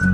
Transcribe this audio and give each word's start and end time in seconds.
You 0.00 0.06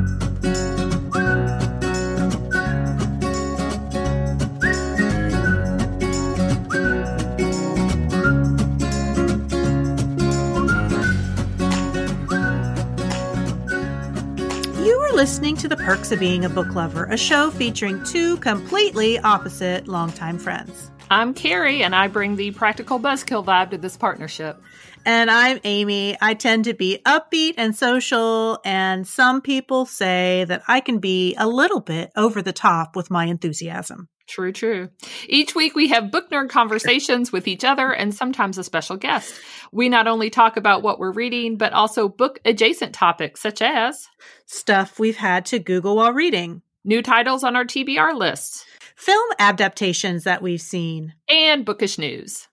are 14.99 15.13
listening 15.13 15.57
to 15.59 15.69
The 15.69 15.77
Perks 15.77 16.11
of 16.11 16.19
Being 16.19 16.45
a 16.45 16.49
Book 16.49 16.75
Lover, 16.75 17.05
a 17.05 17.17
show 17.17 17.53
featuring 17.53 18.03
two 18.03 18.39
completely 18.39 19.21
opposite 19.21 19.87
longtime 19.87 20.41
friends. 20.41 20.91
I'm 21.13 21.33
Carrie, 21.33 21.85
and 21.85 21.95
I 21.95 22.09
bring 22.09 22.35
the 22.35 22.51
practical 22.51 22.99
buzzkill 22.99 23.45
vibe 23.45 23.71
to 23.71 23.79
this 23.79 23.97
partnership. 23.97 24.61
And 25.07 25.31
I'm 25.31 25.61
Amy. 25.63 26.17
I 26.21 26.35
tend 26.35 26.65
to 26.65 26.75
be 26.75 27.01
upbeat 27.07 27.55
and 27.59 27.77
social, 27.77 28.59
and 28.65 29.07
some 29.07 29.41
people 29.41 29.87
say 29.87 30.45
that 30.49 30.65
I 30.67 30.81
can 30.81 30.99
be 30.99 31.37
a 31.37 31.47
little 31.47 31.79
bit 31.79 32.11
over 32.17 32.43
the 32.43 32.53
top 32.53 32.97
with 32.97 33.09
my 33.09 33.27
enthusiasm. 33.27 34.09
True, 34.27 34.51
true. 34.51 34.89
Each 35.29 35.55
week 35.55 35.77
we 35.77 35.87
have 35.91 36.11
book 36.11 36.29
nerd 36.31 36.49
conversations 36.49 37.31
with 37.31 37.47
each 37.47 37.63
other 37.63 37.93
and 37.93 38.13
sometimes 38.13 38.59
a 38.59 38.65
special 38.65 38.97
guest. 38.97 39.33
We 39.71 39.89
not 39.89 40.09
only 40.09 40.29
talk 40.29 40.57
about 40.57 40.83
what 40.83 40.99
we're 40.99 41.13
reading, 41.13 41.57
but 41.57 41.73
also 41.73 42.09
book 42.09 42.41
adjacent 42.45 42.93
topics 42.93 43.41
such 43.41 43.63
as 43.63 44.09
Stuff 44.47 44.99
we've 44.99 45.17
had 45.17 45.47
to 45.47 45.61
Google 45.61 45.95
while 45.95 46.13
reading, 46.15 46.63
new 46.85 47.01
titles 47.01 47.45
on 47.45 47.55
our 47.55 47.65
TBR 47.65 48.13
list, 48.19 48.67
film 48.97 49.31
adaptations 49.39 50.25
that 50.25 50.43
we've 50.43 50.61
seen. 50.61 51.15
and 51.29 51.65
bookish 51.65 51.97
news. 51.97 52.49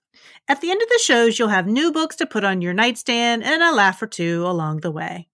At 0.46 0.60
the 0.60 0.70
end 0.70 0.82
of 0.82 0.88
the 0.88 1.00
shows, 1.02 1.38
you'll 1.38 1.48
have 1.48 1.66
new 1.66 1.90
books 1.90 2.16
to 2.16 2.26
put 2.26 2.44
on 2.44 2.60
your 2.60 2.74
nightstand 2.74 3.42
and 3.42 3.62
a 3.62 3.72
laugh 3.72 4.02
or 4.02 4.06
two 4.06 4.44
along 4.46 4.80
the 4.80 4.90
way. 4.90 5.26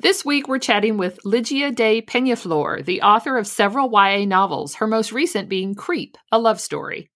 This 0.00 0.24
week 0.24 0.46
we're 0.46 0.60
chatting 0.60 0.98
with 0.98 1.18
Lygia 1.24 1.72
Day 1.72 2.00
Peñaflor, 2.00 2.84
the 2.84 3.02
author 3.02 3.36
of 3.36 3.48
several 3.48 3.90
YA 3.92 4.24
novels, 4.24 4.76
her 4.76 4.86
most 4.86 5.10
recent 5.10 5.48
being 5.48 5.74
Creep, 5.74 6.16
a 6.30 6.38
love 6.38 6.60
story. 6.60 7.10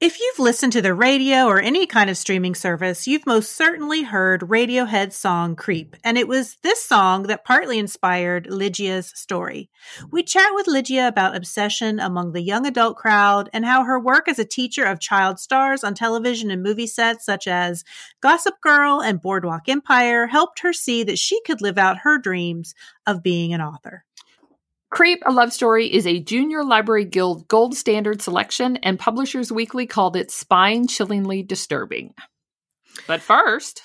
If 0.00 0.18
you've 0.18 0.38
listened 0.38 0.72
to 0.72 0.80
the 0.80 0.94
radio 0.94 1.44
or 1.44 1.60
any 1.60 1.84
kind 1.84 2.08
of 2.08 2.16
streaming 2.16 2.54
service, 2.54 3.06
you've 3.06 3.26
most 3.26 3.54
certainly 3.54 4.00
heard 4.02 4.40
Radiohead's 4.40 5.14
song 5.14 5.54
Creep, 5.54 5.94
and 6.02 6.16
it 6.16 6.26
was 6.26 6.56
this 6.62 6.82
song 6.82 7.24
that 7.24 7.44
partly 7.44 7.78
inspired 7.78 8.46
Lygia's 8.46 9.12
story. 9.14 9.68
We 10.10 10.22
chat 10.22 10.54
with 10.54 10.66
Lygia 10.66 11.06
about 11.06 11.36
obsession 11.36 12.00
among 12.00 12.32
the 12.32 12.40
young 12.40 12.66
adult 12.66 12.96
crowd 12.96 13.50
and 13.52 13.66
how 13.66 13.84
her 13.84 14.00
work 14.00 14.26
as 14.26 14.38
a 14.38 14.44
teacher 14.46 14.86
of 14.86 15.00
child 15.00 15.38
stars 15.38 15.84
on 15.84 15.92
television 15.92 16.50
and 16.50 16.62
movie 16.62 16.86
sets 16.86 17.26
such 17.26 17.46
as 17.46 17.84
Gossip 18.22 18.54
Girl 18.62 19.02
and 19.02 19.20
Boardwalk 19.20 19.68
Empire 19.68 20.28
helped 20.28 20.60
her 20.60 20.72
see 20.72 21.02
that 21.02 21.18
she 21.18 21.42
could 21.42 21.60
live 21.60 21.76
out 21.76 21.98
her 22.04 22.16
dreams 22.16 22.74
of 23.06 23.22
being 23.22 23.52
an 23.52 23.60
author. 23.60 24.06
Creep, 24.90 25.22
a 25.24 25.32
love 25.32 25.52
story, 25.52 25.86
is 25.86 26.06
a 26.06 26.18
Junior 26.18 26.64
Library 26.64 27.04
Guild 27.04 27.46
gold 27.46 27.76
standard 27.76 28.20
selection, 28.20 28.76
and 28.78 28.98
Publishers 28.98 29.52
Weekly 29.52 29.86
called 29.86 30.16
it 30.16 30.32
spine 30.32 30.88
chillingly 30.88 31.44
disturbing. 31.44 32.12
But 33.06 33.22
first, 33.22 33.82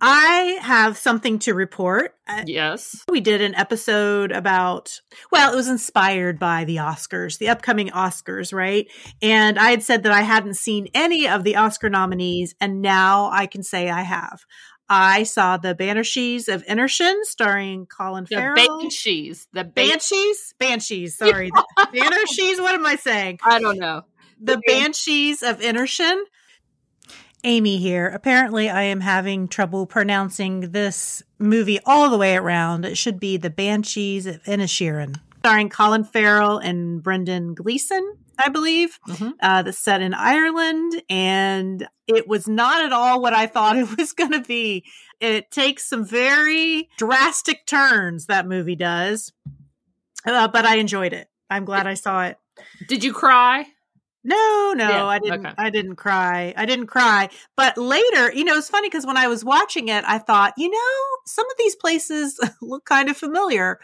I 0.00 0.58
have 0.62 0.96
something 0.96 1.40
to 1.40 1.54
report. 1.54 2.14
Uh, 2.28 2.44
yes, 2.46 3.04
We 3.08 3.20
did 3.20 3.42
an 3.42 3.54
episode 3.56 4.32
about, 4.32 5.00
well, 5.30 5.52
it 5.52 5.56
was 5.56 5.68
inspired 5.68 6.38
by 6.38 6.64
the 6.64 6.76
Oscars, 6.76 7.38
the 7.38 7.48
upcoming 7.48 7.88
Oscars, 7.88 8.54
right? 8.54 8.86
And 9.20 9.58
I 9.58 9.70
had 9.70 9.82
said 9.82 10.04
that 10.04 10.12
I 10.12 10.22
hadn't 10.22 10.54
seen 10.54 10.86
any 10.94 11.28
of 11.28 11.44
the 11.44 11.56
Oscar 11.56 11.90
nominees, 11.90 12.54
and 12.60 12.80
now 12.80 13.28
I 13.32 13.46
can 13.46 13.62
say 13.62 13.90
I 13.90 14.02
have. 14.02 14.44
I 14.92 15.22
saw 15.22 15.56
the 15.56 15.74
Banshees 15.74 16.48
of 16.48 16.64
Inisherin 16.66 17.22
starring 17.22 17.86
Colin 17.86 18.26
Farrell. 18.26 18.56
the 18.56 18.60
Farrell. 18.62 18.80
Banshees. 18.80 19.46
The 19.52 19.62
ban- 19.62 19.88
Banshees? 19.90 20.54
Banshees, 20.58 21.16
sorry. 21.16 21.50
The 21.76 21.86
Banshees, 21.92 22.60
what 22.60 22.74
am 22.74 22.84
I 22.84 22.96
saying? 22.96 23.38
I 23.44 23.60
don't 23.60 23.78
know. 23.78 24.02
The 24.40 24.56
The 24.56 24.62
Banshees 24.66 25.42
of 25.44 25.60
Inisherin. 25.60 26.22
Amy 27.44 27.78
here. 27.78 28.06
Apparently, 28.08 28.68
I 28.68 28.82
am 28.82 29.00
having 29.00 29.48
trouble 29.48 29.86
pronouncing 29.86 30.72
this 30.72 31.22
movie 31.38 31.78
all 31.86 32.10
the 32.10 32.18
way 32.18 32.36
around. 32.36 32.84
It 32.84 32.98
should 32.98 33.18
be 33.20 33.36
The 33.36 33.48
Banshees 33.48 34.26
of 34.26 34.42
Inisherin, 34.42 35.16
starring 35.38 35.68
Colin 35.70 36.04
Farrell 36.04 36.58
and 36.58 37.02
Brendan 37.02 37.54
Gleeson, 37.54 38.16
I 38.40 38.48
believe. 38.48 38.98
Mhm. 39.08 39.34
Uh, 39.40 39.62
that's 39.62 39.78
set 39.78 40.02
in 40.02 40.14
Ireland, 40.14 41.02
and 41.10 41.86
it 42.06 42.26
was 42.28 42.48
not 42.48 42.84
at 42.84 42.92
all 42.92 43.20
what 43.22 43.32
I 43.34 43.46
thought 43.46 43.76
it 43.78 43.96
was 43.96 44.12
going 44.12 44.32
to 44.32 44.40
be. 44.40 44.84
It 45.20 45.50
takes 45.50 45.86
some 45.88 46.04
very 46.04 46.88
drastic 46.96 47.66
turns, 47.66 48.26
that 48.26 48.46
movie 48.48 48.76
does. 48.76 49.32
Uh, 50.26 50.48
but 50.48 50.64
I 50.66 50.76
enjoyed 50.76 51.12
it. 51.12 51.28
I'm 51.48 51.64
glad 51.64 51.86
I 51.86 51.94
saw 51.94 52.24
it. 52.24 52.38
Did 52.88 53.02
you 53.04 53.12
cry? 53.12 53.66
No, 54.22 54.74
no, 54.76 54.88
Yeah, 54.88 55.06
I 55.06 55.18
didn't. 55.18 55.46
okay. 55.46 55.54
I 55.56 55.70
didn't 55.70 55.96
cry. 55.96 56.52
I 56.56 56.66
didn't 56.66 56.88
cry. 56.88 57.30
But 57.56 57.78
later, 57.78 58.30
you 58.32 58.44
know, 58.44 58.56
it's 58.58 58.68
funny 58.68 58.88
because 58.88 59.06
when 59.06 59.16
I 59.16 59.28
was 59.28 59.44
watching 59.44 59.88
it, 59.88 60.04
I 60.06 60.18
thought, 60.18 60.52
you 60.58 60.68
know, 60.70 61.18
some 61.26 61.46
of 61.46 61.56
these 61.58 61.74
places 61.76 62.38
look 62.60 62.84
kind 62.84 63.08
of 63.08 63.16
familiar. 63.16 63.80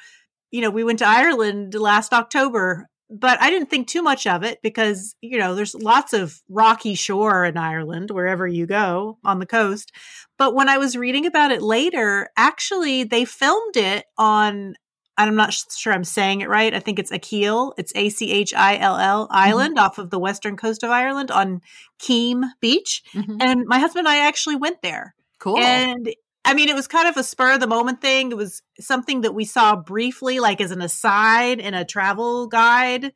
You 0.51 0.61
know, 0.61 0.71
we 0.71 0.85
went 0.85 0.99
to 0.99 1.07
Ireland 1.07 1.75
last 1.75 2.13
October, 2.13 2.89
but 3.11 3.41
I 3.41 3.51
didn't 3.51 3.71
think 3.71 3.89
too 3.89 4.03
much 4.03 4.27
of 4.27 4.43
it 4.43 4.61
because 4.63 5.15
you 5.21 5.39
know, 5.39 5.55
there's 5.55 5.75
lots 5.75 6.13
of 6.13 6.41
rocky 6.49 6.95
shore 6.95 7.45
in 7.45 7.57
Ireland 7.57 8.11
wherever 8.11 8.47
you 8.47 8.67
go 8.67 9.19
on 9.25 9.39
the 9.39 9.47
coast. 9.47 9.93
But 10.39 10.55
when 10.55 10.69
I 10.69 10.79
was 10.79 10.97
reading 10.97 11.27
about 11.27 11.51
it 11.53 11.63
later, 11.63 12.29
actually, 12.37 13.05
they 13.05 13.25
filmed 13.25 13.77
it 13.77 14.07
on. 14.19 14.75
I'm 15.19 15.35
not 15.35 15.55
sure 15.55 15.95
I'm 15.95 16.05
saying 16.05 16.43
it 16.43 16.49
right. 16.51 16.75
I 16.75 16.81
think 16.81 16.99
it's 16.99 17.11
Achill. 17.11 17.73
It's 17.79 17.93
A 17.95 18.11
C 18.11 18.31
H 18.33 18.53
I 18.53 18.77
L 18.77 18.99
L 18.99 19.29
Island 19.31 19.79
off 19.79 19.97
of 19.97 20.11
the 20.11 20.19
western 20.19 20.59
coast 20.59 20.83
of 20.83 20.91
Ireland 20.91 21.31
on 21.31 21.63
Keem 21.99 22.43
Beach. 22.61 23.03
Mhm. 23.15 23.39
And 23.41 23.65
my 23.67 23.79
husband 23.79 24.07
and 24.07 24.15
I 24.15 24.27
actually 24.27 24.57
went 24.57 24.83
there. 24.83 25.15
Cool. 25.39 25.59
And 25.59 26.13
I 26.47 26.55
mean, 26.55 26.69
it 26.69 26.77
was 26.77 26.87
kind 26.87 27.09
of 27.09 27.17
a 27.17 27.25
spur 27.25 27.55
of 27.55 27.61
the 27.61 27.67
moment 27.67 28.01
thing. 28.01 28.31
It 28.31 28.37
was 28.37 28.63
something 28.79 29.23
that 29.23 29.35
we 29.35 29.45
saw 29.45 29.75
briefly, 29.75 30.39
like 30.39 30.61
as 30.61 30.71
an 30.71 30.81
aside 30.81 31.59
in 31.59 31.75
a 31.75 31.85
travel 31.85 32.47
guide. 32.47 33.13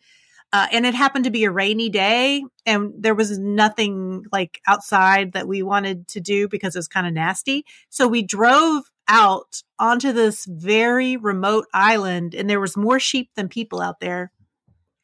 Uh, 0.52 0.66
and 0.72 0.84
it 0.84 0.94
happened 0.96 1.24
to 1.26 1.30
be 1.30 1.44
a 1.44 1.50
rainy 1.50 1.88
day, 1.88 2.42
and 2.66 2.92
there 2.98 3.14
was 3.14 3.38
nothing 3.38 4.24
like 4.32 4.60
outside 4.66 5.30
that 5.32 5.46
we 5.46 5.62
wanted 5.62 6.08
to 6.08 6.19
do 6.19 6.48
because 6.48 6.74
it 6.74 6.78
was 6.80 6.88
kind 6.88 7.06
of 7.06 7.12
nasty. 7.12 7.64
So 7.88 8.08
we 8.08 8.24
drove 8.24 8.90
out 9.06 9.62
onto 9.78 10.12
this 10.12 10.44
very 10.46 11.16
remote 11.16 11.66
island, 11.72 12.34
and 12.34 12.50
there 12.50 12.58
was 12.58 12.76
more 12.76 12.98
sheep 12.98 13.30
than 13.36 13.48
people 13.48 13.80
out 13.80 14.00
there. 14.00 14.32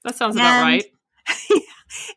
that 0.02 0.16
sounds 0.16 0.34
about 0.34 0.64
and- 0.64 0.66
right. 0.66 0.84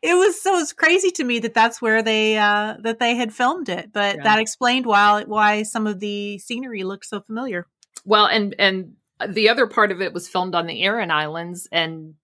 it 0.02 0.14
was 0.14 0.40
so 0.40 0.58
it's 0.58 0.72
crazy 0.72 1.10
to 1.10 1.24
me 1.24 1.38
that 1.38 1.54
that's 1.54 1.80
where 1.82 2.02
they 2.02 2.36
uh 2.36 2.76
that 2.80 2.98
they 2.98 3.14
had 3.14 3.32
filmed 3.32 3.68
it 3.68 3.92
but 3.92 4.16
Yeah. 4.16 4.22
that 4.24 4.38
explained 4.38 4.86
why 4.86 5.24
why 5.26 5.62
some 5.62 5.86
of 5.86 6.00
the 6.00 6.38
scenery 6.38 6.82
looked 6.84 7.06
so 7.06 7.20
familiar 7.20 7.66
Well, 8.04 8.26
and 8.26 8.54
and 8.58 8.94
the 9.28 9.50
other 9.50 9.66
part 9.66 9.92
of 9.92 10.00
it 10.00 10.12
was 10.12 10.28
filmed 10.28 10.54
on 10.54 10.66
the 10.66 10.82
Aran 10.82 11.10
Islands, 11.10 11.68
and 11.70 12.14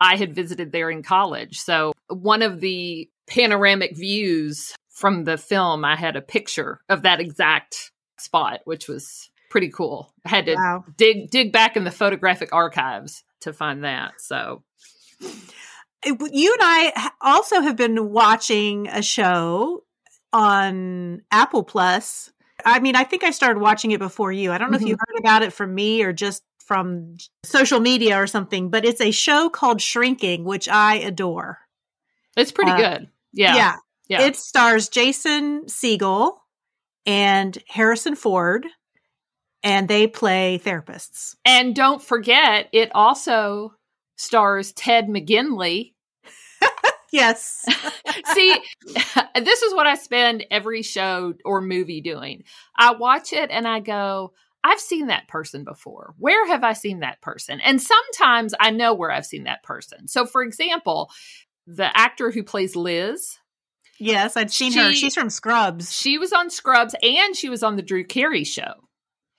I 0.00 0.16
had 0.16 0.34
visited 0.34 0.70
there 0.70 0.90
in 0.90 1.02
college. 1.02 1.58
So 1.60 1.92
one 2.08 2.42
of 2.42 2.60
the 2.60 3.08
panoramic 3.26 3.96
views 3.96 4.74
from 4.90 5.24
the 5.24 5.36
film, 5.36 5.84
I 5.84 5.96
had 5.96 6.14
a 6.14 6.20
picture 6.22 6.80
of 6.88 7.02
that 7.02 7.20
exact 7.20 7.90
spot, 8.18 8.60
which 8.64 8.86
was 8.86 9.30
pretty 9.50 9.70
cool. 9.70 10.12
I 10.24 10.28
had 10.28 10.46
to 10.46 10.54
wow 10.54 10.84
dig 10.96 11.30
dig 11.30 11.52
back 11.52 11.76
in 11.76 11.84
the 11.84 11.90
photographic 11.90 12.50
archives 12.52 13.24
to 13.40 13.52
find 13.52 13.82
that. 13.84 14.20
So 14.20 14.62
you 16.04 16.52
and 16.52 16.62
i 16.62 17.10
also 17.20 17.60
have 17.60 17.76
been 17.76 18.10
watching 18.10 18.88
a 18.88 19.02
show 19.02 19.84
on 20.32 21.22
apple 21.30 21.62
plus 21.62 22.32
i 22.64 22.80
mean 22.80 22.96
i 22.96 23.04
think 23.04 23.22
i 23.24 23.30
started 23.30 23.60
watching 23.60 23.90
it 23.92 23.98
before 24.00 24.32
you 24.32 24.52
i 24.52 24.58
don't 24.58 24.70
know 24.70 24.76
if 24.76 24.82
you 24.82 24.96
heard 24.98 25.18
about 25.18 25.42
it 25.42 25.52
from 25.52 25.74
me 25.74 26.02
or 26.02 26.12
just 26.12 26.42
from 26.60 27.16
social 27.42 27.80
media 27.80 28.16
or 28.20 28.26
something 28.26 28.70
but 28.70 28.84
it's 28.84 29.00
a 29.00 29.10
show 29.10 29.48
called 29.48 29.80
shrinking 29.80 30.44
which 30.44 30.68
i 30.68 30.96
adore 30.96 31.58
it's 32.36 32.50
pretty 32.52 32.72
Uh, 32.72 32.76
good. 32.76 33.08
Yeah. 33.32 33.54
yeah 33.56 33.76
Yeah. 34.08 34.22
It 34.22 34.36
stars 34.36 34.88
Jason 34.88 35.64
Segel 35.66 36.32
and 37.06 37.56
Harrison 37.68 38.16
Ford, 38.16 38.66
and 39.62 39.88
they 39.88 40.06
play 40.06 40.60
therapists. 40.62 41.36
and 41.44 41.74
don't 41.74 42.02
forget, 42.02 42.68
it 42.72 42.90
also 42.94 43.74
stars 44.16 44.72
Ted 44.72 45.06
McGinley. 45.06 45.93
Yes. 47.14 47.64
See, 48.34 48.56
this 49.40 49.62
is 49.62 49.72
what 49.72 49.86
I 49.86 49.94
spend 49.94 50.44
every 50.50 50.82
show 50.82 51.34
or 51.44 51.60
movie 51.60 52.00
doing. 52.00 52.42
I 52.76 52.94
watch 52.94 53.32
it 53.32 53.52
and 53.52 53.68
I 53.68 53.78
go, 53.78 54.32
I've 54.64 54.80
seen 54.80 55.06
that 55.06 55.28
person 55.28 55.62
before. 55.62 56.14
Where 56.18 56.44
have 56.48 56.64
I 56.64 56.72
seen 56.72 57.00
that 57.00 57.20
person? 57.20 57.60
And 57.60 57.80
sometimes 57.80 58.52
I 58.58 58.72
know 58.72 58.94
where 58.94 59.12
I've 59.12 59.26
seen 59.26 59.44
that 59.44 59.62
person. 59.62 60.08
So, 60.08 60.26
for 60.26 60.42
example, 60.42 61.08
the 61.68 61.96
actor 61.96 62.32
who 62.32 62.42
plays 62.42 62.74
Liz, 62.74 63.38
yes, 64.00 64.36
I'd 64.36 64.52
seen 64.52 64.72
her. 64.72 64.92
She's 64.92 65.14
from 65.14 65.30
Scrubs. 65.30 65.92
she 65.92 66.18
was 66.18 66.32
on 66.32 66.50
Scrubs 66.50 66.96
and 67.00 67.36
she 67.36 67.48
was 67.48 67.62
on 67.62 67.76
the 67.76 67.82
Drew 67.82 68.02
Carey 68.02 68.42
show. 68.42 68.72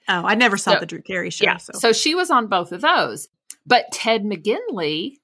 Oh, 0.07 0.23
I 0.23 0.35
never 0.35 0.55
saw 0.55 0.75
so, 0.75 0.79
the 0.79 0.85
Drew 0.85 1.01
Carey 1.01 1.29
show. 1.29 1.43
Yeah, 1.43 1.57
so. 1.57 1.73
so 1.73 1.91
she 1.91 2.15
was 2.15 2.31
on 2.31 2.47
both 2.47 2.71
of 2.71 2.79
those. 2.79 3.27
But 3.65 3.91
Ted 3.91 4.23
McGinley 4.23 5.15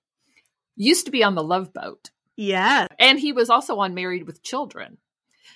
used 0.76 1.06
to 1.06 1.12
be 1.12 1.24
on 1.24 1.36
the 1.36 1.44
Love 1.44 1.72
Boat. 1.72 2.10
Yeah. 2.42 2.88
And 2.98 3.20
he 3.20 3.34
was 3.34 3.52
also 3.52 3.78
on 3.78 3.94
Married 3.94 4.26
with 4.26 4.42
Children. 4.42 4.98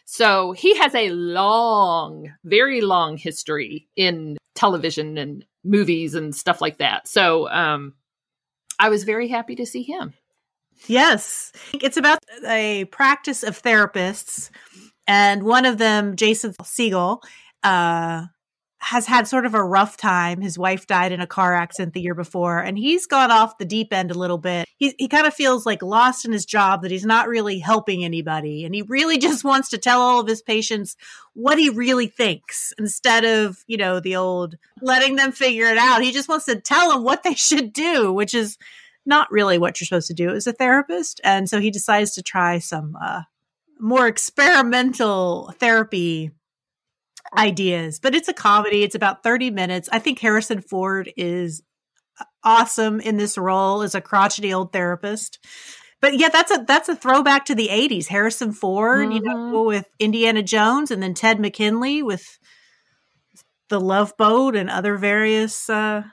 So 0.05 0.51
he 0.51 0.77
has 0.77 0.93
a 0.93 1.09
long, 1.09 2.31
very 2.43 2.81
long 2.81 3.17
history 3.17 3.87
in 3.95 4.37
television 4.53 5.17
and 5.17 5.43
movies 5.63 6.13
and 6.13 6.35
stuff 6.35 6.61
like 6.61 6.77
that. 6.77 7.07
So 7.07 7.49
um, 7.49 7.95
I 8.77 8.89
was 8.89 9.03
very 9.03 9.27
happy 9.27 9.55
to 9.55 9.65
see 9.65 9.81
him. 9.81 10.13
Yes. 10.85 11.51
It's 11.73 11.97
about 11.97 12.19
a 12.47 12.85
practice 12.85 13.41
of 13.41 13.59
therapists. 13.59 14.51
And 15.07 15.41
one 15.41 15.65
of 15.65 15.79
them, 15.79 16.15
Jason 16.15 16.53
Segel, 16.61 17.23
uh, 17.63 18.25
has 18.85 19.07
had 19.07 19.27
sort 19.27 19.47
of 19.47 19.55
a 19.55 19.63
rough 19.63 19.97
time. 19.97 20.41
His 20.41 20.59
wife 20.59 20.85
died 20.85 21.11
in 21.11 21.19
a 21.19 21.25
car 21.25 21.55
accident 21.55 21.95
the 21.95 22.01
year 22.01 22.13
before, 22.13 22.59
and 22.59 22.77
he's 22.77 23.07
gone 23.07 23.31
off 23.31 23.57
the 23.57 23.65
deep 23.65 23.91
end 23.91 24.11
a 24.11 24.17
little 24.17 24.37
bit. 24.37 24.67
He, 24.77 24.93
he 24.99 25.07
kind 25.07 25.25
of 25.25 25.33
feels 25.33 25.65
like 25.65 25.81
lost 25.81 26.23
in 26.23 26.31
his 26.31 26.45
job, 26.45 26.83
that 26.83 26.91
he's 26.91 27.03
not 27.03 27.27
really 27.27 27.57
helping 27.57 28.05
anybody. 28.05 28.63
And 28.63 28.75
he 28.75 28.83
really 28.83 29.17
just 29.27 29.43
wants 29.43 29.69
to 29.69 29.79
tell 29.79 30.01
all 30.01 30.19
of 30.19 30.27
his 30.27 30.43
patients 30.43 30.95
what 31.33 31.57
he 31.57 31.69
really 31.69 32.05
thinks 32.05 32.73
instead 32.77 33.25
of, 33.25 33.63
you 33.65 33.75
know, 33.75 33.99
the 33.99 34.17
old 34.17 34.55
letting 34.83 35.15
them 35.15 35.31
figure 35.31 35.65
it 35.65 35.79
out. 35.79 36.03
He 36.03 36.11
just 36.11 36.29
wants 36.29 36.45
to 36.45 36.61
tell 36.61 36.91
them 36.91 37.03
what 37.03 37.23
they 37.23 37.33
should 37.33 37.73
do, 37.73 38.13
which 38.13 38.35
is 38.35 38.55
not 39.03 39.31
really 39.31 39.57
what 39.57 39.81
you're 39.81 39.85
supposed 39.85 40.09
to 40.09 40.13
do 40.13 40.29
as 40.29 40.45
a 40.45 40.53
therapist. 40.53 41.19
And 41.23 41.49
so 41.49 41.59
he 41.59 41.71
decides 41.71 42.11
to 42.13 42.21
try 42.21 42.59
some 42.59 42.95
uh, 43.01 43.23
more 43.79 44.05
experimental 44.05 45.55
therapy 45.57 46.29
ideas, 47.37 47.99
but 47.99 48.15
it's 48.15 48.27
a 48.27 48.33
comedy. 48.33 48.83
It's 48.83 48.95
about 48.95 49.23
30 49.23 49.51
minutes. 49.51 49.89
I 49.91 49.99
think 49.99 50.19
Harrison 50.19 50.61
Ford 50.61 51.11
is 51.17 51.63
awesome 52.43 52.99
in 52.99 53.17
this 53.17 53.37
role 53.37 53.81
as 53.81 53.95
a 53.95 54.01
crotchety 54.01 54.53
old 54.53 54.71
therapist. 54.71 55.39
But 56.01 56.17
yeah, 56.17 56.29
that's 56.29 56.51
a 56.51 56.63
that's 56.67 56.89
a 56.89 56.95
throwback 56.95 57.45
to 57.45 57.55
the 57.55 57.69
80s. 57.69 58.07
Harrison 58.07 58.51
Ford, 58.51 59.07
mm-hmm. 59.07 59.11
you 59.11 59.21
know, 59.21 59.63
with 59.63 59.89
Indiana 59.99 60.43
Jones 60.43 60.91
and 60.91 61.01
then 61.01 61.13
Ted 61.13 61.39
McGinley 61.39 62.03
with 62.03 62.37
The 63.69 63.79
Love 63.79 64.15
Boat 64.17 64.55
and 64.55 64.69
other 64.69 64.97
various 64.97 65.69
uh 65.69 66.03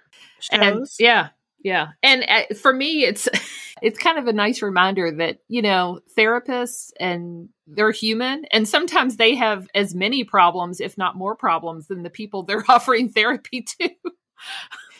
shows. 0.40 0.60
And, 0.60 0.86
yeah. 0.98 1.28
Yeah. 1.62 1.88
And 2.02 2.24
uh, 2.28 2.54
for 2.54 2.72
me 2.72 3.04
it's 3.04 3.28
it's 3.82 3.98
kind 3.98 4.18
of 4.18 4.26
a 4.26 4.32
nice 4.32 4.62
reminder 4.62 5.10
that, 5.10 5.38
you 5.48 5.62
know, 5.62 6.00
therapists 6.16 6.90
and 7.00 7.48
they're 7.66 7.90
human 7.90 8.44
and 8.52 8.68
sometimes 8.68 9.16
they 9.16 9.34
have 9.34 9.68
as 9.74 9.94
many 9.94 10.24
problems, 10.24 10.80
if 10.80 10.98
not 10.98 11.16
more 11.16 11.36
problems 11.36 11.88
than 11.88 12.02
the 12.02 12.10
people 12.10 12.42
they're 12.42 12.64
offering 12.68 13.08
therapy 13.08 13.62
to. 13.62 13.90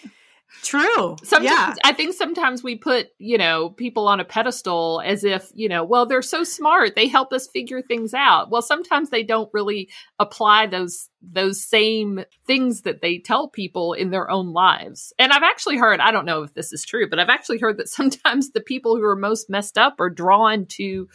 True. 0.63 1.17
Sometimes 1.25 1.77
yeah. 1.77 1.91
I 1.91 1.93
think 1.93 2.15
sometimes 2.15 2.63
we 2.63 2.77
put, 2.77 3.09
you 3.19 3.37
know, 3.37 3.71
people 3.71 4.07
on 4.07 4.21
a 4.21 4.25
pedestal 4.25 5.03
as 5.05 5.25
if, 5.25 5.51
you 5.55 5.69
know, 5.69 5.83
well, 5.83 6.07
they're 6.07 6.23
so 6.23 6.45
smart. 6.45 6.95
They 6.95 7.09
help 7.09 7.33
us 7.33 7.49
figure 7.49 7.83
things 7.83 8.15
out. 8.15 8.49
Well, 8.49 8.63
sometimes 8.63 9.11
they 9.11 9.25
don't 9.25 9.51
really 9.53 9.91
apply 10.21 10.69
those 10.69 11.09
those 11.21 11.63
same 11.65 12.25
things 12.47 12.83
that 12.83 13.01
they 13.03 13.19
tell 13.19 13.49
people 13.49 13.93
in 13.93 14.11
their 14.11 14.31
own 14.31 14.53
lives. 14.53 15.13
And 15.19 15.33
I've 15.33 15.43
actually 15.43 15.79
heard, 15.79 15.99
I 15.99 16.13
don't 16.13 16.27
know 16.27 16.45
if 16.45 16.55
this 16.55 16.73
is 16.73 16.85
true, 16.85 17.09
but 17.11 17.19
I've 17.19 17.29
actually 17.29 17.59
heard 17.59 17.79
that 17.79 17.89
sometimes 17.89 18.51
the 18.51 18.61
people 18.61 18.97
who 18.97 19.05
are 19.05 19.17
most 19.17 19.51
messed 19.51 19.77
up 19.77 19.99
are 19.99 20.11
drawn 20.11 20.67
to 20.67 21.09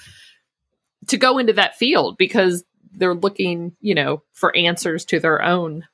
to 1.08 1.18
go 1.18 1.38
into 1.38 1.54
that 1.54 1.78
field 1.78 2.18
because 2.18 2.66
they're 2.92 3.16
looking, 3.16 3.78
you 3.80 3.96
know, 3.96 4.24
for 4.34 4.56
answers 4.58 5.06
to 5.06 5.22
their 5.22 5.42
own 5.42 5.86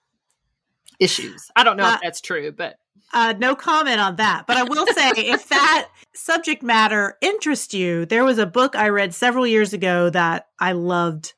issues. 0.99 1.51
I 1.55 1.63
don't 1.63 1.77
know 1.77 1.85
uh, 1.85 1.95
if 1.95 2.01
that's 2.01 2.21
true, 2.21 2.51
but 2.51 2.77
uh, 3.13 3.33
no 3.37 3.55
comment 3.55 3.99
on 3.99 4.15
that. 4.17 4.45
But 4.47 4.57
I 4.57 4.63
will 4.63 4.87
say, 4.87 5.11
if 5.15 5.47
that 5.49 5.89
subject 6.13 6.63
matter 6.63 7.17
interests 7.21 7.73
you, 7.73 8.05
there 8.05 8.23
was 8.23 8.39
a 8.39 8.45
book 8.45 8.75
I 8.75 8.89
read 8.89 9.13
several 9.13 9.45
years 9.45 9.73
ago 9.73 10.09
that 10.09 10.47
I 10.59 10.73
loved. 10.73 11.33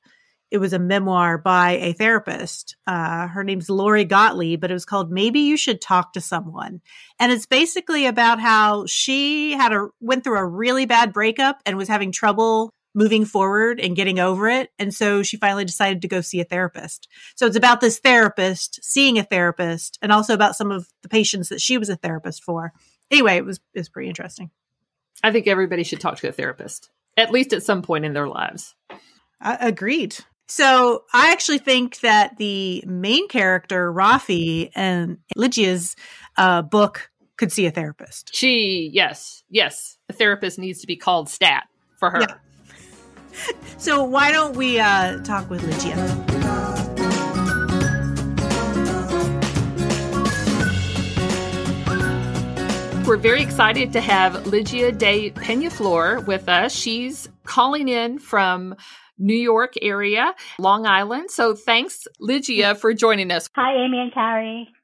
It 0.52 0.60
was 0.60 0.74
a 0.74 0.80
memoir 0.80 1.38
by 1.38 1.72
a 1.72 1.94
therapist. 1.94 2.78
Uh, 2.88 3.28
her 3.28 3.44
name's 3.44 3.70
Lori 3.70 4.06
Gottlieb, 4.06 4.62
but 4.62 4.72
it 4.72 4.76
was 4.76 4.86
called 4.86 5.12
"Maybe 5.12 5.42
You 5.42 5.58
Should 5.58 5.82
Talk 5.82 6.14
to 6.14 6.22
Someone," 6.22 6.82
and 7.20 7.32
it's 7.32 7.46
basically 7.46 8.06
about 8.06 8.40
how 8.40 8.86
she 8.86 9.52
had 9.54 9.74
a 9.74 9.90
went 10.00 10.24
through 10.24 10.38
a 10.38 10.46
really 10.46 10.86
bad 10.86 11.12
breakup 11.12 11.62
and 11.66 11.76
was 11.76 11.90
having 11.90 12.12
trouble 12.12 12.72
moving 12.96 13.26
forward 13.26 13.80
and 13.80 13.96
getting 13.96 14.20
over 14.20 14.48
it. 14.48 14.72
And 14.80 14.94
so 14.94 15.22
she 15.22 15.38
finally 15.38 15.66
decided 15.66 16.02
to 16.02 16.08
go 16.08 16.22
see 16.22 16.40
a 16.40 16.46
therapist. 16.46 17.08
So 17.36 17.46
it's 17.46 17.58
about 17.58 17.82
this 17.82 18.00
therapist 18.00 18.80
seeing 18.84 19.20
a 19.20 19.24
therapist 19.24 20.00
and 20.02 20.12
also 20.12 20.34
about 20.34 20.56
some 20.56 20.72
of 20.72 20.88
the 21.04 21.10
patients 21.10 21.50
that 21.50 21.62
she 21.62 21.78
was 21.78 21.90
a 21.90 21.98
therapist 21.98 22.44
for. 22.44 22.74
Anyway, 23.12 23.36
it 23.36 23.46
was 23.46 23.60
it 23.74 23.80
was 23.80 23.90
pretty 23.90 24.10
interesting. 24.10 24.50
I 25.24 25.32
think 25.32 25.46
everybody 25.48 25.84
should 25.84 26.00
talk 26.00 26.18
to 26.18 26.30
a 26.30 26.32
therapist 26.32 26.90
at 27.18 27.32
least 27.32 27.54
at 27.54 27.64
some 27.64 27.82
point 27.82 28.06
in 28.06 28.14
their 28.14 28.28
lives. 28.28 28.76
Uh, 29.42 29.58
agreed. 29.60 30.18
So 30.48 31.04
I 31.14 31.32
actually 31.32 31.58
think 31.58 32.00
that 32.02 32.38
the 32.38 32.84
main 32.86 33.28
character, 33.28 33.92
Rafi, 33.92 34.70
and 34.76 35.18
Lygia's 35.38 35.96
uh, 36.38 36.62
book 36.62 37.10
could 37.38 37.52
see 37.52 37.66
a 37.66 37.72
therapist. 37.72 38.36
She, 38.36 38.90
yes, 38.94 39.44
yes, 39.50 39.98
a 40.10 40.14
therapist 40.14 40.60
needs 40.60 40.82
to 40.82 40.88
be 40.88 40.96
called 40.96 41.30
stat 41.30 41.64
for 42.00 42.12
her. 42.12 42.22
Yeah 42.22 42.36
so 43.78 44.04
why 44.04 44.32
don't 44.32 44.56
we 44.56 44.80
uh, 44.80 45.20
talk 45.24 45.50
with 45.50 45.64
Lygia? 45.64 45.96
We're 53.06 53.18
very 53.18 53.44
excited 53.44 53.94
to 53.94 54.02
have 54.02 54.48
Lygia 54.48 54.92
Day 54.92 55.30
Peñaflor 55.30 56.26
with 56.26 56.50
us. 56.50 56.74
She's 56.74 57.30
calling 57.44 57.88
in 57.88 58.18
from 58.18 58.76
New 59.20 59.36
York 59.36 59.74
area, 59.82 60.34
Long 60.58 60.88
Island. 60.88 61.30
So 61.30 61.54
thanks, 61.54 62.08
Lygia, 62.20 62.74
for 62.74 62.94
joining 62.96 63.32
us. 63.32 63.48
Hi, 63.56 63.76
Amy 63.76 64.00
and 64.00 64.12
Carrie. 64.12 64.75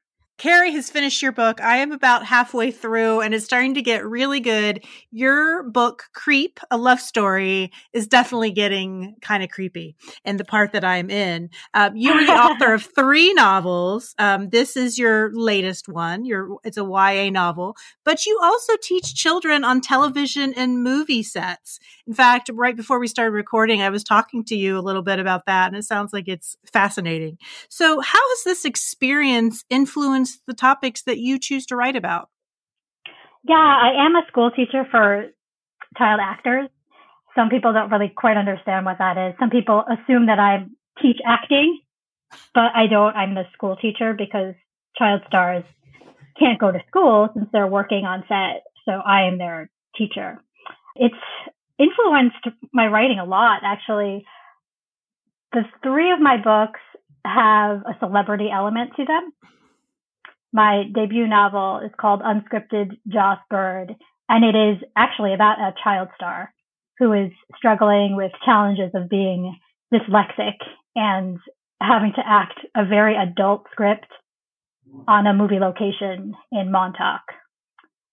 Carrie 0.42 0.72
has 0.72 0.90
finished 0.90 1.22
your 1.22 1.30
book. 1.30 1.60
I 1.60 1.76
am 1.76 1.92
about 1.92 2.26
halfway 2.26 2.72
through 2.72 3.20
and 3.20 3.32
it's 3.32 3.44
starting 3.44 3.74
to 3.74 3.80
get 3.80 4.04
really 4.04 4.40
good. 4.40 4.84
Your 5.12 5.62
book, 5.62 6.06
Creep, 6.14 6.58
a 6.68 6.76
love 6.76 6.98
story, 7.00 7.70
is 7.92 8.08
definitely 8.08 8.50
getting 8.50 9.14
kind 9.22 9.44
of 9.44 9.50
creepy 9.50 9.94
in 10.24 10.38
the 10.38 10.44
part 10.44 10.72
that 10.72 10.84
I'm 10.84 11.10
in. 11.10 11.50
Um, 11.74 11.94
you 11.94 12.10
are 12.10 12.26
the 12.26 12.32
author 12.32 12.74
of 12.74 12.82
three 12.96 13.32
novels. 13.34 14.16
Um, 14.18 14.48
this 14.48 14.76
is 14.76 14.98
your 14.98 15.30
latest 15.32 15.88
one. 15.88 16.24
Your, 16.24 16.56
it's 16.64 16.76
a 16.76 16.82
YA 16.82 17.30
novel, 17.30 17.76
but 18.02 18.26
you 18.26 18.36
also 18.42 18.72
teach 18.82 19.14
children 19.14 19.62
on 19.62 19.80
television 19.80 20.54
and 20.54 20.82
movie 20.82 21.22
sets. 21.22 21.78
In 22.12 22.16
fact, 22.16 22.50
right 22.52 22.76
before 22.76 22.98
we 22.98 23.08
started 23.08 23.30
recording, 23.30 23.80
I 23.80 23.88
was 23.88 24.04
talking 24.04 24.44
to 24.44 24.54
you 24.54 24.76
a 24.76 24.84
little 24.84 25.00
bit 25.00 25.18
about 25.18 25.46
that 25.46 25.68
and 25.68 25.76
it 25.76 25.84
sounds 25.84 26.12
like 26.12 26.28
it's 26.28 26.58
fascinating. 26.70 27.38
So 27.70 28.00
how 28.00 28.18
has 28.18 28.44
this 28.44 28.66
experience 28.66 29.64
influenced 29.70 30.42
the 30.46 30.52
topics 30.52 31.00
that 31.04 31.20
you 31.20 31.38
choose 31.38 31.64
to 31.68 31.74
write 31.74 31.96
about? 31.96 32.28
Yeah, 33.48 33.54
I 33.54 34.04
am 34.04 34.14
a 34.14 34.26
school 34.28 34.50
teacher 34.50 34.86
for 34.90 35.24
child 35.96 36.20
actors. 36.22 36.68
Some 37.34 37.48
people 37.48 37.72
don't 37.72 37.90
really 37.90 38.12
quite 38.14 38.36
understand 38.36 38.84
what 38.84 38.98
that 38.98 39.16
is. 39.16 39.34
Some 39.40 39.48
people 39.48 39.82
assume 39.88 40.26
that 40.26 40.38
I 40.38 40.66
teach 41.00 41.16
acting, 41.26 41.80
but 42.52 42.72
I 42.74 42.88
don't. 42.90 43.16
I'm 43.16 43.34
the 43.34 43.44
school 43.54 43.76
teacher 43.76 44.12
because 44.12 44.52
child 44.98 45.22
stars 45.28 45.64
can't 46.38 46.60
go 46.60 46.70
to 46.72 46.80
school 46.88 47.30
since 47.32 47.48
they're 47.54 47.66
working 47.66 48.04
on 48.04 48.22
set. 48.28 48.64
So 48.84 48.92
I 48.92 49.22
am 49.28 49.38
their 49.38 49.70
teacher. 49.96 50.42
It's 50.94 51.14
influenced 51.78 52.44
my 52.72 52.86
writing 52.86 53.18
a 53.18 53.24
lot, 53.24 53.60
actually. 53.64 54.24
The 55.52 55.62
three 55.82 56.12
of 56.12 56.20
my 56.20 56.36
books 56.36 56.80
have 57.24 57.82
a 57.86 57.96
celebrity 58.00 58.48
element 58.50 58.92
to 58.96 59.04
them 59.04 59.32
my 60.52 60.84
debut 60.94 61.26
novel 61.26 61.80
is 61.84 61.90
called 61.98 62.20
Unscripted 62.20 62.98
Joss 63.08 63.38
Byrd, 63.48 63.96
and 64.28 64.44
it 64.44 64.54
is 64.54 64.82
actually 64.96 65.32
about 65.32 65.58
a 65.58 65.74
child 65.82 66.08
star 66.14 66.52
who 66.98 67.12
is 67.12 67.30
struggling 67.56 68.16
with 68.16 68.32
challenges 68.44 68.90
of 68.94 69.08
being 69.08 69.58
dyslexic 69.92 70.56
and 70.94 71.38
having 71.80 72.12
to 72.16 72.22
act 72.24 72.60
a 72.76 72.84
very 72.84 73.16
adult 73.16 73.66
script 73.72 74.06
on 75.08 75.26
a 75.26 75.32
movie 75.32 75.58
location 75.58 76.34
in 76.52 76.70
Montauk. 76.70 77.22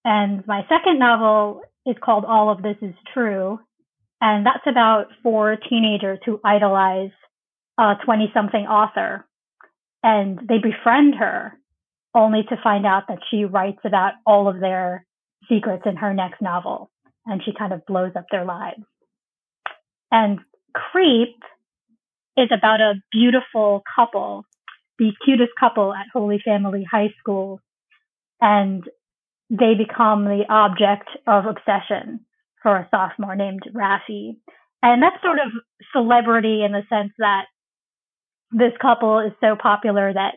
And 0.06 0.46
my 0.48 0.66
second 0.70 1.00
novel 1.00 1.62
is 1.86 1.96
called 2.04 2.26
All 2.26 2.50
of 2.50 2.62
This 2.62 2.78
Is 2.82 2.96
True, 3.14 3.60
and 4.22 4.46
that's 4.46 4.66
about 4.68 5.08
four 5.24 5.58
teenagers 5.70 6.20
who 6.26 6.40
idolize 6.44 7.12
a 7.78 7.96
20 8.04 8.32
something 8.34 8.66
author. 8.66 9.26
And 10.04 10.40
they 10.48 10.58
befriend 10.58 11.16
her 11.16 11.54
only 12.16 12.44
to 12.50 12.58
find 12.64 12.86
out 12.86 13.04
that 13.08 13.20
she 13.30 13.46
writes 13.46 13.80
about 13.86 14.14
all 14.26 14.48
of 14.48 14.60
their 14.60 15.06
secrets 15.48 15.84
in 15.86 15.96
her 15.98 16.14
next 16.14 16.42
novel. 16.42 16.90
And 17.26 17.42
she 17.44 17.52
kind 17.58 17.74
of 17.74 17.86
blows 17.86 18.14
up 18.16 18.26
their 18.32 18.46
lives. 18.46 18.84
And 20.12 20.40
Creep 20.74 21.36
is 22.38 22.50
about 22.52 22.82
a 22.82 22.96
beautiful 23.12 23.84
couple 23.96 24.46
the 25.00 25.14
cutest 25.26 25.52
couple 25.60 25.94
at 25.94 26.06
Holy 26.14 26.40
Family 26.44 26.86
High 26.90 27.14
School. 27.20 27.62
And 28.42 28.84
they 29.50 29.74
become 29.76 30.26
the 30.26 30.44
object 30.50 31.10
of 31.26 31.46
obsession 31.46 32.22
for 32.62 32.76
a 32.76 32.88
sophomore 32.92 33.36
named 33.36 33.64
Rafi. 33.74 34.38
And 34.82 35.02
that's 35.02 35.22
sort 35.24 35.40
of 35.40 35.52
celebrity 35.94 36.64
in 36.64 36.72
the 36.72 36.84
sense 36.90 37.14
that 37.18 37.46
this 38.52 38.74
couple 38.82 39.20
is 39.20 39.34
so 39.42 39.56
popular 39.62 40.12
that 40.14 40.36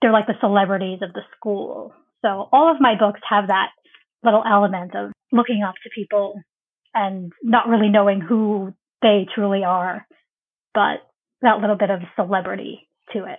they're 0.00 0.12
like 0.12 0.26
the 0.26 0.34
celebrities 0.40 1.00
of 1.02 1.12
the 1.12 1.22
school. 1.36 1.92
So 2.22 2.48
all 2.52 2.70
of 2.70 2.80
my 2.80 2.94
books 2.98 3.20
have 3.28 3.48
that 3.48 3.70
little 4.22 4.42
element 4.48 4.94
of 4.94 5.12
looking 5.32 5.62
up 5.62 5.74
to 5.82 5.90
people 5.94 6.40
and 6.94 7.32
not 7.42 7.68
really 7.68 7.88
knowing 7.88 8.20
who 8.20 8.72
they 9.02 9.26
truly 9.34 9.64
are, 9.64 10.06
but 10.74 11.00
that 11.42 11.60
little 11.60 11.76
bit 11.76 11.90
of 11.90 12.00
celebrity 12.16 12.88
to 13.12 13.24
it. 13.24 13.38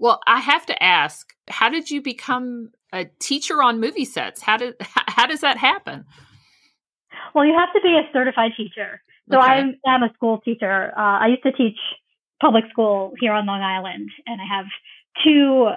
Well, 0.00 0.20
I 0.26 0.40
have 0.40 0.66
to 0.66 0.82
ask, 0.82 1.32
how 1.48 1.68
did 1.68 1.90
you 1.90 2.02
become 2.02 2.70
a 2.94 3.06
teacher 3.18 3.62
on 3.62 3.80
movie 3.80 4.04
sets? 4.04 4.40
How 4.40 4.56
did 4.56 4.74
how 4.80 5.26
does 5.26 5.40
that 5.40 5.58
happen? 5.58 6.04
Well, 7.34 7.44
you 7.44 7.54
have 7.58 7.72
to 7.74 7.80
be 7.80 7.96
a 7.96 8.08
certified 8.12 8.52
teacher. 8.56 9.02
So 9.30 9.38
okay. 9.38 9.46
I 9.86 9.94
am 9.94 10.02
a 10.02 10.12
school 10.14 10.40
teacher. 10.44 10.92
Uh, 10.96 11.18
I 11.20 11.26
used 11.28 11.42
to 11.42 11.52
teach 11.52 11.78
public 12.40 12.64
school 12.70 13.14
here 13.18 13.32
on 13.32 13.46
Long 13.46 13.62
Island, 13.62 14.10
and 14.26 14.40
I 14.40 14.56
have 14.56 14.66
two 15.24 15.70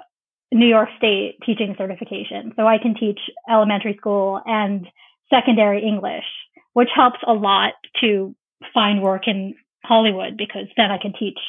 New 0.52 0.68
York 0.68 0.90
State 0.98 1.38
teaching 1.46 1.76
certifications. 1.80 2.56
So 2.56 2.68
I 2.68 2.78
can 2.78 2.94
teach 2.96 3.20
elementary 3.50 3.96
school 3.98 4.42
and 4.46 4.88
secondary 5.30 5.84
English, 5.84 6.26
which 6.74 6.90
helps 6.94 7.20
a 7.26 7.34
lot 7.34 7.74
to 8.02 8.36
find 8.74 9.02
work 9.02 9.28
in 9.28 9.56
Hollywood 9.84 10.38
because 10.38 10.68
then 10.76 10.92
I 10.92 10.98
can 10.98 11.14
teach 11.18 11.40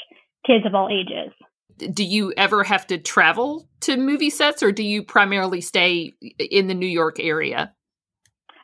kids 0.47 0.65
of 0.67 0.75
all 0.75 0.89
ages. 0.89 1.33
Do 1.79 2.05
you 2.05 2.33
ever 2.37 2.65
have 2.65 2.87
to 2.89 2.99
travel 2.99 3.69
to 3.81 3.97
movie 3.97 4.31
sets 4.31 4.63
or 4.63 4.73
do 4.73 4.83
you 4.83 5.03
primarily 5.03 5.61
stay 5.61 6.15
in 6.39 6.67
the 6.67 6.75
New 6.75 6.87
York 6.87 7.19
area? 7.21 7.73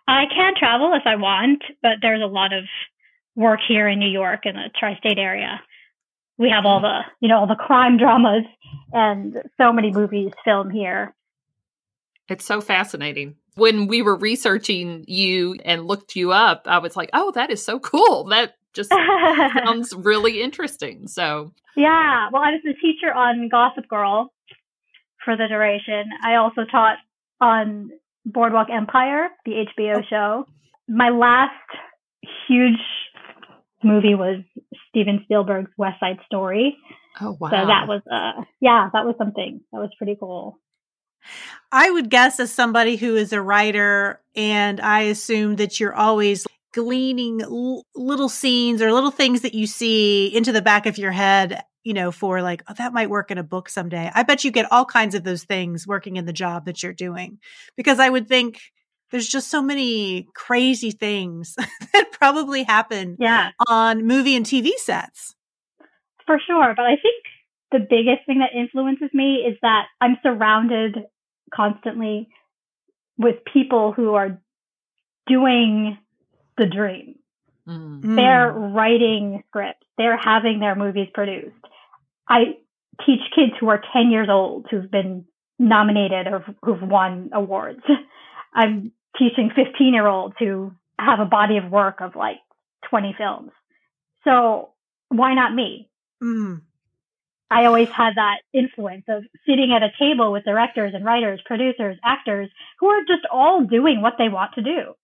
I 0.07 0.25
can 0.35 0.53
travel 0.59 0.93
if 0.95 1.03
I 1.07 1.17
want, 1.17 1.63
but 1.83 1.93
there's 2.03 2.23
a 2.23 2.27
lot 2.27 2.53
of 2.53 2.65
work 3.37 3.61
here 3.67 3.89
in 3.89 3.99
New 3.99 4.11
York 4.11 4.41
in 4.45 4.55
the 4.55 4.71
tri-state 4.79 5.19
area. 5.19 5.61
We 6.37 6.51
have 6.51 6.67
all 6.67 6.81
mm. 6.81 6.83
the, 6.83 7.01
you 7.21 7.29
know, 7.29 7.39
all 7.39 7.47
the 7.47 7.55
crime 7.55 7.97
dramas 7.97 8.45
and 8.93 9.37
so 9.57 9.73
many 9.73 9.93
movies 9.93 10.33
filmed 10.45 10.73
here. 10.73 11.15
It's 12.29 12.45
so 12.45 12.61
fascinating. 12.61 13.37
When 13.55 13.87
we 13.87 14.03
were 14.03 14.17
researching 14.17 15.05
you 15.07 15.57
and 15.65 15.87
looked 15.87 16.17
you 16.17 16.33
up, 16.33 16.63
I 16.67 16.79
was 16.79 16.97
like, 16.97 17.11
"Oh, 17.13 17.31
that 17.33 17.51
is 17.51 17.65
so 17.65 17.79
cool. 17.79 18.25
That 18.25 18.55
just 18.75 18.91
sounds 19.65 19.95
really 19.95 20.43
interesting." 20.43 21.09
So, 21.09 21.53
yeah, 21.77 22.29
well, 22.33 22.43
I 22.43 22.53
was 22.53 22.61
the 22.65 22.75
teacher 22.75 23.13
on 23.13 23.49
Gossip 23.49 23.89
Girl 23.89 24.33
for 25.25 25.37
the 25.37 25.49
duration. 25.49 26.11
I 26.23 26.37
also 26.37 26.65
taught 26.71 26.97
on 27.41 27.91
Boardwalk 28.27 28.69
Empire, 28.71 29.29
the 29.45 29.65
HBO 29.79 29.99
oh. 29.99 30.03
show. 30.09 30.47
My 30.89 31.11
last 31.11 31.53
huge 32.49 32.81
movie 33.83 34.15
was 34.15 34.43
Steven 34.89 35.21
Spielberg's 35.25 35.71
West 35.77 36.01
Side 36.01 36.19
Story. 36.27 36.77
Oh 37.21 37.37
wow! 37.39 37.51
So 37.51 37.57
that 37.57 37.87
was 37.87 38.03
uh 38.11 38.45
yeah, 38.61 38.91
that 38.93 39.05
was 39.05 39.15
something 39.19 39.61
that 39.73 39.79
was 39.79 39.91
pretty 39.97 40.17
cool. 40.19 40.59
I 41.73 41.91
would 41.91 42.11
guess 42.11 42.39
as 42.39 42.53
somebody 42.53 42.97
who 42.97 43.17
is 43.17 43.33
a 43.33 43.41
writer, 43.41 44.21
and 44.37 44.81
I 44.81 45.03
assume 45.03 45.57
that 45.57 45.81
you're 45.81 45.95
always 45.95 46.47
gleaning 46.75 47.41
l- 47.41 47.87
little 47.95 48.29
scenes 48.29 48.83
or 48.83 48.93
little 48.93 49.13
things 49.13 49.43
that 49.43 49.55
you 49.55 49.67
see 49.67 50.27
into 50.35 50.53
the 50.53 50.61
back 50.61 50.87
of 50.87 50.99
your 50.99 51.13
head, 51.13 51.63
you 51.85 51.95
know, 51.95 52.11
for 52.11 52.43
like, 52.43 52.63
oh, 52.69 52.75
that 52.75 52.93
might 52.93 53.09
work 53.09 53.31
in 53.31 53.39
a 53.39 53.45
book 53.45 53.69
someday. 53.69 54.11
I 54.13 54.25
bet 54.25 54.43
you 54.43 54.51
get 54.51 54.71
all 54.73 54.85
kinds 54.85 55.15
of 55.15 55.23
those 55.23 55.45
things 55.45 55.87
working 55.87 56.17
in 56.17 56.27
the 56.27 56.33
job 56.33 56.67
that 56.67 56.83
you're 56.83 56.93
doing 56.93 57.39
because 57.77 58.01
I 58.01 58.11
would 58.11 58.29
think 58.29 58.59
there's 59.13 59.29
just 59.29 59.49
so 59.49 59.63
many 59.63 60.27
crazy 60.35 60.91
things 60.91 61.55
that 61.93 62.11
probably 62.13 62.65
happen 62.65 63.17
yeah. 63.21 63.51
on 63.69 64.05
movie 64.05 64.35
and 64.35 64.45
TV 64.45 64.71
sets. 64.77 65.37
For 66.27 66.41
sure. 66.45 66.75
But 66.77 66.87
I 66.87 66.97
think 66.97 67.23
the 67.71 67.79
biggest 67.79 68.27
thing 68.27 68.41
that 68.41 68.59
influences 68.59 69.11
me 69.13 69.45
is 69.49 69.57
that 69.63 69.85
I'm 70.01 70.17
surrounded 70.23 70.97
constantly 71.55 72.29
with 73.17 73.37
people 73.53 73.93
who 73.93 74.15
are 74.15 74.41
doing 75.29 75.99
the 76.57 76.67
dream. 76.67 77.17
Mm. 77.69 78.17
They're 78.17 78.53
writing 78.53 79.43
scripts. 79.49 79.87
They're 79.97 80.19
having 80.19 80.61
their 80.61 80.75
movies 80.75 81.09
produced. 81.15 81.57
I 82.29 82.57
teach 83.05 83.21
kids 83.35 83.53
who 83.59 83.69
are 83.69 83.83
10 83.93 84.11
years 84.11 84.29
old 84.31 84.67
who've 84.71 84.91
been 84.91 85.25
nominated 85.59 86.27
or 86.27 86.45
who've 86.63 86.83
won 86.83 87.31
awards. 87.33 87.81
I'm 88.55 88.93
teaching 89.19 89.51
15 89.55 89.95
year 89.95 90.07
olds 90.07 90.35
who 90.39 90.73
have 90.99 91.21
a 91.21 91.25
body 91.25 91.57
of 91.57 91.71
work 91.71 92.01
of 92.01 92.17
like 92.17 92.39
20 92.91 93.15
films. 93.19 93.51
So 94.25 94.71
why 95.09 95.35
not 95.35 95.55
me? 95.55 95.89
Mm. 96.23 96.63
I 97.51 97.67
always 97.67 97.89
had 97.89 98.15
that 98.17 98.39
influence 98.53 99.05
of 99.09 99.25
sitting 99.47 99.73
at 99.73 99.83
a 99.83 99.93
table 99.99 100.33
with 100.33 100.45
directors 100.45 100.93
and 100.95 101.05
writers, 101.05 101.41
producers, 101.45 101.97
actors 102.05 102.51
who 102.81 102.89
are 102.89 103.03
just 103.03 103.27
all 103.31 103.63
doing 103.63 104.01
what 104.01 104.15
they 104.19 104.29
want 104.29 104.55
to 104.55 104.63
do. 104.63 104.95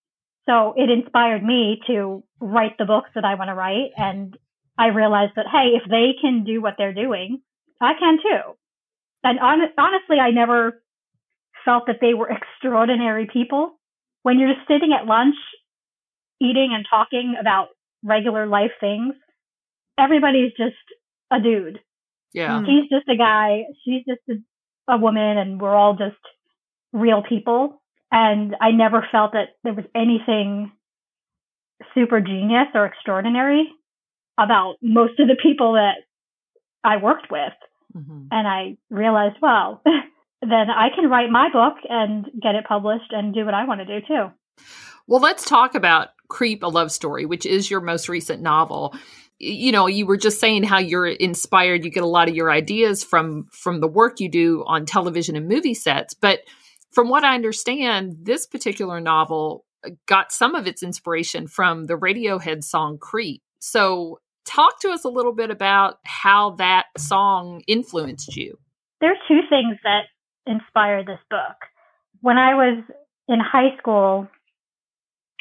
So 0.49 0.75
it 0.77 0.91
inspired 0.91 1.45
me 1.45 1.81
to 1.87 2.25
write 2.41 2.79
the 2.79 2.85
books 2.85 3.11
that 3.15 3.25
I 3.25 3.35
want 3.35 3.49
to 3.49 3.55
write. 3.55 3.91
And 3.97 4.37
I 4.79 4.89
realized 4.89 5.33
that, 5.37 5.47
hey, 5.51 5.73
if 5.83 5.89
they 5.89 6.15
can 6.21 6.45
do 6.45 6.61
what 6.61 6.75
they're 6.79 6.95
doing, 6.95 7.41
I 7.81 7.93
can 7.99 8.19
too. 8.19 8.57
And 9.23 9.39
on- 9.39 9.73
honestly, 9.79 10.19
I 10.19 10.31
never 10.31 10.83
felt 11.65 11.87
that 11.87 11.99
they 12.01 12.15
were 12.15 12.31
extraordinary 12.31 13.29
people 13.31 13.79
when 14.23 14.39
you're 14.39 14.53
just 14.53 14.67
sitting 14.69 14.93
at 14.93 15.07
lunch, 15.07 15.37
eating 16.41 16.71
and 16.75 16.85
talking 16.89 17.37
about 17.41 17.69
regular 18.03 18.47
life 18.47 18.73
things, 18.81 19.15
everybody's 19.99 20.53
just 20.57 20.77
a 21.31 21.41
dude. 21.41 21.81
Yeah. 22.33 22.65
He's 22.65 22.89
just 22.89 23.09
a 23.09 23.17
guy. 23.17 23.65
She's 23.85 24.05
just 24.07 24.21
a, 24.29 24.95
a 24.95 24.99
woman 24.99 25.39
and 25.39 25.61
we're 25.61 25.75
all 25.75 25.95
just 25.95 26.21
real 26.93 27.23
people. 27.23 27.80
And 28.13 28.57
I 28.61 28.71
never 28.73 29.07
felt 29.13 29.33
that 29.33 29.51
there 29.63 29.75
was 29.75 29.85
anything 29.95 30.73
super 31.95 32.21
genius 32.21 32.69
or 32.75 32.87
extraordinary 32.87 33.69
about 34.39 34.77
most 34.83 35.19
of 35.21 35.29
the 35.29 35.37
people 35.41 35.75
that 35.75 35.97
I 36.83 36.97
worked 36.97 37.31
with. 37.31 37.53
Mm-hmm. 37.97 38.27
And 38.31 38.49
I 38.49 38.77
realized, 38.91 39.37
well, 39.41 39.83
then 40.43 40.71
I 40.71 40.89
can 40.95 41.09
write 41.09 41.31
my 41.31 41.49
book 41.53 41.75
and 41.89 42.27
get 42.41 42.55
it 42.55 42.65
published 42.67 43.13
and 43.13 43.35
do 43.35 43.45
what 43.45 43.55
I 43.55 43.65
want 43.65 43.81
to 43.81 44.01
do 44.01 44.07
too. 44.07 44.27
Well, 45.07 45.21
let's 45.21 45.45
talk 45.45 45.75
about 45.75 46.09
Creep, 46.29 46.63
a 46.63 46.69
Love 46.69 46.93
Story, 46.93 47.27
which 47.27 47.45
is 47.45 47.71
your 47.71 47.81
most 47.81 48.09
recent 48.09 48.43
novel. 48.43 48.95
You 49.39 49.73
know, 49.73 49.87
you 49.87 50.07
were 50.07 50.17
just 50.17 50.39
saying 50.39 50.63
how 50.65 50.79
you're 50.79 51.07
inspired, 51.07 51.85
you 51.85 51.91
get 51.91 52.03
a 52.03 52.07
lot 52.07 52.29
of 52.29 52.37
your 52.37 52.51
ideas 52.51 53.03
from 53.03 53.47
from 53.51 53.81
the 53.81 53.89
work 53.89 54.21
you 54.21 54.29
do 54.29 54.63
on 54.67 54.87
television 54.87 55.35
and 55.35 55.49
movie 55.49 55.75
sets, 55.75 56.15
but 56.15 56.41
from 56.93 57.09
what 57.09 57.25
I 57.25 57.35
understand, 57.35 58.17
this 58.23 58.47
particular 58.47 59.01
novel 59.01 59.65
got 60.07 60.33
some 60.33 60.55
of 60.55 60.67
its 60.67 60.83
inspiration 60.83 61.47
from 61.47 61.87
the 61.87 61.97
Radiohead 61.97 62.65
song 62.65 62.99
Creep. 62.99 63.43
So, 63.61 64.21
talk 64.45 64.81
to 64.81 64.91
us 64.91 65.05
a 65.05 65.09
little 65.09 65.33
bit 65.33 65.51
about 65.51 65.99
how 66.05 66.51
that 66.53 66.87
song 66.99 67.63
influenced 67.67 68.37
you. 68.37 68.59
There 69.01 69.11
are 69.11 69.29
two 69.29 69.41
things 69.49 69.77
that 69.85 70.05
inspired 70.47 71.07
this 71.07 71.21
book. 71.31 71.57
When 72.21 72.37
I 72.37 72.55
was 72.55 72.83
in 73.29 73.39
high 73.41 73.77
school, 73.79 74.29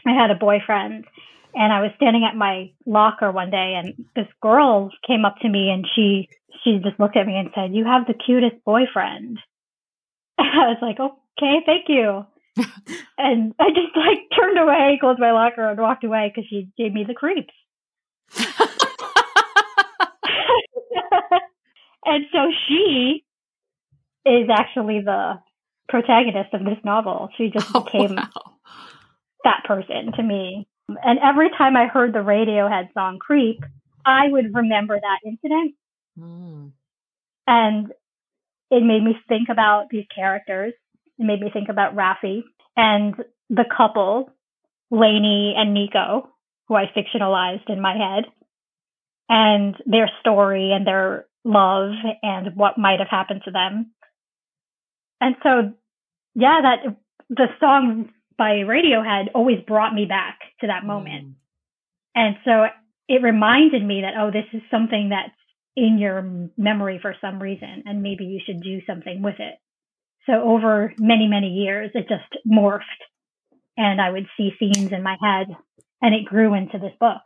I 0.05 0.11
had 0.11 0.31
a 0.31 0.35
boyfriend 0.35 1.05
and 1.55 1.73
I 1.73 1.81
was 1.81 1.91
standing 1.95 2.27
at 2.29 2.37
my 2.37 2.71
locker 2.85 3.31
one 3.31 3.49
day 3.49 3.73
and 3.75 4.05
this 4.15 4.27
girl 4.41 4.91
came 5.05 5.25
up 5.25 5.35
to 5.41 5.49
me 5.49 5.69
and 5.69 5.85
she 5.95 6.29
she 6.63 6.79
just 6.83 6.99
looked 6.99 7.15
at 7.15 7.25
me 7.25 7.37
and 7.37 7.49
said, 7.55 7.73
"You 7.73 7.85
have 7.85 8.05
the 8.05 8.13
cutest 8.13 8.63
boyfriend." 8.65 9.39
I 10.39 10.67
was 10.67 10.77
like, 10.81 10.97
oh, 10.99 11.17
"Okay, 11.41 11.61
thank 11.65 11.87
you." 11.87 12.25
and 13.17 13.53
I 13.59 13.69
just 13.69 13.95
like 13.95 14.19
turned 14.35 14.59
away, 14.59 14.97
closed 14.99 15.19
my 15.19 15.31
locker, 15.31 15.69
and 15.69 15.79
walked 15.79 16.03
away 16.03 16.31
because 16.33 16.47
she 16.49 16.69
gave 16.77 16.93
me 16.93 17.05
the 17.05 17.13
creeps. 17.13 17.53
and 22.05 22.25
so 22.31 22.51
she 22.67 23.23
is 24.25 24.49
actually 24.51 25.01
the 25.01 25.39
protagonist 25.87 26.53
of 26.53 26.63
this 26.63 26.77
novel. 26.83 27.29
She 27.37 27.49
just 27.49 27.67
oh, 27.73 27.81
became 27.81 28.15
wow. 28.15 28.29
that 29.43 29.63
person 29.65 30.11
to 30.15 30.23
me. 30.23 30.67
And 30.87 31.19
every 31.19 31.49
time 31.57 31.75
I 31.75 31.85
heard 31.87 32.13
the 32.13 32.19
Radiohead 32.19 32.93
song 32.93 33.19
Creep, 33.19 33.63
I 34.05 34.27
would 34.27 34.53
remember 34.53 34.99
that 34.99 35.19
incident. 35.25 35.75
Mm. 36.17 36.71
And 37.47 37.87
it 38.71 38.83
made 38.83 39.03
me 39.03 39.17
think 39.27 39.49
about 39.49 39.85
these 39.89 40.05
characters. 40.13 40.73
It 41.19 41.25
made 41.25 41.41
me 41.41 41.49
think 41.51 41.69
about 41.69 41.95
Rafi 41.95 42.43
and 42.75 43.13
the 43.49 43.65
couple, 43.75 44.31
Lainey 44.89 45.53
and 45.57 45.73
Nico, 45.73 46.29
who 46.67 46.75
I 46.75 46.85
fictionalized 46.85 47.69
in 47.69 47.81
my 47.81 47.95
head, 47.95 48.25
and 49.27 49.75
their 49.85 50.09
story 50.21 50.71
and 50.71 50.87
their 50.87 51.25
love 51.43 51.91
and 52.23 52.55
what 52.55 52.77
might 52.77 52.99
have 52.99 53.09
happened 53.09 53.41
to 53.45 53.51
them. 53.51 53.91
And 55.21 55.35
so, 55.43 55.73
yeah, 56.35 56.59
that 56.61 56.97
the 57.29 57.47
song 57.59 58.09
by 58.37 58.63
Radiohead 58.63 59.27
always 59.35 59.59
brought 59.67 59.93
me 59.93 60.05
back 60.05 60.39
to 60.61 60.67
that 60.67 60.85
moment. 60.85 61.27
Mm. 61.27 61.33
And 62.15 62.35
so 62.45 62.65
it 63.07 63.21
reminded 63.21 63.85
me 63.85 64.01
that, 64.01 64.13
oh, 64.17 64.31
this 64.31 64.45
is 64.53 64.61
something 64.71 65.09
that's 65.09 65.33
in 65.75 65.97
your 65.97 66.49
memory 66.57 66.99
for 67.01 67.15
some 67.21 67.41
reason, 67.41 67.83
and 67.85 68.01
maybe 68.01 68.25
you 68.25 68.39
should 68.45 68.61
do 68.61 68.79
something 68.85 69.21
with 69.21 69.35
it. 69.39 69.55
So 70.29 70.43
over 70.43 70.93
many, 70.99 71.27
many 71.27 71.47
years, 71.47 71.91
it 71.95 72.07
just 72.07 72.45
morphed 72.47 72.83
and 73.77 73.99
I 73.99 74.11
would 74.11 74.27
see 74.37 74.51
scenes 74.59 74.91
in 74.91 75.01
my 75.01 75.15
head 75.21 75.47
and 76.01 76.13
it 76.13 76.25
grew 76.25 76.53
into 76.53 76.77
this 76.77 76.93
book. 76.99 77.21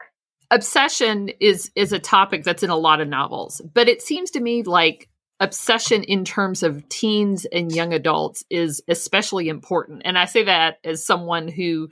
Obsession 0.51 1.29
is 1.39 1.71
is 1.75 1.91
a 1.91 1.99
topic 1.99 2.43
that's 2.43 2.63
in 2.63 2.69
a 2.69 2.77
lot 2.77 3.01
of 3.01 3.07
novels, 3.07 3.61
but 3.73 3.89
it 3.89 4.01
seems 4.01 4.31
to 4.31 4.39
me 4.39 4.63
like 4.63 5.09
obsession 5.39 6.03
in 6.03 6.23
terms 6.23 6.63
of 6.63 6.87
teens 6.89 7.45
and 7.45 7.71
young 7.73 7.91
adults 7.91 8.45
is 8.49 8.81
especially 8.87 9.49
important. 9.49 10.03
And 10.05 10.17
I 10.17 10.25
say 10.25 10.43
that 10.43 10.77
as 10.83 11.05
someone 11.05 11.47
who 11.47 11.89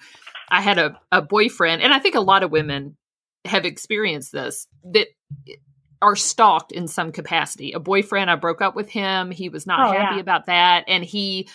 I 0.50 0.62
had 0.62 0.78
a, 0.78 1.00
a 1.12 1.22
boyfriend, 1.22 1.82
and 1.82 1.92
I 1.92 2.00
think 2.00 2.16
a 2.16 2.22
lot 2.22 2.44
of 2.44 2.52
women 2.52 2.96
have 3.46 3.66
experienced 3.66 4.32
this 4.32 4.68
that 4.94 5.08
are 6.02 6.16
stalked 6.16 6.72
in 6.72 6.88
some 6.88 7.12
capacity. 7.12 7.74
A 7.74 7.80
boyfriend, 7.80 8.30
I 8.30 8.36
broke 8.36 8.62
up 8.62 8.76
with 8.76 8.90
him. 8.90 9.32
He 9.32 9.50
was 9.50 9.68
not 9.68 9.80
oh, 9.80 9.92
happy 9.98 10.16
yeah. 10.16 10.22
about 10.22 10.48
that. 10.48 10.86
And 10.88 11.04
he 11.04 11.48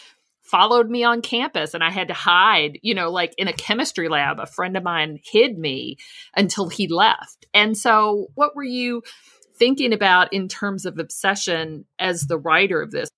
followed 0.43 0.89
me 0.89 1.03
on 1.03 1.23
campus 1.23 1.75
and 1.75 1.83
I 1.83 1.91
had 1.91 2.09
to 2.09 2.15
hide, 2.15 2.79
you 2.83 2.95
know, 2.95 3.11
like 3.11 3.35
in 3.37 3.49
a 3.49 3.53
chemistry 3.53 4.09
lab. 4.09 4.39
A 4.39 4.47
friend 4.47 4.77
of 4.77 4.85
mine 4.85 5.19
hid 5.25 5.59
me 5.59 5.97
until 6.37 6.69
he 6.69 6.87
left. 6.87 7.47
And 7.53 7.77
so, 7.77 8.29
what 8.35 8.55
were 8.55 8.65
you 8.65 9.03
thinking 9.59 9.93
about 9.93 10.33
in 10.33 10.49
terms 10.49 10.87
of 10.87 10.99
obsession 10.99 11.85
as 11.99 12.23
the 12.23 12.39
writer 12.39 12.81
of 12.81 12.93
this? 12.93 13.09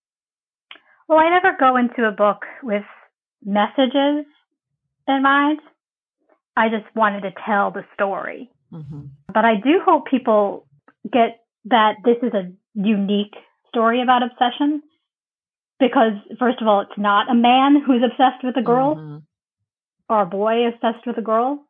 Well, 1.08 1.18
I 1.18 1.28
never 1.30 1.56
go 1.58 1.76
into 1.76 2.04
a 2.06 2.12
book 2.12 2.44
with 2.62 2.85
messages 3.44 4.25
in 5.06 5.23
mind. 5.23 5.61
I 6.56 6.68
just 6.68 6.94
wanted 6.94 7.23
to 7.23 7.30
tell 7.47 7.70
the 7.70 7.85
story. 7.94 8.50
Mm-hmm. 8.73 9.00
But 9.32 9.44
I 9.44 9.54
do 9.54 9.80
hope 9.85 10.06
people 10.06 10.68
get 11.12 11.41
that 11.67 11.97
this 12.05 12.17
is 12.23 12.33
a 12.35 12.53
unique 12.75 13.35
story 13.69 14.03
about 14.03 14.23
obsession 14.23 14.83
because 15.79 16.12
first 16.38 16.61
of 16.61 16.67
all, 16.67 16.81
it's 16.81 16.99
not 16.99 17.31
a 17.31 17.35
man 17.35 17.83
who's 17.85 18.03
obsessed 18.03 18.43
with 18.43 18.57
a 18.57 18.62
girl 18.62 18.97
mm-hmm. 18.97 19.19
or 20.09 20.23
a 20.23 20.27
boy 20.27 20.67
obsessed 20.67 21.07
with 21.07 21.19
a 21.19 21.23
girl. 21.23 21.65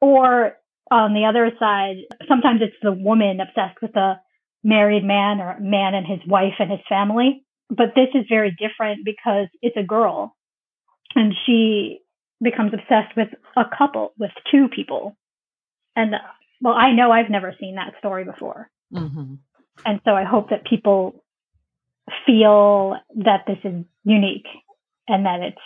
Or 0.00 0.56
on 0.90 1.14
the 1.14 1.24
other 1.24 1.50
side, 1.58 1.96
sometimes 2.28 2.60
it's 2.62 2.76
the 2.82 2.92
woman 2.92 3.40
obsessed 3.40 3.80
with 3.80 3.94
a 3.96 4.20
married 4.64 5.04
man 5.04 5.40
or 5.40 5.52
a 5.52 5.60
man 5.60 5.94
and 5.94 6.06
his 6.06 6.20
wife 6.26 6.54
and 6.58 6.70
his 6.70 6.80
family. 6.88 7.44
But 7.70 7.94
this 7.94 8.08
is 8.14 8.26
very 8.28 8.50
different 8.50 9.04
because 9.04 9.46
it's 9.62 9.76
a 9.76 9.84
girl 9.84 10.36
and 11.14 11.32
she 11.46 12.00
becomes 12.42 12.72
obsessed 12.74 13.16
with 13.16 13.28
a 13.56 13.64
couple, 13.76 14.12
with 14.18 14.32
two 14.50 14.68
people. 14.68 15.16
And 15.94 16.14
well, 16.62 16.74
I 16.74 16.92
know 16.92 17.10
I've 17.10 17.28
never 17.28 17.54
seen 17.60 17.74
that 17.74 17.94
story 17.98 18.24
before. 18.24 18.70
Mm-hmm. 18.94 19.34
And 19.84 20.00
so 20.04 20.12
I 20.12 20.24
hope 20.24 20.50
that 20.50 20.64
people 20.64 21.24
feel 22.24 22.96
that 23.16 23.44
this 23.46 23.58
is 23.64 23.84
unique 24.04 24.46
and 25.08 25.26
that 25.26 25.40
it's 25.40 25.56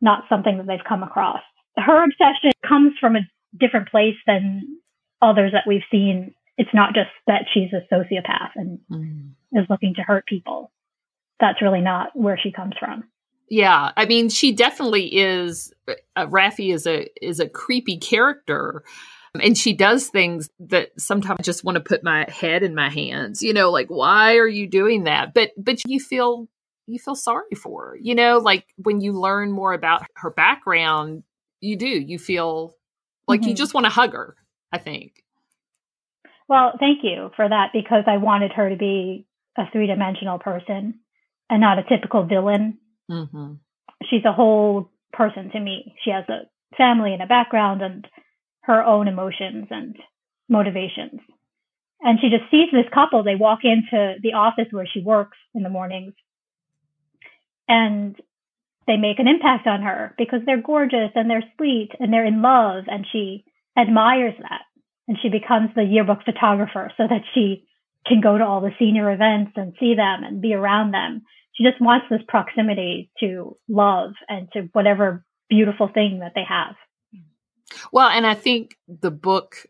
not 0.00 0.24
something 0.28 0.56
that 0.56 0.66
they've 0.66 0.88
come 0.88 1.02
across. 1.02 1.40
Her 1.76 2.04
obsession 2.04 2.52
comes 2.66 2.94
from 2.98 3.16
a 3.16 3.20
different 3.58 3.90
place 3.90 4.16
than 4.26 4.78
others 5.20 5.52
that 5.52 5.64
we've 5.66 5.82
seen. 5.90 6.34
It's 6.56 6.72
not 6.72 6.94
just 6.94 7.10
that 7.26 7.44
she's 7.52 7.70
a 7.72 7.94
sociopath 7.94 8.50
and 8.56 8.78
mm. 8.90 9.30
is 9.52 9.66
looking 9.68 9.94
to 9.96 10.02
hurt 10.02 10.26
people. 10.26 10.72
That's 11.40 11.60
really 11.60 11.80
not 11.80 12.14
where 12.14 12.38
she 12.42 12.52
comes 12.52 12.74
from. 12.78 13.04
Yeah, 13.48 13.92
I 13.96 14.06
mean, 14.06 14.30
she 14.30 14.52
definitely 14.52 15.14
is. 15.14 15.74
Uh, 16.16 16.26
Rafi 16.26 16.72
is 16.72 16.86
a 16.86 17.06
is 17.20 17.38
a 17.38 17.48
creepy 17.48 17.98
character, 17.98 18.82
and 19.40 19.56
she 19.56 19.72
does 19.72 20.08
things 20.08 20.50
that 20.60 20.90
sometimes 20.98 21.40
I 21.40 21.42
just 21.42 21.64
want 21.64 21.76
to 21.76 21.80
put 21.80 22.04
my 22.04 22.28
head 22.30 22.62
in 22.62 22.74
my 22.74 22.90
hands, 22.90 23.42
you 23.42 23.52
know, 23.52 23.70
like, 23.70 23.88
why 23.88 24.36
are 24.36 24.48
you 24.48 24.66
doing 24.66 25.04
that? 25.04 25.32
But, 25.32 25.52
but 25.56 25.78
you 25.86 26.00
feel, 26.00 26.48
you 26.86 26.98
feel 26.98 27.14
sorry 27.14 27.54
for 27.56 27.86
her, 27.86 27.96
you 27.96 28.14
know, 28.14 28.38
like 28.38 28.66
when 28.76 29.00
you 29.00 29.12
learn 29.12 29.50
more 29.50 29.72
about 29.72 30.04
her 30.16 30.30
background, 30.30 31.22
you 31.60 31.76
do, 31.76 31.86
you 31.86 32.18
feel 32.18 32.74
like 33.26 33.40
mm-hmm. 33.40 33.50
you 33.50 33.54
just 33.54 33.72
want 33.72 33.86
to 33.86 33.90
hug 33.90 34.12
her, 34.12 34.36
I 34.70 34.78
think. 34.78 35.24
Well, 36.48 36.72
thank 36.78 36.98
you 37.02 37.30
for 37.36 37.48
that 37.48 37.68
because 37.72 38.04
I 38.06 38.18
wanted 38.18 38.52
her 38.52 38.68
to 38.68 38.76
be 38.76 39.26
a 39.56 39.62
three 39.72 39.86
dimensional 39.86 40.38
person 40.38 41.00
and 41.48 41.60
not 41.60 41.78
a 41.78 41.84
typical 41.84 42.24
villain. 42.26 42.78
Mm-hmm. 43.10 43.54
She's 44.10 44.24
a 44.26 44.32
whole 44.32 44.90
person 45.12 45.50
to 45.52 45.60
me. 45.60 45.94
She 46.04 46.10
has 46.10 46.24
a 46.28 46.48
family 46.76 47.12
and 47.14 47.22
a 47.22 47.26
background 47.26 47.80
and 47.80 48.06
her 48.62 48.82
own 48.82 49.08
emotions 49.08 49.66
and 49.70 49.96
motivations. 50.48 51.20
And 52.00 52.18
she 52.20 52.30
just 52.30 52.50
sees 52.50 52.68
this 52.72 52.92
couple. 52.92 53.22
They 53.22 53.36
walk 53.36 53.60
into 53.62 54.16
the 54.22 54.32
office 54.34 54.66
where 54.70 54.86
she 54.86 55.00
works 55.00 55.38
in 55.54 55.62
the 55.62 55.68
mornings 55.68 56.14
and 57.68 58.16
they 58.86 58.96
make 58.96 59.20
an 59.20 59.28
impact 59.28 59.66
on 59.66 59.82
her 59.82 60.14
because 60.18 60.40
they're 60.44 60.60
gorgeous 60.60 61.10
and 61.14 61.30
they're 61.30 61.44
sweet 61.56 61.90
and 62.00 62.12
they're 62.12 62.26
in 62.26 62.42
love. 62.42 62.84
And 62.88 63.06
she 63.10 63.44
admires 63.78 64.34
that. 64.40 64.62
And 65.08 65.16
she 65.20 65.28
becomes 65.28 65.70
the 65.74 65.84
yearbook 65.84 66.24
photographer 66.24 66.90
so 66.96 67.04
that 67.08 67.22
she 67.34 67.66
can 68.06 68.20
go 68.20 68.36
to 68.36 68.44
all 68.44 68.60
the 68.60 68.74
senior 68.78 69.12
events 69.12 69.52
and 69.56 69.74
see 69.78 69.94
them 69.94 70.24
and 70.24 70.40
be 70.40 70.54
around 70.54 70.90
them. 70.92 71.22
She 71.54 71.64
just 71.64 71.80
wants 71.80 72.06
this 72.10 72.22
proximity 72.26 73.10
to 73.20 73.56
love 73.68 74.12
and 74.28 74.48
to 74.52 74.68
whatever 74.72 75.24
beautiful 75.48 75.88
thing 75.92 76.20
that 76.20 76.32
they 76.34 76.44
have. 76.48 76.74
Well, 77.92 78.08
and 78.08 78.26
I 78.26 78.34
think 78.34 78.76
the 78.88 79.10
book 79.10 79.66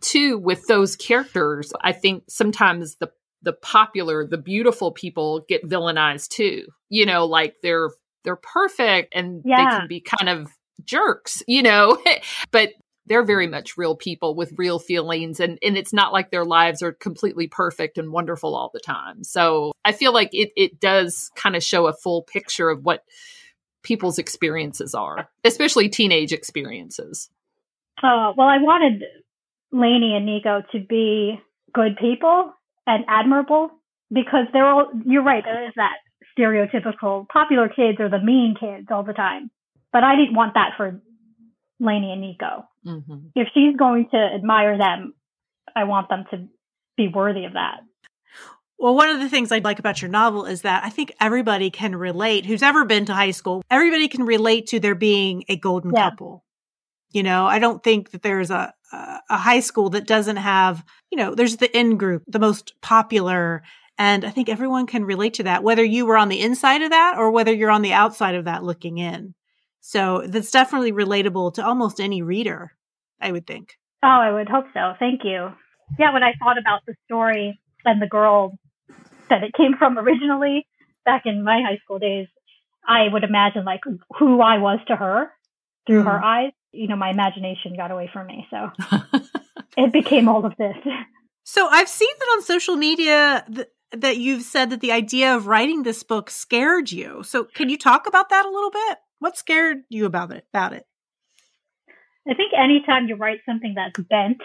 too 0.00 0.38
with 0.38 0.66
those 0.66 0.96
characters, 0.96 1.72
I 1.80 1.92
think 1.92 2.24
sometimes 2.28 2.96
the 2.96 3.10
the 3.42 3.52
popular, 3.52 4.26
the 4.26 4.38
beautiful 4.38 4.92
people 4.92 5.44
get 5.48 5.68
villainized 5.68 6.28
too. 6.28 6.66
You 6.88 7.06
know, 7.06 7.26
like 7.26 7.56
they're 7.62 7.90
they're 8.24 8.36
perfect 8.36 9.14
and 9.14 9.42
yeah. 9.44 9.56
they 9.56 9.78
can 9.78 9.88
be 9.88 10.00
kind 10.00 10.28
of 10.28 10.50
jerks, 10.84 11.42
you 11.46 11.62
know, 11.62 11.98
but 12.50 12.70
they're 13.06 13.24
very 13.24 13.48
much 13.48 13.76
real 13.76 13.96
people 13.96 14.36
with 14.36 14.52
real 14.56 14.78
feelings 14.78 15.40
and 15.40 15.58
and 15.62 15.76
it's 15.76 15.92
not 15.92 16.12
like 16.12 16.30
their 16.30 16.44
lives 16.44 16.82
are 16.82 16.92
completely 16.92 17.48
perfect 17.48 17.98
and 17.98 18.12
wonderful 18.12 18.54
all 18.54 18.70
the 18.72 18.80
time. 18.80 19.24
So, 19.24 19.72
I 19.84 19.92
feel 19.92 20.12
like 20.12 20.30
it 20.32 20.52
it 20.56 20.80
does 20.80 21.30
kind 21.34 21.56
of 21.56 21.62
show 21.64 21.86
a 21.86 21.92
full 21.92 22.22
picture 22.22 22.70
of 22.70 22.84
what 22.84 23.04
people's 23.82 24.18
experiences 24.18 24.94
are, 24.94 25.28
especially 25.44 25.88
teenage 25.88 26.32
experiences. 26.32 27.28
Uh, 28.02 28.32
well, 28.36 28.48
I 28.48 28.58
wanted 28.58 29.02
Lainey 29.72 30.14
and 30.16 30.26
Nico 30.26 30.62
to 30.72 30.78
be 30.78 31.40
good 31.72 31.96
people 31.96 32.52
and 32.86 33.04
admirable 33.08 33.70
because 34.12 34.46
they're 34.52 34.66
all, 34.66 34.90
you're 35.06 35.22
right, 35.22 35.42
there 35.44 35.66
is 35.66 35.72
that 35.76 35.96
stereotypical 36.38 37.26
popular 37.28 37.68
kids 37.68 37.98
are 38.00 38.08
the 38.08 38.20
mean 38.20 38.54
kids 38.58 38.88
all 38.90 39.02
the 39.02 39.12
time. 39.12 39.50
But 39.92 40.04
I 40.04 40.16
didn't 40.16 40.34
want 40.34 40.54
that 40.54 40.70
for 40.76 41.00
Lainey 41.80 42.12
and 42.12 42.20
Nico. 42.20 42.66
Mm-hmm. 42.86 43.26
If 43.34 43.48
she's 43.54 43.76
going 43.76 44.08
to 44.12 44.16
admire 44.16 44.78
them, 44.78 45.14
I 45.74 45.84
want 45.84 46.08
them 46.08 46.24
to 46.30 46.48
be 46.96 47.08
worthy 47.08 47.44
of 47.44 47.54
that. 47.54 47.80
Well, 48.78 48.96
one 48.96 49.10
of 49.10 49.20
the 49.20 49.28
things 49.28 49.52
I 49.52 49.58
like 49.58 49.78
about 49.78 50.02
your 50.02 50.10
novel 50.10 50.44
is 50.44 50.62
that 50.62 50.82
I 50.84 50.90
think 50.90 51.12
everybody 51.20 51.70
can 51.70 51.94
relate 51.94 52.46
who's 52.46 52.62
ever 52.62 52.84
been 52.84 53.04
to 53.06 53.14
high 53.14 53.30
school. 53.30 53.62
Everybody 53.70 54.08
can 54.08 54.24
relate 54.24 54.66
to 54.68 54.80
there 54.80 54.96
being 54.96 55.44
a 55.48 55.56
golden 55.56 55.92
yeah. 55.94 56.10
couple. 56.10 56.44
You 57.12 57.22
know, 57.22 57.46
I 57.46 57.58
don't 57.58 57.82
think 57.82 58.10
that 58.10 58.22
there's 58.22 58.50
a, 58.50 58.72
a 58.92 59.36
high 59.36 59.60
school 59.60 59.90
that 59.90 60.06
doesn't 60.06 60.36
have, 60.36 60.84
you 61.10 61.18
know, 61.18 61.34
there's 61.34 61.58
the 61.58 61.78
in 61.78 61.96
group, 61.96 62.24
the 62.26 62.38
most 62.38 62.74
popular. 62.80 63.62
And 63.98 64.24
I 64.24 64.30
think 64.30 64.48
everyone 64.48 64.86
can 64.86 65.04
relate 65.04 65.34
to 65.34 65.42
that, 65.44 65.62
whether 65.62 65.84
you 65.84 66.06
were 66.06 66.16
on 66.16 66.28
the 66.28 66.40
inside 66.40 66.82
of 66.82 66.90
that 66.90 67.16
or 67.18 67.30
whether 67.30 67.52
you're 67.52 67.70
on 67.70 67.82
the 67.82 67.92
outside 67.92 68.34
of 68.34 68.46
that 68.46 68.64
looking 68.64 68.98
in. 68.98 69.34
So 69.80 70.22
that's 70.26 70.50
definitely 70.50 70.92
relatable 70.92 71.54
to 71.54 71.66
almost 71.66 72.00
any 72.00 72.22
reader, 72.22 72.72
I 73.20 73.32
would 73.32 73.46
think. 73.46 73.76
Oh, 74.02 74.08
I 74.08 74.32
would 74.32 74.48
hope 74.48 74.66
so. 74.72 74.94
Thank 74.98 75.22
you. 75.24 75.52
Yeah, 75.98 76.12
when 76.12 76.22
I 76.22 76.32
thought 76.38 76.58
about 76.58 76.80
the 76.86 76.94
story 77.04 77.60
and 77.84 78.00
the 78.00 78.06
girl 78.06 78.58
that 79.28 79.42
it 79.42 79.52
came 79.54 79.76
from 79.78 79.98
originally 79.98 80.66
back 81.04 81.22
in 81.26 81.44
my 81.44 81.60
high 81.60 81.78
school 81.84 81.98
days, 81.98 82.28
I 82.86 83.08
would 83.12 83.24
imagine 83.24 83.64
like 83.64 83.80
who 84.18 84.40
I 84.40 84.58
was 84.58 84.78
to 84.88 84.96
her 84.96 85.30
through 85.86 86.02
mm. 86.02 86.06
her 86.06 86.24
eyes 86.24 86.52
you 86.72 86.88
know, 86.88 86.96
my 86.96 87.10
imagination 87.10 87.74
got 87.76 87.90
away 87.90 88.10
from 88.12 88.26
me. 88.26 88.46
So 88.50 88.70
it 89.76 89.92
became 89.92 90.28
all 90.28 90.44
of 90.44 90.56
this. 90.56 90.76
So 91.44 91.68
I've 91.68 91.88
seen 91.88 92.08
that 92.18 92.32
on 92.34 92.42
social 92.42 92.76
media 92.76 93.44
th- 93.52 93.68
that 93.92 94.16
you've 94.16 94.42
said 94.42 94.70
that 94.70 94.80
the 94.80 94.92
idea 94.92 95.34
of 95.34 95.46
writing 95.46 95.82
this 95.82 96.02
book 96.02 96.30
scared 96.30 96.90
you. 96.90 97.22
So 97.24 97.44
can 97.44 97.68
you 97.68 97.76
talk 97.76 98.06
about 98.06 98.30
that 98.30 98.46
a 98.46 98.50
little 98.50 98.70
bit? 98.70 98.98
What 99.18 99.36
scared 99.36 99.82
you 99.88 100.06
about 100.06 100.32
it? 100.32 100.46
About 100.52 100.72
it? 100.72 100.86
I 102.28 102.34
think 102.34 102.52
anytime 102.56 103.06
you 103.08 103.16
write 103.16 103.40
something 103.44 103.74
that's 103.74 103.98
bent 104.08 104.38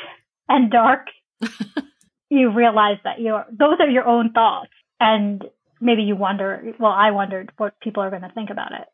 and 0.50 0.72
dark, 0.72 1.08
you 2.30 2.52
realize 2.52 2.98
that 3.04 3.22
you're 3.22 3.46
those 3.52 3.78
are 3.80 3.90
your 3.90 4.08
own 4.08 4.32
thoughts, 4.32 4.72
and 5.00 5.44
maybe 5.80 6.02
you 6.02 6.16
wonder. 6.16 6.74
Well, 6.80 6.92
I 6.92 7.12
wondered 7.12 7.52
what 7.58 7.80
people 7.80 8.02
are 8.04 8.10
going 8.10 8.24
to 8.24 8.32
think 8.34 8.50
about 8.50 8.72
it. 8.72 8.88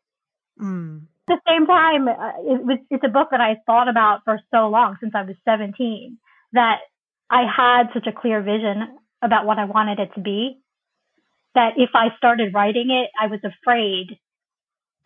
Mm. 0.62 1.06
At 1.28 1.36
the 1.36 1.40
same 1.48 1.66
time, 1.66 2.08
uh, 2.08 2.52
it 2.52 2.64
was, 2.64 2.78
it's 2.90 3.04
a 3.04 3.08
book 3.08 3.28
that 3.30 3.40
I 3.40 3.56
thought 3.66 3.88
about 3.88 4.20
for 4.24 4.38
so 4.50 4.68
long 4.68 4.96
since 5.00 5.12
I 5.14 5.22
was 5.22 5.36
17 5.44 6.18
that 6.52 6.80
I 7.30 7.42
had 7.44 7.84
such 7.94 8.06
a 8.06 8.12
clear 8.12 8.42
vision 8.42 8.98
about 9.22 9.46
what 9.46 9.58
I 9.58 9.64
wanted 9.64 9.98
it 9.98 10.10
to 10.14 10.20
be 10.20 10.60
that 11.54 11.74
if 11.76 11.90
I 11.94 12.08
started 12.16 12.52
writing 12.52 12.90
it, 12.90 13.10
I 13.20 13.28
was 13.28 13.40
afraid 13.44 14.18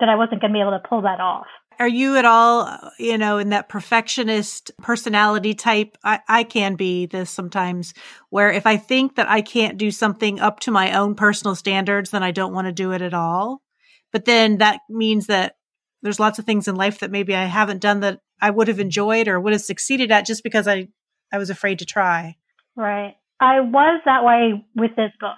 that 0.00 0.09
I 0.09 0.16
wasn't 0.16 0.40
going 0.40 0.52
to 0.52 0.57
be 0.57 0.61
able 0.61 0.72
to 0.72 0.88
pull 0.88 1.02
that 1.02 1.20
off. 1.20 1.46
Are 1.78 1.88
you 1.88 2.16
at 2.16 2.24
all, 2.24 2.90
you 2.98 3.18
know, 3.18 3.38
in 3.38 3.50
that 3.50 3.68
perfectionist 3.68 4.72
personality 4.83 5.54
type? 5.54 5.96
I, 6.02 6.20
I 6.26 6.42
can 6.42 6.74
be 6.74 7.07
this 7.07 7.31
sometimes 7.31 7.94
where 8.31 8.50
if 8.50 8.66
I 8.66 8.76
think 8.76 9.14
that 9.14 9.31
I 9.31 9.42
can't 9.42 9.78
do 9.78 9.92
something 9.92 10.40
up 10.40 10.61
to 10.61 10.72
my 10.72 10.98
own 10.98 11.14
personal 11.14 11.54
standards, 11.54 12.11
then 12.11 12.22
I 12.22 12.33
don't 12.33 12.52
want 12.52 12.66
to 12.66 12.72
do 12.72 12.90
it 12.92 13.02
at 13.02 13.14
all. 13.14 13.62
But 14.11 14.24
then 14.24 14.59
that 14.59 14.81
means 14.88 15.26
that 15.26 15.54
there's 16.02 16.20
lots 16.20 16.38
of 16.38 16.44
things 16.44 16.68
in 16.68 16.76
life 16.76 17.00
that 17.00 17.11
maybe 17.11 17.34
I 17.34 17.44
haven't 17.44 17.80
done 17.80 18.00
that 18.00 18.20
I 18.40 18.50
would 18.50 18.68
have 18.68 18.80
enjoyed 18.80 19.28
or 19.28 19.40
would 19.40 19.52
have 19.52 19.62
succeeded 19.62 20.12
at 20.12 20.26
just 20.26 20.42
because 20.42 20.68
I, 20.68 20.88
I 21.32 21.38
was 21.38 21.50
afraid 21.50 21.80
to 21.80 21.84
try. 21.84 22.37
Right. 22.76 23.16
I 23.40 23.61
was 23.61 24.00
that 24.04 24.24
way 24.24 24.64
with 24.74 24.94
this 24.96 25.12
book. 25.20 25.37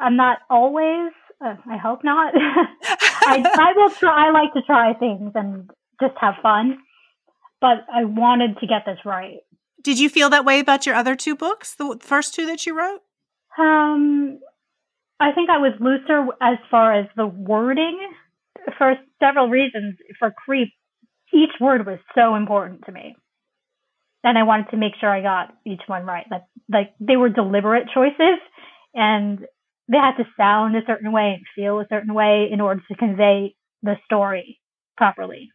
I'm 0.00 0.16
not 0.16 0.38
always. 0.48 1.12
Uh, 1.44 1.54
I 1.70 1.76
hope 1.76 2.02
not. 2.04 2.34
I, 2.82 3.44
I 3.58 3.72
will 3.76 3.90
try. 3.90 4.28
I 4.28 4.30
like 4.30 4.52
to 4.54 4.62
try 4.62 4.94
things 4.94 5.32
and 5.34 5.70
just 6.00 6.14
have 6.20 6.34
fun, 6.42 6.78
but 7.60 7.84
I 7.92 8.04
wanted 8.04 8.58
to 8.58 8.66
get 8.66 8.84
this 8.86 8.98
right. 9.04 9.38
Did 9.82 9.98
you 9.98 10.08
feel 10.08 10.30
that 10.30 10.44
way 10.44 10.60
about 10.60 10.86
your 10.86 10.94
other 10.94 11.14
two 11.14 11.36
books, 11.36 11.74
the 11.74 11.98
first 12.00 12.34
two 12.34 12.46
that 12.46 12.66
you 12.66 12.76
wrote? 12.76 13.00
Um, 13.58 14.40
I 15.20 15.32
think 15.32 15.50
I 15.50 15.58
was 15.58 15.72
looser 15.80 16.26
as 16.40 16.58
far 16.70 16.94
as 16.94 17.06
the 17.16 17.26
wording 17.26 17.98
for 18.78 18.94
several 19.20 19.48
reasons. 19.48 19.96
For 20.18 20.32
creep, 20.32 20.70
each 21.34 21.52
word 21.60 21.86
was 21.86 21.98
so 22.14 22.36
important 22.36 22.84
to 22.86 22.92
me, 22.92 23.16
and 24.24 24.38
I 24.38 24.44
wanted 24.44 24.70
to 24.70 24.76
make 24.76 24.94
sure 25.00 25.10
I 25.10 25.22
got 25.22 25.54
each 25.66 25.82
one 25.86 26.04
right. 26.06 26.26
Like, 26.30 26.44
like 26.72 26.94
they 27.00 27.16
were 27.16 27.28
deliberate 27.28 27.88
choices, 27.94 28.40
and 28.94 29.40
they 29.88 29.98
had 29.98 30.16
to 30.16 30.24
sound 30.36 30.76
a 30.76 30.86
certain 30.86 31.12
way 31.12 31.34
and 31.36 31.44
feel 31.54 31.80
a 31.80 31.86
certain 31.90 32.14
way 32.14 32.48
in 32.50 32.60
order 32.60 32.82
to 32.88 32.96
convey 32.96 33.54
the 33.82 33.96
story 34.06 34.60
properly. 34.96 35.50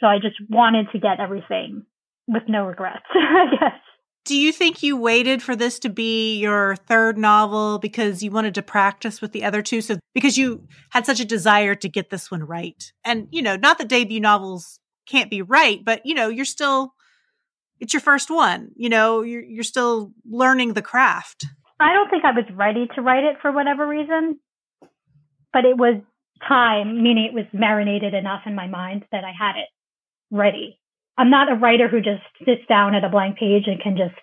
So 0.00 0.06
I 0.06 0.18
just 0.18 0.36
wanted 0.48 0.88
to 0.92 0.98
get 0.98 1.20
everything 1.20 1.84
with 2.28 2.44
no 2.48 2.66
regrets, 2.66 3.06
I 3.14 3.46
guess. 3.50 3.80
Do 4.28 4.36
you 4.36 4.52
think 4.52 4.82
you 4.82 4.94
waited 4.94 5.42
for 5.42 5.56
this 5.56 5.78
to 5.78 5.88
be 5.88 6.36
your 6.38 6.76
third 6.76 7.16
novel 7.16 7.78
because 7.78 8.22
you 8.22 8.30
wanted 8.30 8.54
to 8.56 8.62
practice 8.62 9.22
with 9.22 9.32
the 9.32 9.42
other 9.42 9.62
two? 9.62 9.80
So 9.80 9.98
because 10.12 10.36
you 10.36 10.68
had 10.90 11.06
such 11.06 11.18
a 11.18 11.24
desire 11.24 11.74
to 11.76 11.88
get 11.88 12.10
this 12.10 12.30
one 12.30 12.44
right. 12.44 12.92
And, 13.06 13.28
you 13.30 13.40
know, 13.40 13.56
not 13.56 13.78
that 13.78 13.88
debut 13.88 14.20
novels 14.20 14.80
can't 15.08 15.30
be 15.30 15.40
right, 15.40 15.82
but 15.82 16.04
you 16.04 16.14
know, 16.14 16.28
you're 16.28 16.44
still 16.44 16.92
it's 17.80 17.94
your 17.94 18.02
first 18.02 18.28
one. 18.28 18.68
You 18.76 18.90
know, 18.90 19.22
you're 19.22 19.42
you're 19.42 19.64
still 19.64 20.12
learning 20.28 20.74
the 20.74 20.82
craft. 20.82 21.46
I 21.80 21.94
don't 21.94 22.10
think 22.10 22.26
I 22.26 22.32
was 22.32 22.44
ready 22.52 22.86
to 22.96 23.00
write 23.00 23.24
it 23.24 23.36
for 23.40 23.50
whatever 23.50 23.88
reason, 23.88 24.38
but 25.54 25.64
it 25.64 25.78
was 25.78 26.02
time, 26.46 27.02
meaning 27.02 27.24
it 27.24 27.34
was 27.34 27.46
marinated 27.54 28.12
enough 28.12 28.42
in 28.44 28.54
my 28.54 28.66
mind 28.66 29.06
that 29.10 29.24
I 29.24 29.32
had 29.32 29.56
it 29.56 29.68
ready. 30.30 30.77
I'm 31.18 31.30
not 31.30 31.50
a 31.50 31.56
writer 31.56 31.88
who 31.88 32.00
just 32.00 32.22
sits 32.44 32.62
down 32.68 32.94
at 32.94 33.04
a 33.04 33.08
blank 33.08 33.38
page 33.38 33.64
and 33.66 33.82
can 33.82 33.96
just 33.96 34.14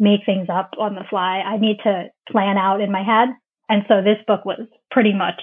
make 0.00 0.20
things 0.26 0.48
up 0.52 0.72
on 0.78 0.96
the 0.96 1.04
fly. 1.08 1.38
I 1.38 1.58
need 1.58 1.78
to 1.84 2.08
plan 2.30 2.58
out 2.58 2.80
in 2.80 2.90
my 2.90 3.04
head. 3.04 3.28
And 3.68 3.84
so 3.88 4.02
this 4.02 4.18
book 4.26 4.44
was 4.44 4.66
pretty 4.90 5.14
much 5.14 5.40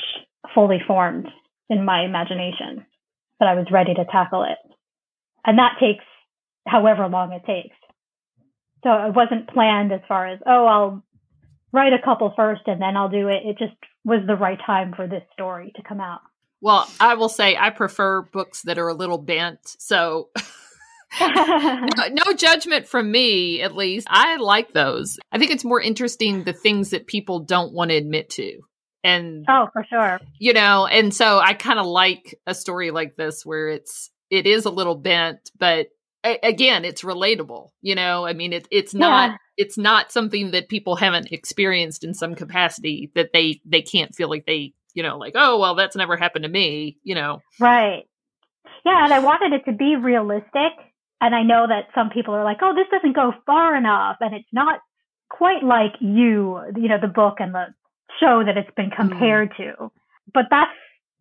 fully 0.54 0.80
formed 0.86 1.28
in 1.70 1.86
my 1.86 2.04
imagination, 2.04 2.86
but 3.40 3.48
I 3.48 3.56
was 3.56 3.68
ready 3.72 3.94
to 3.94 4.06
tackle 4.12 4.44
it. 4.44 4.58
And 5.46 5.58
that 5.58 5.78
takes 5.80 6.04
however 6.68 7.08
long 7.08 7.32
it 7.32 7.46
takes. 7.46 7.76
So 8.84 8.92
it 9.08 9.16
wasn't 9.16 9.50
planned 9.50 9.94
as 9.94 10.02
far 10.08 10.28
as, 10.28 10.40
oh, 10.46 10.66
I'll 10.66 11.04
write 11.72 11.94
a 11.94 12.04
couple 12.04 12.34
first 12.36 12.64
and 12.66 12.82
then 12.82 12.98
I'll 12.98 13.10
do 13.10 13.30
it. 13.30 13.44
It 13.46 13.58
just 13.58 13.78
was 14.04 14.20
the 14.28 14.36
right 14.36 14.60
time 14.66 14.94
for 14.94 15.08
this 15.08 15.24
story 15.32 15.72
to 15.78 15.84
come 15.84 16.02
out. 16.02 16.20
Well, 16.60 16.88
I 17.00 17.16
will 17.16 17.30
say 17.30 17.56
I 17.56 17.70
prefer 17.70 18.22
books 18.22 18.64
that 18.64 18.78
are 18.78 18.90
a 18.90 18.94
little 18.94 19.18
bent. 19.18 19.60
So 19.64 20.30
no, 21.20 22.08
no, 22.12 22.34
judgment 22.34 22.88
from 22.88 23.12
me, 23.12 23.62
at 23.62 23.76
least. 23.76 24.08
I 24.10 24.38
like 24.38 24.74
those. 24.74 25.20
I 25.32 25.40
think 25.40 25.52
it's 25.52 25.66
more 25.66 25.82
interesting 25.82 26.44
the 26.44 26.54
things 26.54 26.92
that 26.92 27.08
people 27.08 27.40
don't 27.40 27.74
want 27.74 27.92
to 27.92 27.98
admit 27.98 28.30
to. 28.32 28.62
And 29.04 29.46
Oh, 29.50 29.68
for 29.74 29.86
sure. 29.90 30.20
You 30.40 30.54
know, 30.54 30.86
and 30.86 31.14
so 31.14 31.40
I 31.40 31.54
kind 31.54 31.80
of 31.80 31.86
like 31.86 32.40
a 32.46 32.54
story 32.54 32.92
like 32.92 33.16
this 33.16 33.46
where 33.46 33.70
it's 33.70 34.10
it 34.30 34.48
is 34.48 34.66
a 34.66 34.70
little 34.70 34.96
bent, 34.96 35.52
but 35.58 35.88
again, 36.24 36.86
it's 36.86 37.02
relatable. 37.02 37.70
You 37.82 37.96
know, 37.96 38.26
I 38.26 38.34
mean, 38.34 38.54
it, 38.54 38.68
it's 38.72 38.94
not 38.94 39.32
yeah. 39.32 39.38
it's 39.58 39.78
not 39.78 40.12
something 40.12 40.52
that 40.52 40.70
people 40.70 40.96
haven't 40.96 41.32
experienced 41.32 42.04
in 42.04 42.14
some 42.14 42.36
capacity 42.36 43.12
that 43.16 43.34
they 43.34 43.62
they 43.66 43.82
can't 43.82 44.16
feel 44.16 44.30
like 44.30 44.46
they 44.46 44.74
you 44.94 45.04
know 45.04 45.18
like 45.18 45.34
oh 45.36 45.60
well 45.60 45.76
that's 45.76 45.96
never 45.96 46.16
happened 46.16 46.44
to 46.44 46.50
me. 46.50 46.98
You 47.04 47.16
know, 47.16 47.42
right? 47.60 48.04
Yeah, 48.86 49.04
and 49.04 49.14
I 49.14 49.20
wanted 49.20 49.54
it 49.54 49.66
to 49.66 49.76
be 49.76 49.96
realistic. 49.96 50.72
And 51.22 51.36
I 51.36 51.44
know 51.44 51.68
that 51.68 51.90
some 51.94 52.10
people 52.10 52.34
are 52.34 52.44
like, 52.44 52.58
oh, 52.62 52.74
this 52.76 52.88
doesn't 52.92 53.16
go 53.16 53.34
far 53.46 53.76
enough, 53.76 54.18
and 54.20 54.34
it's 54.34 54.50
not 54.52 54.82
quite 55.30 55.64
like 55.64 55.94
you, 56.00 56.60
you 56.76 56.90
know, 56.90 57.00
the 57.00 57.08
book 57.08 57.36
and 57.40 57.54
the 57.54 57.68
show 58.20 58.44
that 58.46 58.58
it's 58.58 58.70
been 58.76 58.90
hmm. 58.90 59.10
compared 59.10 59.52
mm. 59.52 59.58
to. 59.58 59.92
But 60.34 60.46
that's 60.50 60.72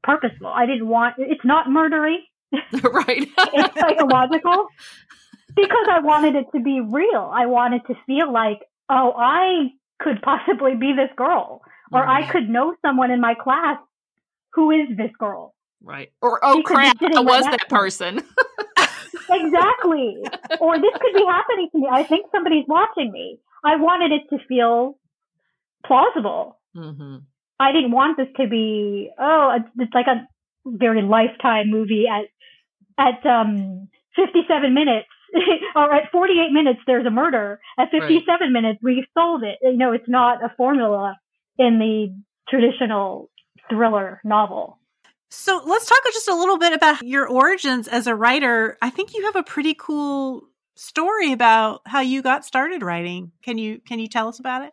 purposeful. 0.02 0.48
I 0.48 0.66
didn't 0.66 0.88
want 0.88 1.16
it's 1.18 1.44
not 1.44 1.66
murdery. 1.66 2.16
right. 2.52 3.28
it's 3.54 3.80
psychological 3.80 4.66
because 5.54 5.86
I 5.90 6.00
wanted 6.00 6.34
it 6.34 6.46
to 6.54 6.60
be 6.60 6.80
real. 6.80 7.30
I 7.32 7.46
wanted 7.46 7.82
to 7.86 7.94
feel 8.06 8.32
like, 8.32 8.58
oh, 8.88 9.12
I 9.16 9.68
could 10.00 10.20
possibly 10.22 10.74
be 10.74 10.92
this 10.94 11.10
girl, 11.16 11.60
or 11.92 12.06
I 12.06 12.22
mm-hmm. 12.22 12.30
could 12.32 12.48
know 12.48 12.74
someone 12.82 13.10
in 13.10 13.20
my 13.20 13.34
class 13.34 13.78
who 14.54 14.70
is 14.70 14.96
this 14.96 15.12
girl. 15.18 15.54
Right. 15.82 16.12
Or 16.20 16.40
oh 16.42 16.62
crap, 16.62 16.96
I 17.00 17.20
was 17.20 17.44
that 17.44 17.68
person. 17.68 18.22
exactly. 19.30 20.16
Or 20.60 20.78
this 20.78 20.92
could 21.00 21.14
be 21.14 21.24
happening 21.26 21.68
to 21.72 21.78
me. 21.78 21.88
I 21.90 22.02
think 22.02 22.26
somebody's 22.32 22.64
watching 22.68 23.12
me. 23.12 23.38
I 23.64 23.76
wanted 23.76 24.12
it 24.12 24.22
to 24.30 24.44
feel 24.46 24.98
plausible. 25.86 26.58
Mm-hmm. 26.76 27.16
I 27.58 27.72
didn't 27.72 27.92
want 27.92 28.16
this 28.16 28.28
to 28.38 28.48
be 28.48 29.10
oh, 29.18 29.58
it's 29.78 29.94
like 29.94 30.06
a 30.06 30.26
very 30.66 31.02
lifetime 31.02 31.70
movie 31.70 32.06
at 32.08 32.26
at 32.98 33.24
um 33.26 33.88
57 34.16 34.74
minutes 34.74 35.08
or 35.76 35.92
at 35.94 36.10
48 36.10 36.52
minutes 36.52 36.80
there's 36.86 37.06
a 37.06 37.10
murder 37.10 37.60
at 37.78 37.90
57 37.90 38.26
right. 38.28 38.50
minutes 38.50 38.80
we 38.82 39.06
solved 39.16 39.44
it 39.44 39.58
you 39.62 39.76
know 39.76 39.92
it's 39.92 40.08
not 40.08 40.44
a 40.44 40.52
formula 40.56 41.16
in 41.58 41.78
the 41.78 42.14
traditional 42.48 43.30
thriller 43.70 44.20
novel 44.24 44.79
so 45.30 45.62
let's 45.64 45.86
talk 45.86 45.98
just 46.12 46.28
a 46.28 46.34
little 46.34 46.58
bit 46.58 46.72
about 46.72 47.02
your 47.02 47.28
origins 47.28 47.88
as 47.88 48.06
a 48.06 48.14
writer. 48.14 48.76
I 48.82 48.90
think 48.90 49.14
you 49.14 49.24
have 49.24 49.36
a 49.36 49.42
pretty 49.42 49.74
cool 49.74 50.44
story 50.76 51.32
about 51.32 51.82
how 51.86 52.00
you 52.00 52.22
got 52.22 52.44
started 52.44 52.82
writing. 52.82 53.32
Can 53.42 53.58
you 53.58 53.80
can 53.80 53.98
you 53.98 54.08
tell 54.08 54.28
us 54.28 54.38
about 54.38 54.64
it? 54.64 54.72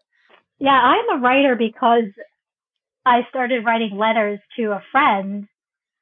Yeah 0.59 0.71
i'm 0.71 1.17
a 1.17 1.21
writer 1.21 1.55
because 1.55 2.11
i 3.05 3.21
started 3.29 3.63
writing 3.63 3.95
letters 3.95 4.39
to 4.57 4.71
a 4.71 4.83
friend 4.91 5.47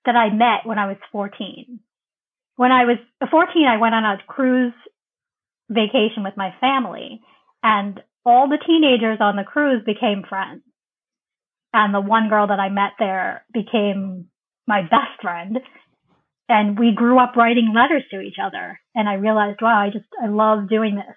that 0.06 0.16
i 0.16 0.34
met 0.34 0.66
when 0.66 0.80
i 0.80 0.88
was 0.88 0.98
14 1.12 1.80
when 2.56 2.72
I 2.72 2.86
was 2.86 2.98
14, 3.30 3.68
I 3.68 3.78
went 3.78 3.96
on 3.96 4.06
a 4.06 4.18
cruise 4.28 4.74
vacation 5.70 6.24
with 6.24 6.38
my 6.38 6.54
family 6.62 7.22
and 7.64 8.00
all 8.26 8.48
the 8.48 8.64
teenagers 8.66 9.18
on 9.20 9.36
the 9.36 9.44
cruise 9.44 9.84
became 9.86 10.24
friends. 10.28 10.62
And 11.74 11.94
the 11.94 12.02
one 12.02 12.30
girl 12.30 12.48
that 12.48 12.60
I 12.60 12.70
met 12.70 12.92
there 12.98 13.44
became 13.54 14.28
my 14.68 14.82
best 14.82 15.22
friend. 15.22 15.60
And 16.48 16.78
we 16.78 16.94
grew 16.96 17.20
up 17.20 17.36
writing 17.36 17.74
letters 17.76 18.04
to 18.12 18.20
each 18.20 18.38
other. 18.44 18.80
And 18.94 19.10
I 19.10 19.16
realized, 19.16 19.60
wow, 19.62 19.82
I 19.82 19.90
just, 19.90 20.06
I 20.22 20.28
love 20.28 20.70
doing 20.70 20.96
this. 20.96 21.16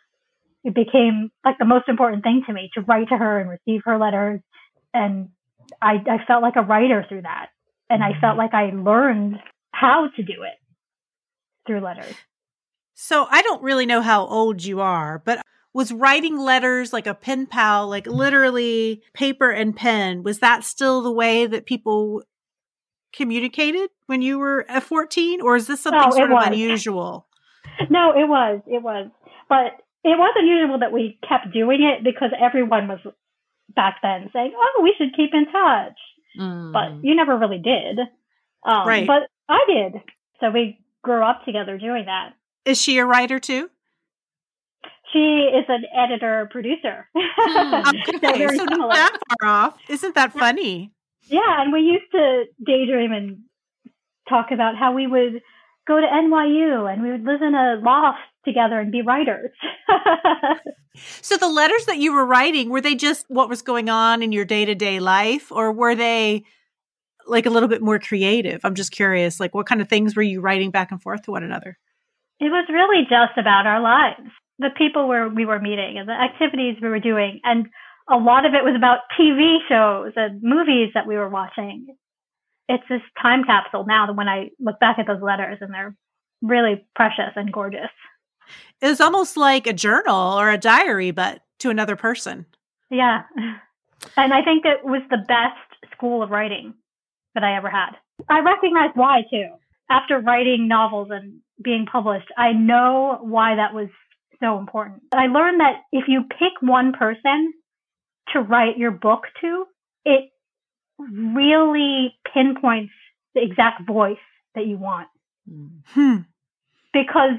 It 0.64 0.74
became 0.74 1.30
like 1.44 1.56
the 1.58 1.64
most 1.64 1.88
important 1.88 2.22
thing 2.22 2.42
to 2.46 2.52
me 2.52 2.70
to 2.74 2.80
write 2.80 3.08
to 3.10 3.16
her 3.16 3.40
and 3.40 3.50
receive 3.50 3.82
her 3.84 3.98
letters. 3.98 4.40
And 4.94 5.28
I, 5.82 5.94
I 5.94 6.24
felt 6.26 6.42
like 6.42 6.56
a 6.56 6.62
writer 6.62 7.04
through 7.08 7.22
that. 7.22 7.48
And 7.90 8.02
I 8.02 8.18
felt 8.20 8.38
mm-hmm. 8.38 8.38
like 8.38 8.54
I 8.54 8.70
learned 8.74 9.36
how 9.72 10.08
to 10.16 10.22
do 10.22 10.42
it 10.42 10.58
through 11.66 11.80
letters. 11.80 12.14
So 12.94 13.26
I 13.30 13.42
don't 13.42 13.62
really 13.62 13.86
know 13.86 14.00
how 14.00 14.26
old 14.26 14.64
you 14.64 14.80
are, 14.80 15.22
but 15.24 15.40
was 15.72 15.92
writing 15.92 16.38
letters 16.38 16.92
like 16.92 17.06
a 17.06 17.14
pen 17.14 17.46
pal, 17.46 17.86
like 17.86 18.06
literally 18.06 19.02
paper 19.14 19.50
and 19.50 19.76
pen, 19.76 20.22
was 20.22 20.40
that 20.40 20.64
still 20.64 21.02
the 21.02 21.12
way 21.12 21.46
that 21.46 21.66
people 21.66 22.22
communicated 23.12 23.90
when 24.06 24.22
you 24.22 24.38
were 24.38 24.64
at 24.68 24.82
14? 24.82 25.40
Or 25.40 25.56
is 25.56 25.66
this 25.66 25.80
something 25.80 26.00
no, 26.00 26.10
sort 26.10 26.32
of 26.32 26.38
unusual? 26.46 27.26
No, 27.90 28.10
it 28.10 28.28
was. 28.28 28.60
It 28.66 28.82
was. 28.82 29.08
But 29.48 29.66
it 30.02 30.18
was 30.18 30.34
unusual 30.36 30.80
that 30.80 30.90
we 30.90 31.16
kept 31.28 31.52
doing 31.52 31.82
it 31.82 32.02
because 32.02 32.30
everyone 32.40 32.88
was 32.88 32.98
back 33.76 33.98
then 34.02 34.30
saying, 34.32 34.52
"Oh, 34.56 34.80
we 34.82 34.94
should 34.98 35.14
keep 35.14 35.30
in 35.32 35.44
touch," 35.46 35.98
Mm. 36.38 36.72
but 36.72 37.04
you 37.06 37.14
never 37.14 37.36
really 37.36 37.58
did. 37.58 38.00
Um, 38.64 38.88
Right. 38.88 39.06
But 39.06 39.28
I 39.48 39.60
did, 39.68 40.02
so 40.40 40.50
we 40.50 40.80
grew 41.02 41.22
up 41.22 41.44
together 41.44 41.78
doing 41.78 42.06
that. 42.06 42.34
Is 42.64 42.80
she 42.80 42.98
a 42.98 43.06
writer 43.06 43.38
too? 43.38 43.70
She 45.12 45.48
is 45.54 45.64
an 45.68 45.84
editor 45.96 46.48
producer, 46.50 47.08
so 47.14 47.82
Okay, 48.16 48.38
very 48.38 48.56
so 48.58 48.64
not 48.64 48.92
that 48.92 49.16
far 49.40 49.48
off. 49.48 49.78
Isn't 49.88 50.14
that 50.16 50.32
funny? 50.32 50.90
Yeah, 51.28 51.62
and 51.62 51.72
we 51.72 51.80
used 51.80 52.10
to 52.12 52.44
daydream 52.64 53.12
and 53.12 53.38
talk 54.28 54.50
about 54.52 54.76
how 54.76 54.92
we 54.92 55.06
would 55.06 55.42
go 55.86 56.00
to 56.00 56.06
NYU 56.06 56.92
and 56.92 57.02
we 57.02 57.10
would 57.10 57.24
live 57.24 57.42
in 57.42 57.54
a 57.54 57.80
loft 57.82 58.18
together 58.44 58.78
and 58.78 58.92
be 58.92 59.02
writers. 59.02 59.50
So 61.20 61.36
the 61.36 61.46
letters 61.46 61.84
that 61.84 61.98
you 61.98 62.12
were 62.12 62.26
writing, 62.26 62.70
were 62.70 62.80
they 62.80 62.96
just 62.96 63.24
what 63.28 63.48
was 63.48 63.62
going 63.62 63.88
on 63.88 64.20
in 64.20 64.32
your 64.32 64.44
day-to-day 64.44 64.98
life 64.98 65.52
or 65.52 65.70
were 65.70 65.94
they 65.94 66.42
like 67.24 67.46
a 67.46 67.50
little 67.50 67.68
bit 67.68 67.80
more 67.80 68.00
creative? 68.00 68.60
I'm 68.64 68.74
just 68.74 68.90
curious, 68.90 69.38
like 69.38 69.54
what 69.54 69.66
kind 69.66 69.80
of 69.80 69.88
things 69.88 70.16
were 70.16 70.22
you 70.22 70.40
writing 70.40 70.72
back 70.72 70.90
and 70.90 71.00
forth 71.00 71.22
to 71.22 71.30
one 71.30 71.44
another? 71.44 71.78
it 72.40 72.50
was 72.50 72.66
really 72.70 73.02
just 73.02 73.36
about 73.36 73.66
our 73.66 73.80
lives, 73.80 74.30
the 74.58 74.70
people 74.76 75.08
where 75.08 75.28
we 75.28 75.44
were 75.44 75.58
meeting 75.58 75.98
and 75.98 76.08
the 76.08 76.12
activities 76.12 76.76
we 76.80 76.88
were 76.88 77.00
doing. 77.00 77.40
And 77.44 77.66
a 78.10 78.16
lot 78.16 78.46
of 78.46 78.54
it 78.54 78.64
was 78.64 78.74
about 78.76 79.00
TV 79.18 79.58
shows 79.68 80.12
and 80.16 80.42
movies 80.42 80.90
that 80.94 81.06
we 81.06 81.16
were 81.16 81.28
watching. 81.28 81.86
It's 82.68 82.84
this 82.88 83.02
time 83.20 83.44
capsule 83.44 83.86
now 83.86 84.06
that 84.06 84.16
when 84.16 84.28
I 84.28 84.50
look 84.58 84.78
back 84.80 84.98
at 84.98 85.06
those 85.06 85.22
letters 85.22 85.58
and 85.60 85.72
they're 85.72 85.94
really 86.42 86.86
precious 86.94 87.32
and 87.36 87.52
gorgeous. 87.52 87.90
It 88.80 88.88
was 88.88 89.00
almost 89.00 89.36
like 89.36 89.66
a 89.66 89.72
journal 89.72 90.38
or 90.38 90.50
a 90.50 90.58
diary 90.58 91.10
but 91.10 91.42
to 91.58 91.70
another 91.70 91.96
person. 91.96 92.46
Yeah. 92.90 93.22
And 94.16 94.32
I 94.32 94.42
think 94.42 94.64
it 94.64 94.84
was 94.84 95.02
the 95.10 95.24
best 95.26 95.92
school 95.92 96.22
of 96.22 96.30
writing 96.30 96.74
that 97.34 97.44
I 97.44 97.56
ever 97.56 97.68
had. 97.68 97.92
I 98.28 98.40
recognize 98.40 98.90
why 98.94 99.22
too. 99.30 99.48
After 99.90 100.20
writing 100.20 100.68
novels 100.68 101.08
and 101.10 101.40
being 101.62 101.86
published, 101.90 102.28
I 102.36 102.52
know 102.52 103.18
why 103.22 103.56
that 103.56 103.74
was 103.74 103.88
so 104.40 104.58
important. 104.58 105.02
I 105.12 105.26
learned 105.26 105.60
that 105.60 105.82
if 105.92 106.04
you 106.06 106.22
pick 106.22 106.52
one 106.60 106.92
person 106.92 107.52
to 108.32 108.40
write 108.40 108.78
your 108.78 108.90
book 108.90 109.24
to, 109.40 109.66
it 110.04 110.30
really 110.98 112.14
pinpoints 112.32 112.92
the 113.34 113.42
exact 113.42 113.86
voice 113.86 114.16
that 114.54 114.66
you 114.66 114.76
want. 114.76 115.08
Mm. 115.50 115.70
Hmm. 115.86 116.16
Because, 116.92 117.38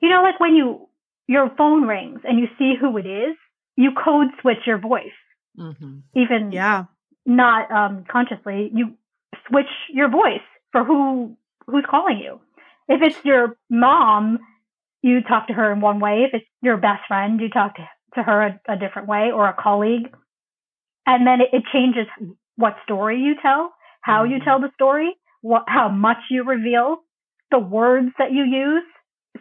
you 0.00 0.08
know, 0.08 0.22
like 0.22 0.38
when 0.40 0.54
you, 0.54 0.88
your 1.26 1.50
phone 1.56 1.86
rings 1.86 2.20
and 2.24 2.38
you 2.38 2.48
see 2.58 2.74
who 2.80 2.96
it 2.98 3.06
is, 3.06 3.36
you 3.76 3.92
code 3.92 4.28
switch 4.40 4.66
your 4.66 4.78
voice, 4.78 5.12
Mhm. 5.58 6.02
even 6.14 6.52
Yeah. 6.52 6.84
not 7.26 7.70
um, 7.70 8.04
consciously, 8.04 8.70
you 8.74 8.96
switch 9.48 9.70
your 9.88 10.08
voice 10.08 10.42
for 10.72 10.84
who 10.84 11.36
who's 11.66 11.84
calling 11.88 12.18
you. 12.18 12.40
If 12.88 13.00
it's 13.02 13.24
your 13.24 13.56
mom, 13.70 14.38
you 15.02 15.22
talk 15.22 15.46
to 15.46 15.52
her 15.54 15.72
in 15.72 15.80
one 15.80 16.00
way. 16.00 16.24
If 16.24 16.34
it's 16.34 16.46
your 16.62 16.76
best 16.76 17.06
friend, 17.06 17.40
you 17.40 17.48
talk 17.48 17.76
to, 17.76 17.88
to 18.16 18.22
her 18.22 18.42
a, 18.42 18.60
a 18.68 18.76
different 18.76 19.08
way, 19.08 19.30
or 19.30 19.48
a 19.48 19.54
colleague. 19.54 20.12
And 21.06 21.26
then 21.26 21.40
it, 21.40 21.48
it 21.52 21.62
changes 21.72 22.06
what 22.56 22.76
story 22.84 23.20
you 23.20 23.34
tell, 23.40 23.72
how 24.02 24.24
you 24.24 24.38
Mhm. 24.38 24.44
tell 24.44 24.60
the 24.60 24.70
story, 24.74 25.16
what 25.42 25.64
how 25.68 25.88
much 25.88 26.18
you 26.30 26.44
reveal, 26.44 27.04
the 27.50 27.58
words 27.58 28.12
that 28.18 28.32
you 28.32 28.44
use. 28.44 28.84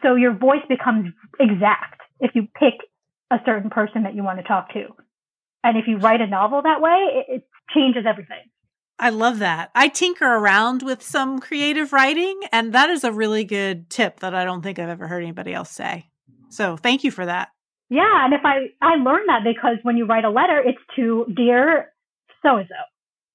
So 0.02 0.16
your 0.16 0.34
voice 0.34 0.66
becomes 0.68 1.14
exact 1.40 2.02
if 2.20 2.32
you 2.36 2.48
pick 2.56 2.76
a 3.32 3.40
certain 3.46 3.70
person 3.70 4.04
that 4.04 4.16
you 4.16 4.24
want 4.24 4.40
to 4.40 4.44
talk 4.44 4.72
to. 4.74 4.88
And 5.64 5.78
if 5.78 5.88
you 5.88 5.98
write 5.98 6.22
a 6.22 6.28
novel 6.28 6.62
that 6.62 6.82
way, 6.82 6.98
it, 7.12 7.26
it 7.36 7.48
changes 7.74 8.06
everything. 8.08 8.44
I 8.98 9.10
love 9.12 9.40
that. 9.40 9.72
I 9.76 9.88
tinker 9.88 10.26
around 10.26 10.84
with 10.84 11.02
some 11.02 11.40
creative 11.40 11.94
writing, 11.94 12.42
and 12.52 12.74
that 12.74 12.90
is 12.90 13.04
a 13.04 13.14
really 13.14 13.46
good 13.46 13.90
tip 13.90 14.20
that 14.20 14.36
I 14.36 14.44
don't 14.44 14.62
think 14.62 14.78
I've 14.78 14.90
ever 14.90 15.08
heard 15.08 15.24
anybody 15.24 15.54
else 15.54 15.72
say. 15.72 16.10
So 16.50 16.76
thank 16.76 17.04
you 17.04 17.12
for 17.12 17.26
that. 17.26 17.50
Yeah, 17.90 18.26
and 18.26 18.34
if 18.34 18.42
I 18.44 18.70
I 18.82 18.96
learned 18.96 19.30
that 19.30 19.44
because 19.44 19.78
when 19.84 19.98
you 19.98 20.06
write 20.06 20.26
a 20.26 20.30
letter, 20.30 20.60
it's 20.64 20.80
to 20.96 21.26
dear 21.36 21.92
so 22.44 22.58
and 22.58 22.68
so. 22.68 22.76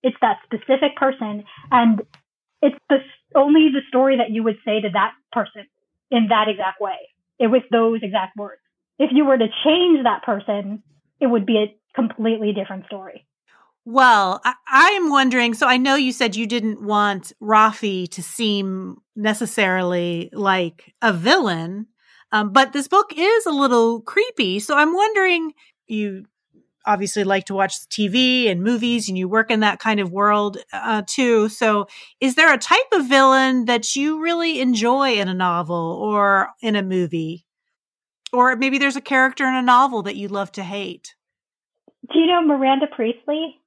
It's 0.03 0.17
that 0.21 0.39
specific 0.45 0.97
person, 0.97 1.45
and 1.71 2.03
it's 2.63 2.77
the 2.89 2.99
only 3.35 3.69
the 3.73 3.81
story 3.89 4.17
that 4.19 4.31
you 4.31 4.43
would 4.43 4.59
say 4.65 4.81
to 4.81 4.89
that 4.91 5.13
person 5.33 5.67
in 6.11 6.29
that 6.29 6.49
exact 6.49 6.81
way, 6.81 6.97
it 7.39 7.49
with 7.49 7.65
those 7.71 8.01
exact 8.03 8.37
words. 8.37 8.61
If 8.99 9.11
you 9.13 9.25
were 9.25 9.39
to 9.39 9.49
change 9.65 10.05
that 10.05 10.23
person, 10.23 10.83
it 11.21 11.27
would 11.27 11.47
be 11.47 11.59
a 11.59 11.75
completely 11.95 12.53
different 12.53 12.87
story. 12.87 13.27
Well, 13.85 14.41
I, 14.45 14.55
I'm 14.69 15.11
wondering. 15.11 15.55
So 15.55 15.67
I 15.67 15.77
know 15.77 15.95
you 15.95 16.13
said 16.13 16.37
you 16.37 16.47
didn't 16.47 16.81
want 16.81 17.33
Rafi 17.43 18.09
to 18.11 18.23
seem 18.23 18.99
necessarily 19.17 20.31
like 20.33 20.95
a 21.03 21.13
villain, 21.13 21.87
um, 22.35 22.51
but 22.51 22.73
this 22.73 22.89
book 22.89 23.13
is 23.17 23.47
a 23.47 23.53
little 23.53 24.01
creepy. 24.01 24.59
So 24.59 24.77
I'm 24.77 24.93
wondering. 24.93 25.53
You 25.87 26.25
obviously 26.87 27.25
like 27.25 27.45
to 27.47 27.55
watch 27.55 27.79
TV 27.89 28.51
and 28.51 28.63
movies, 28.63 29.09
and 29.09 29.17
you 29.17 29.29
work 29.29 29.51
in 29.51 29.61
that 29.61 29.79
kind 29.79 30.01
of 30.01 30.11
world 30.11 30.59
uh, 30.73 31.03
too. 31.07 31.49
So, 31.49 31.87
is 32.21 32.35
there 32.35 32.53
a 32.53 32.59
type 32.59 32.93
of 32.93 33.09
villain 33.09 33.67
that 33.67 33.95
you 33.95 34.21
really 34.21 34.61
enjoy 34.61 35.13
in 35.13 35.29
a 35.29 35.35
novel 35.35 35.77
or 36.03 36.49
in 36.61 36.75
a 36.75 36.83
movie, 36.83 37.47
or 38.33 38.57
maybe 38.57 38.79
there's 38.79 38.97
a 38.97 39.01
character 39.01 39.45
in 39.45 39.55
a 39.55 39.63
novel 39.63 40.03
that 40.03 40.17
you 40.17 40.27
love 40.27 40.51
to 40.53 40.65
hate? 40.65 41.15
Do 42.13 42.19
you 42.19 42.27
know 42.27 42.43
Miranda 42.43 42.87
Priestly 42.95 43.61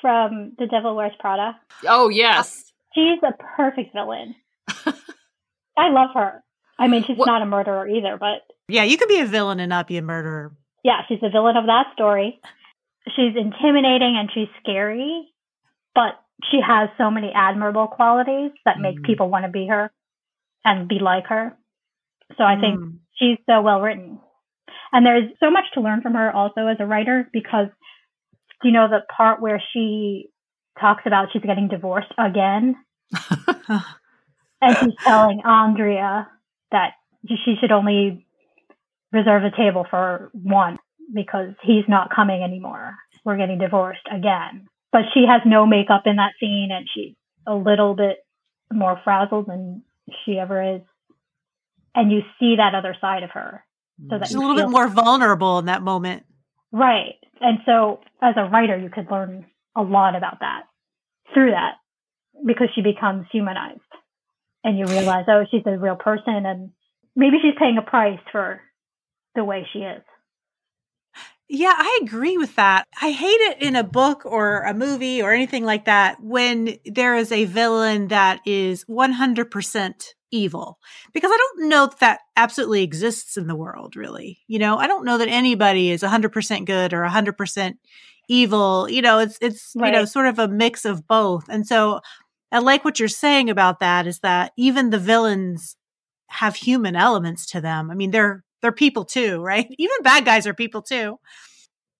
from 0.00 0.52
The 0.58 0.66
Devil 0.66 0.94
Wears 0.94 1.12
Prada? 1.18 1.58
Oh 1.88 2.08
yes. 2.08 2.72
She's 2.94 3.18
a 3.24 3.32
perfect 3.56 3.92
villain. 3.92 4.36
I 5.76 5.88
love 5.90 6.10
her. 6.14 6.43
I 6.78 6.88
mean, 6.88 7.04
she's 7.04 7.16
What- 7.16 7.26
not 7.26 7.42
a 7.42 7.46
murderer 7.46 7.88
either, 7.88 8.16
but 8.16 8.42
Yeah, 8.68 8.82
you 8.84 8.96
could 8.96 9.08
be 9.08 9.20
a 9.20 9.26
villain 9.26 9.60
and 9.60 9.68
not 9.70 9.86
be 9.86 9.96
a 9.98 10.02
murderer. 10.02 10.52
yeah, 10.82 11.02
she's 11.06 11.20
the 11.20 11.28
villain 11.30 11.56
of 11.56 11.66
that 11.66 11.92
story. 11.92 12.40
She's 13.14 13.36
intimidating 13.36 14.16
and 14.16 14.30
she's 14.32 14.48
scary, 14.60 15.28
but 15.94 16.18
she 16.50 16.60
has 16.60 16.88
so 16.98 17.10
many 17.10 17.32
admirable 17.32 17.86
qualities 17.86 18.50
that 18.64 18.80
make 18.80 18.98
Mhm. 19.00 19.04
people 19.04 19.28
want 19.28 19.44
to 19.44 19.50
be 19.50 19.66
her 19.68 19.92
and 20.64 20.88
be 20.88 20.98
like 20.98 21.26
her. 21.28 21.56
So 22.36 22.44
I 22.44 22.58
think 22.58 22.80
Mm. 22.80 22.98
she's 23.14 23.38
so 23.46 23.60
well 23.62 23.80
written. 23.82 24.18
And 24.92 25.04
there's 25.04 25.30
so 25.38 25.50
much 25.50 25.70
to 25.74 25.80
learn 25.80 26.00
from 26.02 26.14
her 26.14 26.32
also 26.32 26.66
as 26.66 26.80
a 26.80 26.86
writer 26.86 27.28
because 27.32 27.68
you 28.62 28.70
know 28.72 28.88
the 28.88 29.02
part 29.14 29.40
where 29.40 29.60
she 29.72 30.30
talks 30.80 31.04
about 31.06 31.30
she's 31.32 31.42
getting 31.42 31.68
divorced 31.68 32.12
again 32.16 32.74
and 34.62 34.76
she's 34.78 34.94
telling 35.04 35.42
Andrea 35.44 36.28
that 36.74 36.94
she 37.28 37.54
should 37.60 37.70
only 37.70 38.26
reserve 39.12 39.44
a 39.44 39.56
table 39.56 39.86
for 39.88 40.30
one 40.32 40.78
because 41.14 41.54
he's 41.62 41.84
not 41.88 42.14
coming 42.14 42.42
anymore. 42.42 42.96
We're 43.24 43.36
getting 43.36 43.58
divorced 43.58 44.06
again. 44.12 44.66
But 44.92 45.02
she 45.14 45.24
has 45.26 45.40
no 45.46 45.66
makeup 45.66 46.02
in 46.06 46.16
that 46.16 46.32
scene 46.38 46.70
and 46.72 46.86
she's 46.92 47.14
a 47.46 47.54
little 47.54 47.94
bit 47.94 48.18
more 48.72 49.00
frazzled 49.04 49.46
than 49.46 49.82
she 50.24 50.38
ever 50.38 50.76
is. 50.76 50.82
And 51.94 52.10
you 52.10 52.22
see 52.40 52.56
that 52.56 52.74
other 52.74 52.96
side 53.00 53.22
of 53.22 53.30
her. 53.30 53.64
So 54.10 54.18
that 54.18 54.26
She's 54.26 54.34
a 54.34 54.40
little 54.40 54.56
bit 54.56 54.68
more 54.68 54.88
vulnerable 54.88 55.60
in 55.60 55.66
that 55.66 55.82
moment. 55.82 56.24
Right. 56.72 57.14
And 57.40 57.58
so 57.64 58.00
as 58.20 58.34
a 58.36 58.44
writer, 58.44 58.76
you 58.76 58.90
could 58.90 59.10
learn 59.10 59.46
a 59.76 59.82
lot 59.82 60.16
about 60.16 60.40
that 60.40 60.62
through 61.32 61.52
that 61.52 61.74
because 62.44 62.68
she 62.74 62.82
becomes 62.82 63.26
humanized 63.30 63.80
and 64.64 64.78
you 64.78 64.86
realize, 64.86 65.26
oh, 65.28 65.44
she's 65.50 65.62
a 65.66 65.78
real 65.78 65.96
person 65.96 66.46
and 66.46 66.70
maybe 67.14 67.36
she's 67.40 67.54
paying 67.58 67.78
a 67.78 67.82
price 67.82 68.18
for 68.32 68.60
the 69.34 69.44
way 69.44 69.66
she 69.72 69.80
is. 69.80 70.02
Yeah, 71.48 71.74
I 71.76 72.00
agree 72.02 72.38
with 72.38 72.56
that. 72.56 72.86
I 73.00 73.10
hate 73.10 73.26
it 73.26 73.60
in 73.60 73.76
a 73.76 73.84
book 73.84 74.24
or 74.24 74.62
a 74.62 74.72
movie 74.72 75.20
or 75.20 75.30
anything 75.30 75.64
like 75.64 75.84
that 75.84 76.16
when 76.22 76.78
there 76.86 77.14
is 77.14 77.30
a 77.30 77.44
villain 77.44 78.08
that 78.08 78.40
is 78.46 78.84
100% 78.86 80.14
evil 80.30 80.78
because 81.12 81.30
I 81.32 81.36
don't 81.36 81.68
know 81.68 81.86
that 81.86 82.00
that 82.00 82.20
absolutely 82.34 82.82
exists 82.82 83.36
in 83.36 83.46
the 83.46 83.54
world, 83.54 83.94
really. 83.94 84.38
You 84.48 84.58
know, 84.58 84.78
I 84.78 84.86
don't 84.86 85.04
know 85.04 85.18
that 85.18 85.28
anybody 85.28 85.90
is 85.90 86.02
100% 86.02 86.64
good 86.64 86.94
or 86.94 87.02
100% 87.02 87.74
evil. 88.28 88.88
You 88.88 89.02
know, 89.02 89.18
it's, 89.18 89.36
it's, 89.42 89.72
you 89.74 89.90
know, 89.90 90.06
sort 90.06 90.26
of 90.26 90.38
a 90.38 90.48
mix 90.48 90.86
of 90.86 91.06
both. 91.06 91.44
And 91.50 91.66
so 91.66 92.00
I 92.54 92.60
like 92.60 92.84
what 92.84 92.98
you're 93.00 93.08
saying 93.08 93.50
about 93.50 93.80
that 93.80 94.06
is 94.06 94.20
that 94.20 94.52
even 94.56 94.90
the 94.90 94.98
villains 94.98 95.76
have 96.28 96.54
human 96.56 96.96
elements 96.96 97.46
to 97.46 97.60
them. 97.60 97.90
I 97.90 97.94
mean, 97.94 98.10
they're, 98.12 98.44
they're 98.62 98.72
people 98.72 99.04
too, 99.04 99.40
right? 99.42 99.66
Even 99.78 99.96
bad 100.02 100.24
guys 100.24 100.46
are 100.46 100.54
people 100.54 100.80
too. 100.82 101.18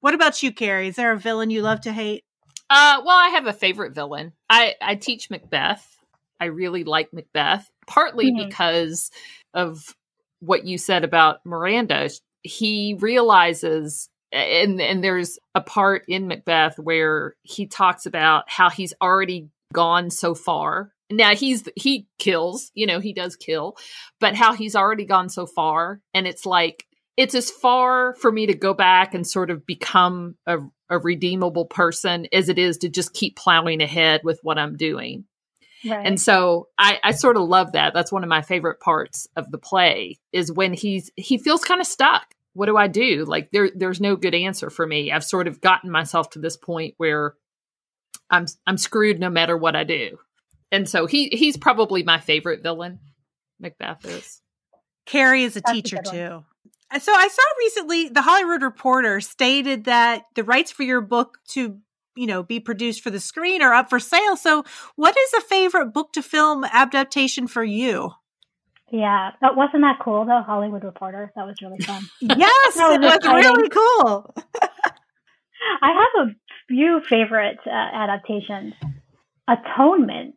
What 0.00 0.14
about 0.14 0.42
you, 0.42 0.52
Carrie? 0.52 0.88
Is 0.88 0.96
there 0.96 1.12
a 1.12 1.18
villain 1.18 1.50
you 1.50 1.62
love 1.62 1.80
to 1.82 1.92
hate? 1.92 2.24
Uh, 2.70 3.02
well, 3.04 3.16
I 3.16 3.28
have 3.30 3.46
a 3.46 3.52
favorite 3.52 3.94
villain. 3.94 4.32
I 4.48 4.74
I 4.80 4.94
teach 4.94 5.28
Macbeth. 5.30 5.86
I 6.40 6.46
really 6.46 6.84
like 6.84 7.12
Macbeth, 7.12 7.68
partly 7.86 8.32
Mhm. 8.32 8.46
because 8.46 9.10
of 9.52 9.94
what 10.40 10.64
you 10.64 10.78
said 10.78 11.04
about 11.04 11.44
Miranda. 11.44 12.08
he 12.42 12.96
realizes 13.00 14.08
and 14.32 14.80
and 14.80 15.02
there's 15.02 15.38
a 15.54 15.60
part 15.62 16.04
in 16.08 16.26
Macbeth 16.26 16.78
where 16.78 17.34
he 17.42 17.66
talks 17.66 18.04
about 18.06 18.44
how 18.48 18.68
he's 18.70 18.92
already 19.00 19.48
gone 19.74 20.10
so 20.10 20.34
far. 20.34 20.92
Now 21.10 21.34
he's 21.34 21.68
he 21.76 22.08
kills, 22.18 22.70
you 22.74 22.86
know, 22.86 22.98
he 23.00 23.12
does 23.12 23.36
kill, 23.36 23.76
but 24.20 24.34
how 24.34 24.54
he's 24.54 24.74
already 24.74 25.04
gone 25.04 25.28
so 25.28 25.46
far 25.46 26.00
and 26.14 26.26
it's 26.26 26.46
like 26.46 26.86
it's 27.16 27.34
as 27.34 27.50
far 27.50 28.14
for 28.14 28.32
me 28.32 28.46
to 28.46 28.54
go 28.54 28.74
back 28.74 29.14
and 29.14 29.26
sort 29.26 29.50
of 29.50 29.66
become 29.66 30.36
a, 30.46 30.58
a 30.90 30.98
redeemable 30.98 31.66
person 31.66 32.26
as 32.32 32.48
it 32.48 32.58
is 32.58 32.78
to 32.78 32.88
just 32.88 33.14
keep 33.14 33.36
plowing 33.36 33.82
ahead 33.82 34.22
with 34.24 34.40
what 34.42 34.58
I'm 34.58 34.76
doing. 34.76 35.24
Right. 35.86 36.06
And 36.06 36.20
so 36.20 36.68
I, 36.78 36.98
I 37.04 37.12
sort 37.12 37.36
of 37.36 37.42
love 37.42 37.72
that. 37.72 37.92
That's 37.94 38.10
one 38.10 38.24
of 38.24 38.28
my 38.28 38.42
favorite 38.42 38.80
parts 38.80 39.28
of 39.36 39.50
the 39.50 39.58
play 39.58 40.18
is 40.32 40.50
when 40.50 40.72
he's 40.72 41.10
he 41.16 41.38
feels 41.38 41.62
kind 41.62 41.80
of 41.80 41.86
stuck. 41.86 42.26
What 42.54 42.66
do 42.66 42.76
I 42.76 42.88
do? 42.88 43.24
Like 43.24 43.50
there 43.52 43.70
there's 43.74 44.00
no 44.00 44.16
good 44.16 44.34
answer 44.34 44.70
for 44.70 44.86
me. 44.86 45.12
I've 45.12 45.24
sort 45.24 45.46
of 45.46 45.60
gotten 45.60 45.90
myself 45.90 46.30
to 46.30 46.38
this 46.38 46.56
point 46.56 46.94
where 46.96 47.34
I'm 48.34 48.46
I'm 48.66 48.78
screwed 48.78 49.20
no 49.20 49.30
matter 49.30 49.56
what 49.56 49.76
I 49.76 49.84
do. 49.84 50.18
And 50.72 50.88
so 50.88 51.06
he 51.06 51.28
he's 51.28 51.56
probably 51.56 52.02
my 52.02 52.18
favorite 52.20 52.62
villain. 52.62 52.98
Macbeth 53.60 54.04
is. 54.06 54.40
Carrie 55.06 55.44
is 55.44 55.56
a 55.56 55.60
That's 55.60 55.72
teacher 55.72 55.96
good 55.96 56.06
one. 56.06 56.14
too. 56.14 56.44
So 57.00 57.12
I 57.12 57.28
saw 57.28 57.42
recently 57.58 58.08
the 58.08 58.22
Hollywood 58.22 58.62
Reporter 58.62 59.20
stated 59.20 59.84
that 59.84 60.24
the 60.34 60.44
rights 60.44 60.70
for 60.70 60.82
your 60.84 61.00
book 61.00 61.38
to 61.50 61.78
you 62.16 62.26
know 62.26 62.42
be 62.42 62.60
produced 62.60 63.02
for 63.02 63.10
the 63.10 63.20
screen 63.20 63.62
are 63.62 63.74
up 63.74 63.90
for 63.90 64.00
sale. 64.00 64.36
So 64.36 64.64
what 64.96 65.16
is 65.16 65.34
a 65.34 65.40
favorite 65.42 65.92
book 65.92 66.12
to 66.14 66.22
film 66.22 66.64
adaptation 66.64 67.46
for 67.46 67.64
you? 67.64 68.10
Yeah, 68.92 69.30
that 69.40 69.56
wasn't 69.56 69.82
that 69.82 69.98
cool 70.02 70.24
though. 70.24 70.42
Hollywood 70.46 70.84
Reporter. 70.84 71.32
That 71.36 71.46
was 71.46 71.56
really 71.62 71.78
fun. 71.84 72.02
Yes, 72.20 72.74
That 72.74 72.94
it 72.94 73.00
was 73.00 73.16
was 73.16 73.16
exciting. 73.16 73.52
really 73.52 73.68
cool. 73.70 74.34
I 75.82 75.88
have 75.92 76.28
a 76.28 76.32
few 76.68 77.00
favorite 77.08 77.58
uh, 77.66 77.70
adaptations. 77.70 78.74
Atonement. 79.48 80.36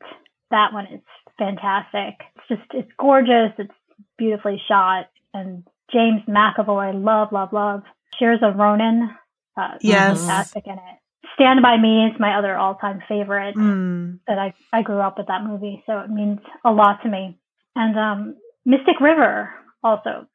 That 0.51 0.73
one 0.73 0.85
is 0.87 1.01
fantastic. 1.37 2.15
It's 2.35 2.47
just 2.49 2.73
it's 2.73 2.91
gorgeous. 2.99 3.53
It's 3.57 3.73
beautifully 4.17 4.61
shot, 4.67 5.09
and 5.33 5.63
James 5.91 6.21
McAvoy. 6.27 7.01
Love, 7.03 7.31
love, 7.31 7.53
love. 7.53 7.83
Saoirse 8.19 8.55
Ronan. 8.57 9.09
Uh, 9.55 9.77
Yes. 9.81 10.19
fantastic 10.19 10.67
in 10.67 10.73
it. 10.73 10.99
Stand 11.35 11.61
by 11.61 11.77
Me 11.77 12.05
is 12.07 12.19
my 12.19 12.37
other 12.37 12.55
all-time 12.57 13.01
favorite. 13.07 13.55
Mm. 13.55 14.19
that 14.27 14.37
I, 14.39 14.53
I 14.73 14.81
grew 14.81 14.99
up 14.99 15.17
with 15.17 15.27
that 15.27 15.43
movie, 15.43 15.83
so 15.85 15.99
it 15.99 16.09
means 16.09 16.39
a 16.65 16.71
lot 16.71 17.01
to 17.03 17.09
me. 17.09 17.37
And 17.75 17.97
um, 17.97 18.35
Mystic 18.65 18.99
River, 18.99 19.49
also 19.83 20.27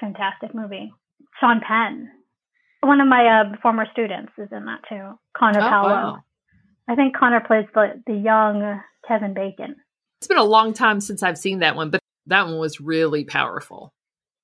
fantastic 0.00 0.54
movie. 0.54 0.92
Sean 1.40 1.60
Penn, 1.66 2.10
one 2.86 3.00
of 3.00 3.08
my 3.08 3.26
uh, 3.40 3.56
former 3.62 3.86
students, 3.92 4.32
is 4.38 4.48
in 4.52 4.64
that 4.66 4.80
too. 4.88 5.18
Connor 5.36 5.60
Oh, 5.60 5.68
Paolo. 5.68 5.88
wow. 5.88 6.24
I 6.88 6.94
think 6.94 7.16
Connor 7.16 7.40
plays 7.46 7.66
the 7.74 8.02
the 8.06 8.14
young 8.14 8.80
Kevin 9.08 9.34
Bacon. 9.34 9.76
It's 10.20 10.28
been 10.28 10.38
a 10.38 10.44
long 10.44 10.72
time 10.72 11.00
since 11.00 11.22
I've 11.22 11.38
seen 11.38 11.58
that 11.60 11.76
one, 11.76 11.90
but 11.90 12.00
that 12.26 12.46
one 12.46 12.58
was 12.58 12.80
really 12.80 13.24
powerful. 13.24 13.92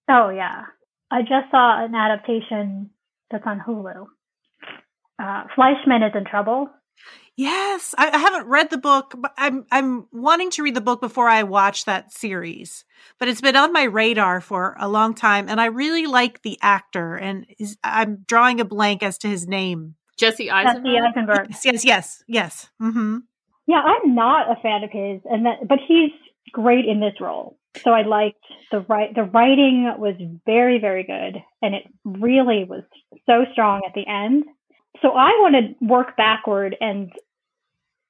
Oh 0.09 0.31
yeah, 0.31 0.64
I 1.11 1.20
just 1.22 1.50
saw 1.50 1.85
an 1.85 1.94
adaptation 1.94 2.90
that's 3.31 3.44
on 3.46 3.61
Hulu. 3.61 4.07
Uh, 5.22 5.44
Fleishman 5.55 6.03
is 6.03 6.12
in 6.14 6.24
trouble. 6.24 6.68
Yes, 7.36 7.94
I, 7.96 8.10
I 8.10 8.18
haven't 8.18 8.48
read 8.48 8.70
the 8.70 8.78
book, 8.78 9.14
but 9.16 9.32
I'm 9.38 9.64
I'm 9.70 10.06
wanting 10.12 10.50
to 10.50 10.62
read 10.62 10.74
the 10.74 10.80
book 10.80 11.00
before 11.00 11.28
I 11.28 11.42
watch 11.42 11.86
that 11.86 12.12
series. 12.12 12.84
But 13.18 13.28
it's 13.28 13.40
been 13.40 13.56
on 13.56 13.72
my 13.72 13.84
radar 13.84 14.40
for 14.40 14.76
a 14.78 14.88
long 14.88 15.14
time, 15.14 15.48
and 15.48 15.60
I 15.60 15.66
really 15.66 16.06
like 16.06 16.42
the 16.42 16.58
actor, 16.60 17.16
and 17.16 17.46
is, 17.58 17.78
I'm 17.82 18.24
drawing 18.26 18.60
a 18.60 18.64
blank 18.64 19.02
as 19.02 19.16
to 19.18 19.28
his 19.28 19.46
name. 19.46 19.94
Jesse 20.18 20.48
Jesse 20.48 20.50
Eisenberg. 20.50 21.08
Eisenberg. 21.16 21.46
Yes, 21.50 21.64
yes, 21.64 21.84
yes, 21.84 22.24
yes. 22.28 22.70
Mm-hmm. 22.82 23.18
Yeah, 23.66 23.78
I'm 23.78 24.14
not 24.14 24.50
a 24.50 24.60
fan 24.60 24.84
of 24.84 24.90
his, 24.90 25.22
and 25.24 25.46
that, 25.46 25.66
but 25.66 25.78
he's 25.86 26.10
great 26.52 26.84
in 26.84 27.00
this 27.00 27.20
role. 27.20 27.56
So 27.84 27.92
I 27.92 28.02
liked 28.02 28.44
the 28.70 28.80
right. 28.80 29.14
The 29.14 29.22
writing 29.22 29.94
was 29.96 30.16
very, 30.44 30.78
very 30.78 31.04
good, 31.04 31.42
and 31.62 31.74
it 31.74 31.84
really 32.04 32.64
was 32.64 32.82
so 33.24 33.46
strong 33.52 33.82
at 33.86 33.94
the 33.94 34.06
end. 34.06 34.44
So 35.03 35.12
I 35.12 35.31
want 35.38 35.55
to 35.55 35.85
work 35.85 36.16
backward 36.16 36.76
and 36.81 37.12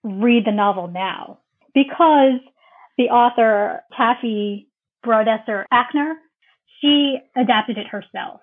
read 0.03 0.45
the 0.47 0.53
novel 0.53 0.89
now 0.89 1.39
because 1.75 2.41
the 2.97 3.05
author 3.05 3.83
Taffy 3.97 4.69
Brodesser-Akner, 5.05 6.15
she 6.81 7.19
adapted 7.37 7.79
it 7.79 7.87
herself. 7.87 8.41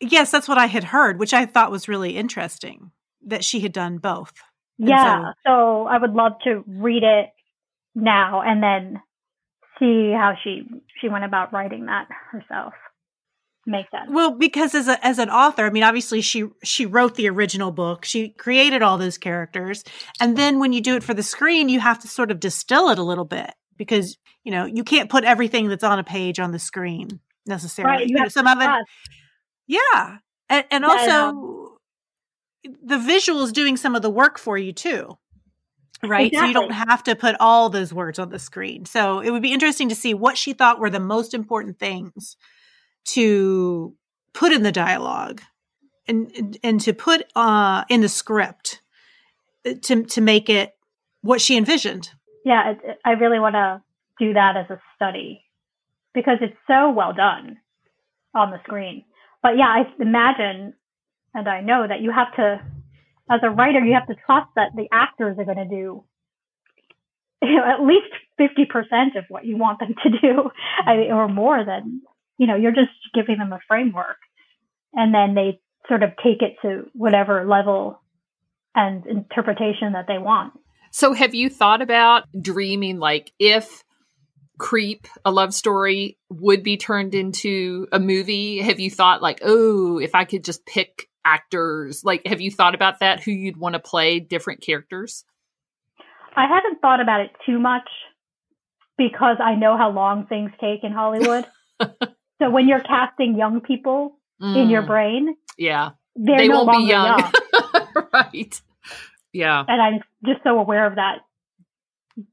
Yes, 0.00 0.30
that's 0.30 0.48
what 0.48 0.58
I 0.58 0.66
had 0.66 0.84
heard, 0.84 1.18
which 1.18 1.32
I 1.32 1.46
thought 1.46 1.70
was 1.70 1.88
really 1.88 2.16
interesting 2.16 2.90
that 3.26 3.44
she 3.44 3.60
had 3.60 3.72
done 3.72 3.98
both. 3.98 4.32
And 4.78 4.88
Yeah, 4.88 5.32
so 5.46 5.86
I 5.86 5.98
would 5.98 6.12
love 6.12 6.32
to 6.44 6.64
read 6.66 7.02
it 7.02 7.30
now 7.94 8.42
and 8.42 8.62
then 8.62 9.00
see 9.78 10.12
how 10.12 10.34
she 10.42 10.68
she 11.00 11.08
went 11.08 11.24
about 11.24 11.52
writing 11.52 11.86
that 11.86 12.08
herself. 12.30 12.74
Makes 13.64 13.92
sense. 13.92 14.10
Well, 14.10 14.32
because 14.32 14.74
as 14.74 14.88
a 14.88 15.04
as 15.06 15.20
an 15.20 15.30
author, 15.30 15.64
I 15.64 15.70
mean, 15.70 15.84
obviously 15.84 16.20
she 16.20 16.46
she 16.64 16.84
wrote 16.84 17.14
the 17.14 17.28
original 17.28 17.70
book. 17.70 18.04
She 18.04 18.30
created 18.30 18.82
all 18.82 18.98
those 18.98 19.18
characters, 19.18 19.84
and 20.20 20.36
then 20.36 20.58
when 20.58 20.72
you 20.72 20.80
do 20.80 20.96
it 20.96 21.04
for 21.04 21.14
the 21.14 21.22
screen, 21.22 21.68
you 21.68 21.78
have 21.78 22.00
to 22.00 22.08
sort 22.08 22.32
of 22.32 22.40
distill 22.40 22.88
it 22.88 22.98
a 22.98 23.04
little 23.04 23.24
bit 23.24 23.54
because 23.76 24.18
you 24.42 24.50
know 24.50 24.64
you 24.64 24.82
can't 24.82 25.08
put 25.08 25.22
everything 25.22 25.68
that's 25.68 25.84
on 25.84 26.00
a 26.00 26.04
page 26.04 26.40
on 26.40 26.50
the 26.50 26.58
screen 26.58 27.20
necessarily. 27.46 27.98
Right, 27.98 28.08
you 28.08 28.14
You 28.14 28.16
know, 28.16 28.22
have 28.24 28.32
some 28.32 28.48
of 28.48 28.58
it, 28.60 28.70
yeah, 29.68 30.16
and, 30.48 30.64
and 30.72 30.82
Yeah, 30.82 30.90
also 30.90 31.78
the 32.64 32.96
visuals 32.96 33.52
doing 33.52 33.76
some 33.76 33.94
of 33.94 34.02
the 34.02 34.10
work 34.10 34.38
for 34.38 34.58
you 34.58 34.72
too. 34.72 35.18
Right. 36.04 36.34
So 36.34 36.44
you 36.44 36.52
don't 36.52 36.72
have 36.72 37.04
to 37.04 37.14
put 37.14 37.36
all 37.38 37.68
those 37.68 37.94
words 37.94 38.18
on 38.18 38.30
the 38.30 38.40
screen. 38.40 38.86
So 38.86 39.20
it 39.20 39.30
would 39.30 39.42
be 39.42 39.52
interesting 39.52 39.88
to 39.88 39.94
see 39.94 40.14
what 40.14 40.36
she 40.36 40.52
thought 40.52 40.80
were 40.80 40.90
the 40.90 40.98
most 40.98 41.32
important 41.32 41.78
things 41.78 42.36
to 43.04 43.94
put 44.32 44.52
in 44.52 44.62
the 44.62 44.72
dialogue 44.72 45.42
and 46.06 46.58
and- 46.62 46.80
to 46.80 46.92
put 46.92 47.24
uh 47.36 47.84
in 47.88 48.00
the 48.00 48.08
script 48.08 48.80
uh, 49.66 49.74
to 49.82 50.04
to 50.04 50.20
make 50.20 50.48
it 50.48 50.74
what 51.22 51.40
she 51.40 51.56
envisioned. 51.56 52.10
Yeah, 52.44 52.74
I 53.04 53.12
really 53.12 53.38
want 53.38 53.54
to 53.54 53.80
do 54.18 54.32
that 54.34 54.56
as 54.56 54.68
a 54.70 54.80
study 54.96 55.44
because 56.12 56.38
it's 56.40 56.56
so 56.66 56.90
well 56.90 57.12
done 57.12 57.58
on 58.34 58.50
the 58.50 58.58
screen. 58.64 59.04
But 59.42 59.56
yeah, 59.56 59.68
I 59.68 59.84
imagine 60.00 60.74
and 61.34 61.48
I 61.48 61.60
know 61.60 61.86
that 61.88 62.00
you 62.00 62.12
have 62.12 62.34
to, 62.36 62.60
as 63.30 63.40
a 63.42 63.50
writer, 63.50 63.80
you 63.80 63.94
have 63.94 64.08
to 64.08 64.14
trust 64.26 64.48
that 64.56 64.72
the 64.76 64.88
actors 64.92 65.38
are 65.38 65.44
going 65.44 65.56
to 65.56 65.64
do 65.64 66.04
you 67.42 67.56
know, 67.56 67.64
at 67.64 67.84
least 67.84 68.12
50% 68.40 69.18
of 69.18 69.24
what 69.28 69.44
you 69.44 69.56
want 69.56 69.80
them 69.80 69.94
to 70.02 70.10
do 70.10 70.50
I, 70.86 71.08
or 71.10 71.28
more 71.28 71.64
than, 71.64 72.02
you 72.42 72.48
know, 72.48 72.56
you're 72.56 72.72
just 72.72 72.90
giving 73.14 73.38
them 73.38 73.52
a 73.52 73.60
framework 73.68 74.16
and 74.92 75.14
then 75.14 75.36
they 75.36 75.60
sort 75.86 76.02
of 76.02 76.10
take 76.24 76.42
it 76.42 76.56
to 76.62 76.90
whatever 76.92 77.46
level 77.46 78.02
and 78.74 79.06
interpretation 79.06 79.92
that 79.92 80.06
they 80.08 80.18
want. 80.18 80.52
So 80.90 81.12
have 81.12 81.36
you 81.36 81.48
thought 81.48 81.82
about 81.82 82.24
dreaming 82.38 82.98
like 82.98 83.32
if 83.38 83.84
Creep, 84.58 85.06
a 85.24 85.30
love 85.30 85.54
story, 85.54 86.18
would 86.30 86.64
be 86.64 86.76
turned 86.76 87.14
into 87.14 87.86
a 87.92 88.00
movie? 88.00 88.58
Have 88.58 88.80
you 88.80 88.90
thought 88.90 89.22
like, 89.22 89.38
oh, 89.44 89.98
if 89.98 90.16
I 90.16 90.24
could 90.24 90.42
just 90.42 90.66
pick 90.66 91.08
actors, 91.24 92.02
like 92.04 92.26
have 92.26 92.40
you 92.40 92.50
thought 92.50 92.74
about 92.74 92.98
that? 92.98 93.22
Who 93.22 93.30
you'd 93.30 93.56
want 93.56 93.74
to 93.74 93.78
play 93.78 94.18
different 94.18 94.62
characters? 94.62 95.24
I 96.34 96.48
haven't 96.48 96.80
thought 96.80 97.00
about 97.00 97.20
it 97.20 97.30
too 97.46 97.60
much 97.60 97.88
because 98.98 99.36
I 99.38 99.54
know 99.54 99.76
how 99.76 99.92
long 99.92 100.26
things 100.26 100.50
take 100.60 100.82
in 100.82 100.90
Hollywood. 100.90 101.46
so 102.42 102.50
when 102.50 102.68
you're 102.68 102.80
casting 102.80 103.36
young 103.36 103.60
people 103.60 104.18
in 104.54 104.70
your 104.70 104.82
Mm, 104.82 104.86
brain, 104.86 105.36
yeah, 105.56 105.90
they're 106.16 106.38
they 106.38 106.48
no 106.48 106.56
won't 106.56 106.70
be 106.70 106.78
young, 106.78 107.04
young. 107.04 107.32
right? 108.12 108.60
Yeah, 109.32 109.66
And 109.68 109.80
I'm 109.80 110.00
just 110.26 110.42
so 110.44 110.58
aware 110.58 110.86
of 110.86 110.96
that 110.96 111.18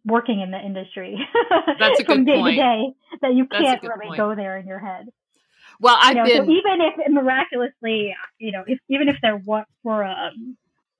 working 0.06 0.42
in 0.42 0.52
the 0.52 0.60
industry 0.60 1.18
That's 1.80 2.00
a 2.00 2.04
good 2.06 2.16
from 2.16 2.26
day 2.26 2.36
point. 2.36 2.56
to 2.56 2.62
day 2.62 2.94
that 3.22 3.34
you 3.34 3.48
can't 3.48 3.82
really 3.84 4.08
point. 4.08 4.18
go 4.18 4.36
there 4.36 4.58
in 4.58 4.68
your 4.68 4.80
head. 4.80 5.08
well, 5.80 5.98
I've 6.00 6.16
know, 6.16 6.24
been 6.24 6.46
so 6.46 6.52
even 6.52 6.82
if 6.82 7.12
miraculously, 7.12 8.16
you 8.40 8.52
know, 8.52 8.64
if 8.68 8.80
even 8.90 9.10
if 9.10 9.18
there 9.22 9.42
were 9.84 10.02
a 10.02 10.32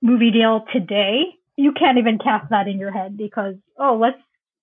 movie 0.02 0.30
deal 0.30 0.64
today, 0.72 1.22
you 1.56 1.72
can't 1.72 1.98
even 1.98 2.18
cast 2.18 2.50
that 2.50 2.68
in 2.68 2.78
your 2.78 2.92
head 2.92 3.16
because 3.16 3.56
oh, 3.78 3.96
let's 4.00 4.18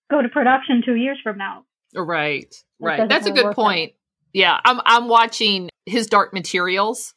go 0.09 0.21
to 0.21 0.29
production 0.29 0.81
two 0.85 0.95
years 0.95 1.19
from 1.23 1.37
now. 1.37 1.63
Right, 1.93 2.53
right. 2.79 2.97
doesn't 2.97 3.09
That's 3.09 3.27
a 3.27 3.31
good 3.31 3.45
that 3.45 3.55
point. 3.55 3.93
Yeah, 4.33 4.59
I'm 4.63 4.79
I'm 4.85 5.07
watching 5.07 5.69
his 5.85 6.07
Dark 6.07 6.33
Materials, 6.33 7.13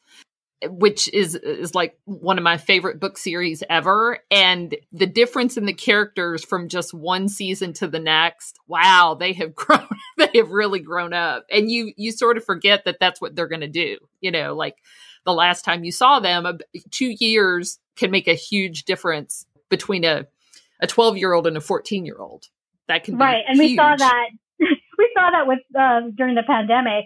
which 0.63 1.11
is 1.13 1.35
is 1.35 1.75
like 1.75 1.97
one 2.05 2.37
of 2.37 2.43
my 2.43 2.57
favorite 2.57 2.99
book 2.99 3.17
series 3.17 3.63
ever, 3.69 4.19
and 4.29 4.75
the 4.91 5.07
difference 5.07 5.57
in 5.57 5.65
the 5.65 5.73
characters 5.73 6.43
from 6.43 6.69
just 6.69 6.93
one 6.93 7.27
season 7.29 7.73
to 7.73 7.87
the 7.87 7.99
next. 7.99 8.59
Wow, 8.67 9.15
they 9.19 9.33
have 9.33 9.55
grown. 9.55 9.87
they 10.21 10.39
have 10.39 10.51
really 10.51 10.79
grown 10.79 11.13
up 11.13 11.45
and 11.51 11.69
you 11.71 11.93
you 11.97 12.11
sort 12.11 12.37
of 12.37 12.43
forget 12.45 12.85
that 12.85 12.97
that's 12.99 13.19
what 13.19 13.35
they're 13.35 13.47
going 13.47 13.61
to 13.61 13.67
do 13.67 13.97
you 14.19 14.31
know 14.31 14.53
like 14.53 14.77
the 15.25 15.33
last 15.33 15.63
time 15.63 15.83
you 15.83 15.91
saw 15.91 16.19
them 16.19 16.59
two 16.89 17.13
years 17.19 17.79
can 17.95 18.11
make 18.11 18.27
a 18.27 18.33
huge 18.33 18.83
difference 18.83 19.45
between 19.69 20.03
a 20.03 20.25
a 20.79 20.87
12 20.87 21.17
year 21.17 21.33
old 21.33 21.47
and 21.47 21.57
a 21.57 21.61
14 21.61 22.05
year 22.05 22.17
old 22.17 22.47
that 22.87 23.03
can 23.03 23.17
right 23.17 23.43
and 23.47 23.57
huge. 23.57 23.71
we 23.71 23.75
saw 23.75 23.95
that 23.95 24.29
we 25.01 25.11
saw 25.17 25.31
that 25.31 25.47
with 25.47 25.59
uh, 25.77 26.09
during 26.15 26.35
the 26.35 26.43
pandemic 26.45 27.05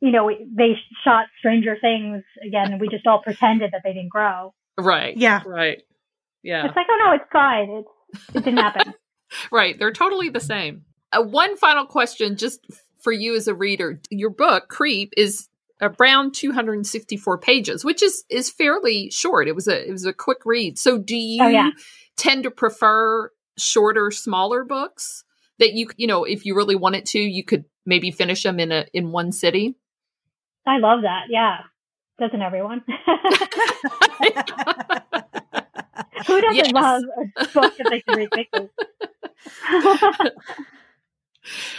you 0.00 0.10
know 0.10 0.24
we, 0.26 0.46
they 0.54 0.74
shot 1.04 1.26
stranger 1.38 1.76
things 1.80 2.22
again 2.46 2.72
and 2.72 2.80
we 2.80 2.88
just 2.88 3.06
all 3.06 3.22
pretended 3.22 3.70
that 3.72 3.80
they 3.84 3.92
didn't 3.94 4.10
grow. 4.10 4.52
Right. 4.78 5.16
Yeah. 5.16 5.42
right. 5.46 5.82
Yeah. 6.42 6.66
It's 6.66 6.76
like 6.76 6.86
oh 6.90 6.98
no 7.04 7.12
it's 7.12 7.24
fine. 7.32 7.70
It's 7.70 8.36
it 8.36 8.44
didn't 8.44 8.58
happen. 8.58 8.94
Right. 9.50 9.76
They're 9.78 9.92
totally 9.92 10.28
the 10.28 10.38
same. 10.38 10.84
Uh, 11.10 11.22
one 11.22 11.56
final 11.56 11.86
question 11.86 12.36
just 12.36 12.60
for 13.00 13.10
you 13.12 13.34
as 13.34 13.48
a 13.48 13.54
reader. 13.54 14.00
Your 14.10 14.30
book 14.30 14.68
creep 14.68 15.12
is 15.16 15.48
around 15.80 16.34
264 16.34 17.38
pages 17.38 17.84
which 17.84 18.02
is 18.02 18.24
is 18.30 18.50
fairly 18.50 19.10
short. 19.10 19.48
It 19.48 19.54
was 19.54 19.66
a 19.66 19.88
it 19.88 19.90
was 19.90 20.04
a 20.04 20.12
quick 20.12 20.38
read. 20.44 20.78
So 20.78 20.98
do 20.98 21.16
you 21.16 21.42
Oh, 21.42 21.48
yeah. 21.48 21.70
tend 22.16 22.44
to 22.44 22.50
prefer 22.50 23.30
shorter 23.58 24.10
smaller 24.10 24.64
books 24.64 25.24
that 25.58 25.72
you 25.74 25.88
you 25.96 26.06
know 26.06 26.24
if 26.24 26.44
you 26.46 26.54
really 26.54 26.76
wanted 26.76 27.04
to 27.06 27.18
you 27.18 27.42
could 27.44 27.64
maybe 27.86 28.10
finish 28.10 28.42
them 28.42 28.58
in 28.60 28.70
a 28.72 28.86
in 28.92 29.10
one 29.12 29.32
city 29.32 29.74
i 30.66 30.76
love 30.78 31.02
that 31.02 31.24
yeah 31.30 31.58
doesn't 32.18 32.42
everyone 32.42 32.82
who 36.26 36.40
doesn't 36.40 36.56
Yes. 36.56 36.72
love 36.72 37.02
a 37.38 37.46
book 37.52 37.76
that 37.78 37.86
they 37.90 38.00
can 38.00 38.16
read 38.16 38.30
quickly 38.30 38.68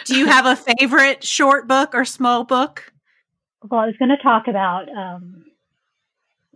Do 0.06 0.16
you 0.16 0.28
have 0.28 0.46
a 0.46 0.56
favorite 0.56 1.24
short 1.24 1.68
book 1.68 1.96
or 1.96 2.06
small 2.06 2.44
book? 2.44 2.92
well 3.70 3.82
i 3.82 3.86
was 3.88 3.96
going 3.98 4.10
to 4.10 4.18
talk 4.22 4.48
about 4.48 4.88
um, 4.96 5.46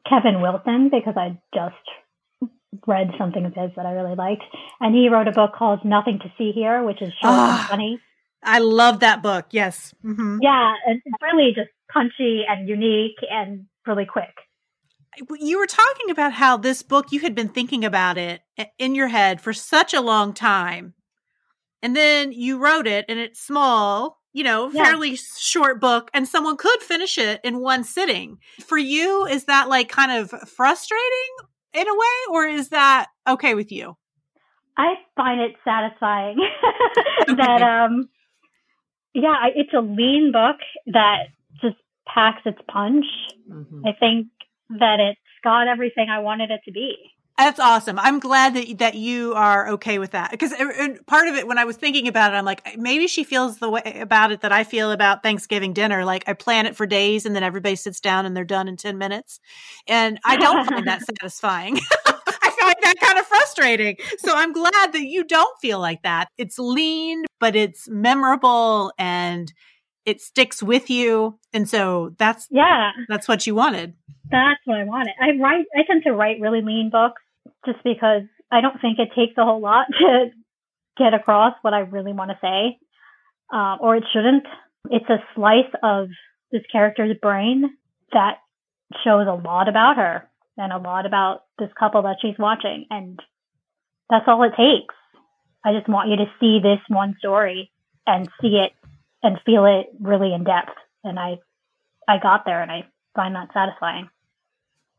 kevin 0.07 0.41
wilson 0.41 0.89
because 0.91 1.15
i 1.17 1.37
just 1.53 1.75
read 2.87 3.09
something 3.17 3.45
of 3.45 3.53
his 3.53 3.71
that 3.75 3.85
i 3.85 3.91
really 3.91 4.15
liked 4.15 4.43
and 4.79 4.93
he 4.95 5.09
wrote 5.09 5.27
a 5.27 5.31
book 5.31 5.51
called 5.57 5.83
nothing 5.83 6.19
to 6.19 6.31
see 6.37 6.51
here 6.51 6.83
which 6.83 7.01
is 7.01 7.11
short 7.21 7.33
Ah. 7.35 7.59
and 7.61 7.69
funny 7.69 7.99
I 8.41 8.59
love 8.59 9.01
that 9.01 9.21
book. 9.21 9.47
Yes. 9.51 9.93
hmm 10.01 10.37
yeah 10.41 10.73
and 10.87 11.01
it's 11.03 11.15
really 11.21 11.51
just 11.53 11.69
punchy 11.91 12.43
and 12.47 12.69
unique 12.69 13.17
and 13.29 13.65
really 13.85 14.05
quick 14.05 14.33
You 15.39 15.57
were 15.59 15.65
talking 15.67 16.09
about 16.11 16.31
how 16.33 16.55
this 16.55 16.81
book, 16.83 17.11
you 17.11 17.19
had 17.19 17.35
been 17.35 17.49
thinking 17.49 17.83
about 17.83 18.17
it 18.17 18.41
in 18.77 18.95
your 18.95 19.07
head 19.09 19.41
for 19.41 19.51
such 19.53 19.93
a 19.93 19.99
long 20.01 20.33
time. 20.33 20.93
And 21.81 21.95
then 21.95 22.31
you 22.31 22.57
wrote 22.59 22.87
it 22.87 23.05
and 23.09 23.19
it's 23.19 23.41
small, 23.41 24.19
you 24.31 24.43
know, 24.43 24.69
Yeah. 24.71 24.83
fairly 24.85 25.17
short 25.17 25.81
book, 25.81 26.09
and 26.13 26.27
someone 26.27 26.55
could 26.57 26.81
finish 26.81 27.17
it 27.17 27.41
in 27.43 27.59
one 27.59 27.83
sitting. 27.83 28.37
For 28.65 28.77
you, 28.77 29.25
is 29.25 29.45
that 29.45 29.67
like 29.67 29.89
kind 29.89 30.11
of 30.11 30.29
frustrating 30.47 31.33
in 31.73 31.87
a 31.87 31.93
way, 31.93 32.17
or 32.31 32.45
is 32.47 32.69
that 32.69 33.07
okay 33.27 33.55
with 33.55 33.71
you? 33.71 33.95
I 34.77 34.95
find 35.15 35.41
it 35.41 35.55
satisfying 35.65 36.37
that 37.27 37.61
um 37.61 38.09
yeah, 39.13 39.29
I- 39.41 39.51
it's 39.55 39.73
a 39.73 39.81
lean 39.81 40.31
book 40.31 40.57
that 40.87 41.27
just 41.61 41.77
packs 42.07 42.41
its 42.45 42.59
punch. 42.71 43.05
Mhm. 43.49 43.81
I 43.87 43.93
think 43.99 44.27
that 44.79 44.99
it's 44.99 45.19
got 45.43 45.67
everything 45.67 46.09
I 46.09 46.19
wanted 46.19 46.51
it 46.51 46.61
to 46.65 46.71
be. 46.71 46.95
That's 47.39 47.57
awesome. 47.57 47.97
I'm 47.97 48.19
glad 48.19 48.53
that 48.55 48.79
that 48.79 48.95
you 48.95 49.33
are 49.33 49.69
okay 49.69 49.97
with 49.97 50.11
that 50.11 50.29
because 50.29 50.53
part 51.07 51.29
of 51.29 51.35
it, 51.35 51.47
when 51.47 51.57
I 51.57 51.63
was 51.63 51.77
thinking 51.77 52.09
about 52.09 52.33
it, 52.33 52.35
I'm 52.35 52.43
like, 52.43 52.75
maybe 52.77 53.07
she 53.07 53.23
feels 53.23 53.59
the 53.59 53.69
way 53.69 53.99
about 54.01 54.33
it 54.33 54.41
that 54.41 54.51
I 54.51 54.65
feel 54.65 54.91
about 54.91 55.23
Thanksgiving 55.23 55.71
dinner. 55.71 56.03
Like 56.03 56.25
I 56.27 56.33
plan 56.33 56.65
it 56.65 56.75
for 56.75 56.85
days, 56.85 57.25
and 57.25 57.33
then 57.33 57.43
everybody 57.43 57.77
sits 57.77 58.01
down 58.01 58.25
and 58.25 58.35
they're 58.35 58.43
done 58.43 58.67
in 58.67 58.75
ten 58.75 58.97
minutes, 58.97 59.39
and 59.87 60.19
I 60.25 60.35
don't 60.35 60.67
find 60.67 60.85
that 60.87 61.01
satisfying. 61.21 61.77
I 62.07 62.51
find 62.59 62.75
that 62.81 62.95
kind 62.99 63.17
of 63.17 63.25
frustrating. 63.25 63.95
So 64.17 64.35
I'm 64.35 64.51
glad 64.51 64.91
that 64.91 65.05
you 65.05 65.23
don't 65.23 65.57
feel 65.61 65.79
like 65.79 66.01
that. 66.03 66.27
It's 66.37 66.59
lean, 66.59 67.23
but 67.39 67.55
it's 67.55 67.87
memorable 67.87 68.91
and 68.99 69.53
it 70.05 70.19
sticks 70.19 70.61
with 70.61 70.89
you, 70.89 71.39
and 71.53 71.69
so 71.69 72.15
that's 72.17 72.49
Yeah, 72.51 72.91
that's 73.07 73.29
what 73.29 73.47
you 73.47 73.55
wanted. 73.55 73.93
that's 74.29 74.59
what 74.65 74.77
I 74.77 74.83
wanted. 74.83 75.13
I 75.21 75.41
write 75.41 75.67
I 75.73 75.83
tend 75.87 76.03
to 76.03 76.11
write 76.11 76.41
really 76.41 76.61
lean 76.61 76.89
books 76.91 77.21
just 77.65 77.83
because 77.83 78.23
I 78.51 78.61
don't 78.61 78.79
think 78.81 78.99
it 78.99 79.09
takes 79.15 79.37
a 79.37 79.43
whole 79.43 79.61
lot 79.61 79.87
to 79.99 80.31
get 80.97 81.13
across 81.13 81.53
what 81.61 81.73
I 81.73 81.79
really 81.79 82.13
want 82.13 82.31
to 82.31 82.37
say. 82.41 82.77
Um, 83.51 83.77
or 83.81 83.95
it 83.95 84.03
shouldn't. 84.13 84.45
It's 84.91 85.09
a 85.09 85.23
slice 85.35 85.71
of 85.81 86.09
this 86.51 86.61
character's 86.71 87.17
brain 87.19 87.77
that 88.11 88.37
shows 89.03 89.27
a 89.27 89.33
lot 89.33 89.67
about 89.67 89.97
her 89.97 90.29
and 90.57 90.73
a 90.73 90.77
lot 90.77 91.05
about 91.05 91.43
this 91.57 91.69
couple 91.79 92.01
that 92.03 92.17
she's 92.21 92.37
watching. 92.37 92.85
And 92.89 93.19
that's 94.09 94.25
all 94.27 94.43
it 94.43 94.51
takes. 94.57 94.95
I 95.63 95.73
just 95.73 95.89
want 95.89 96.09
you 96.09 96.17
to 96.17 96.31
see 96.39 96.59
this 96.61 96.79
one 96.87 97.15
story 97.19 97.71
and 98.07 98.29
see 98.41 98.57
it 98.57 98.71
and 99.21 99.39
feel 99.45 99.65
it 99.65 99.87
really 99.99 100.33
in 100.33 100.43
depth. 100.43 100.75
And 101.03 101.19
I, 101.19 101.39
I 102.07 102.17
got 102.21 102.45
there 102.45 102.61
and 102.61 102.71
I 102.71 102.87
find 103.15 103.35
that 103.35 103.49
satisfying. 103.53 104.09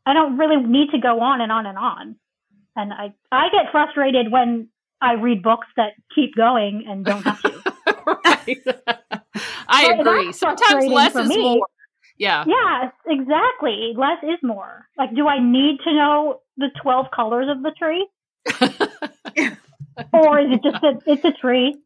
I 0.05 0.13
don't 0.13 0.37
really 0.37 0.61
need 0.63 0.91
to 0.91 0.99
go 0.99 1.19
on 1.21 1.41
and 1.41 1.51
on 1.51 1.65
and 1.65 1.77
on. 1.77 2.15
And 2.75 2.93
I, 2.93 3.13
I 3.31 3.49
get 3.51 3.71
frustrated 3.71 4.31
when 4.31 4.69
I 5.01 5.13
read 5.13 5.43
books 5.43 5.67
that 5.77 5.93
keep 6.15 6.35
going 6.35 6.85
and 6.87 7.03
don't 7.05 7.23
have 7.23 7.41
to. 7.41 7.61
I 9.67 9.95
agree. 9.99 10.31
Sometimes 10.31 10.85
less 10.87 11.15
is 11.15 11.27
me. 11.29 11.41
more. 11.41 11.67
Yeah. 12.17 12.43
Yes, 12.47 12.93
exactly. 13.07 13.93
Less 13.97 14.21
is 14.23 14.39
more. 14.43 14.85
Like, 14.97 15.13
do 15.15 15.27
I 15.27 15.39
need 15.39 15.79
to 15.85 15.93
know 15.93 16.41
the 16.57 16.69
12 16.81 17.07
colors 17.15 17.47
of 17.49 17.63
the 17.63 17.71
tree? 17.71 18.07
Or 20.13 20.39
is 20.39 20.47
it 20.51 20.63
just 20.63 20.81
that 20.81 21.01
it's 21.05 21.23
a 21.25 21.31
tree? 21.33 21.77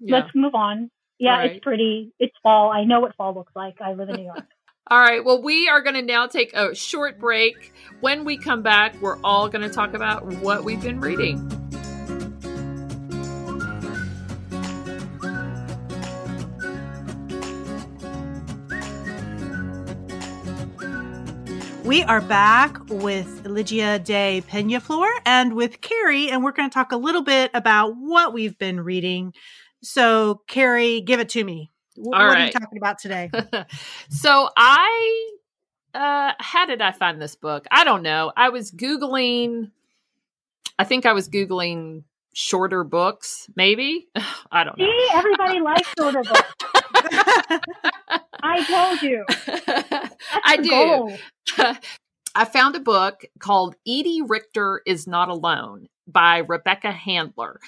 Yeah. 0.00 0.18
Let's 0.20 0.30
move 0.34 0.54
on. 0.54 0.90
Yeah, 1.18 1.38
Right. 1.38 1.50
it's 1.52 1.60
pretty. 1.62 2.12
It's 2.18 2.34
fall. 2.42 2.70
I 2.70 2.84
know 2.84 3.00
what 3.00 3.16
fall 3.16 3.34
looks 3.34 3.52
like. 3.56 3.80
I 3.80 3.94
live 3.94 4.08
in 4.08 4.16
New 4.16 4.24
York. 4.24 4.46
All 4.90 4.98
right. 4.98 5.22
Well, 5.22 5.42
we 5.42 5.68
are 5.68 5.82
going 5.82 5.96
to 5.96 6.02
now 6.02 6.26
take 6.26 6.54
a 6.54 6.74
short 6.74 7.18
break. 7.18 7.74
When 8.00 8.24
we 8.24 8.38
come 8.38 8.62
back, 8.62 8.98
we're 9.02 9.18
all 9.22 9.50
going 9.50 9.60
to 9.60 9.68
talk 9.68 9.92
about 9.92 10.24
what 10.24 10.64
we've 10.64 10.80
been 10.80 10.98
reading. 10.98 11.46
We 21.84 22.02
are 22.04 22.22
back 22.22 22.78
with 22.88 23.46
Lygia 23.46 23.98
Day 23.98 24.42
Peñaflor 24.48 25.10
and 25.26 25.54
with 25.54 25.82
Carrie, 25.82 26.30
and 26.30 26.42
we're 26.42 26.52
going 26.52 26.70
to 26.70 26.74
talk 26.74 26.92
a 26.92 26.96
little 26.96 27.22
bit 27.22 27.50
about 27.52 27.94
what 27.96 28.32
we've 28.32 28.56
been 28.56 28.80
reading. 28.80 29.34
So, 29.82 30.40
Carrie, 30.48 31.02
give 31.02 31.20
it 31.20 31.28
to 31.30 31.44
me. 31.44 31.72
Wh- 32.02 32.06
All 32.06 32.12
what 32.12 32.38
are 32.38 32.46
you 32.46 32.52
talking 32.52 32.78
about 32.78 32.98
today? 32.98 33.30
so 34.10 34.48
I 34.56 35.30
uh 35.94 36.32
how 36.38 36.66
did 36.66 36.80
I 36.82 36.92
find 36.92 37.20
this 37.20 37.34
book? 37.34 37.66
I 37.70 37.84
don't 37.84 38.02
know. 38.02 38.32
I 38.36 38.50
was 38.50 38.70
googling 38.70 39.70
I 40.78 40.84
think 40.84 41.06
I 41.06 41.12
was 41.12 41.28
googling 41.28 42.04
shorter 42.34 42.84
books, 42.84 43.48
maybe. 43.56 44.08
I 44.52 44.64
don't 44.64 44.78
know. 44.78 44.84
See, 44.86 45.08
everybody 45.14 45.60
likes 45.64 45.88
shorter 45.98 46.22
books. 46.22 46.54
I 48.42 48.64
told 48.64 49.02
you. 49.02 49.24
That's 49.46 50.14
I 50.44 50.56
the 50.56 50.62
do. 50.62 50.70
goal. 50.70 51.18
I 52.34 52.44
found 52.44 52.76
a 52.76 52.80
book 52.80 53.24
called 53.40 53.74
Edie 53.86 54.22
Richter 54.22 54.82
is 54.86 55.06
Not 55.08 55.28
Alone 55.28 55.88
by 56.08 56.38
Rebecca 56.38 56.90
Handler. 56.90 57.60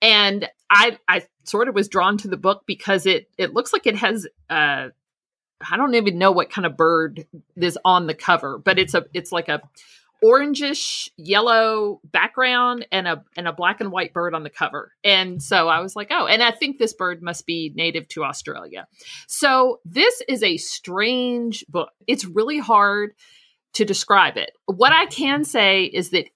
And 0.00 0.48
I 0.70 0.98
I 1.06 1.22
sort 1.44 1.68
of 1.68 1.74
was 1.74 1.88
drawn 1.88 2.16
to 2.18 2.28
the 2.28 2.36
book 2.36 2.62
because 2.66 3.04
it 3.06 3.28
it 3.36 3.52
looks 3.52 3.72
like 3.72 3.86
it 3.86 3.96
has 3.96 4.26
uh 4.48 4.88
I 5.70 5.76
don't 5.76 5.94
even 5.94 6.18
know 6.18 6.30
what 6.30 6.50
kind 6.50 6.66
of 6.66 6.76
bird 6.76 7.26
is 7.56 7.78
on 7.84 8.06
the 8.06 8.14
cover, 8.14 8.58
but 8.58 8.78
it's 8.78 8.94
a 8.94 9.04
it's 9.12 9.32
like 9.32 9.48
a 9.48 9.60
orangish 10.24 11.08
yellow 11.16 12.00
background 12.04 12.86
and 12.90 13.06
a 13.06 13.24
and 13.36 13.46
a 13.46 13.52
black 13.52 13.80
and 13.80 13.92
white 13.92 14.12
bird 14.12 14.34
on 14.34 14.42
the 14.42 14.50
cover. 14.50 14.92
And 15.04 15.42
so 15.42 15.68
I 15.68 15.80
was 15.80 15.96
like, 15.96 16.08
"Oh, 16.10 16.26
and 16.26 16.42
I 16.42 16.50
think 16.50 16.78
this 16.78 16.92
bird 16.92 17.22
must 17.22 17.46
be 17.46 17.72
native 17.74 18.08
to 18.08 18.24
Australia." 18.24 18.86
So 19.26 19.80
this 19.84 20.22
is 20.28 20.42
a 20.42 20.56
strange 20.56 21.64
book. 21.68 21.90
It's 22.06 22.24
really 22.24 22.58
hard 22.58 23.14
to 23.74 23.84
describe 23.84 24.36
it. 24.36 24.50
What 24.66 24.92
I 24.92 25.06
can 25.06 25.44
say 25.44 25.84
is 25.84 26.10
that 26.10 26.28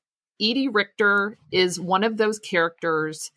Edie 0.42 0.68
Richter 0.68 1.38
is 1.52 1.78
one 1.78 2.02
of 2.02 2.16
those 2.16 2.38
characters 2.38 3.30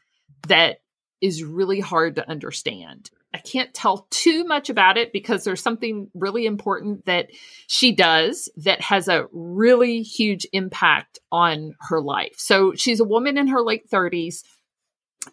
that 0.47 0.79
is 1.21 1.43
really 1.43 1.79
hard 1.79 2.15
to 2.15 2.29
understand. 2.29 3.09
I 3.33 3.39
can't 3.39 3.73
tell 3.73 4.07
too 4.11 4.45
much 4.45 4.69
about 4.69 4.97
it 4.97 5.11
because 5.11 5.43
there's 5.43 5.61
something 5.61 6.09
really 6.13 6.45
important 6.45 7.05
that 7.05 7.29
she 7.67 7.91
does 7.91 8.49
that 8.57 8.81
has 8.81 9.07
a 9.07 9.27
really 9.33 10.01
huge 10.03 10.47
impact 10.53 11.19
on 11.31 11.75
her 11.81 12.01
life. 12.01 12.35
So 12.37 12.73
she's 12.75 13.01
a 13.01 13.05
woman 13.05 13.37
in 13.37 13.47
her 13.47 13.61
late 13.61 13.89
30s 13.89 14.43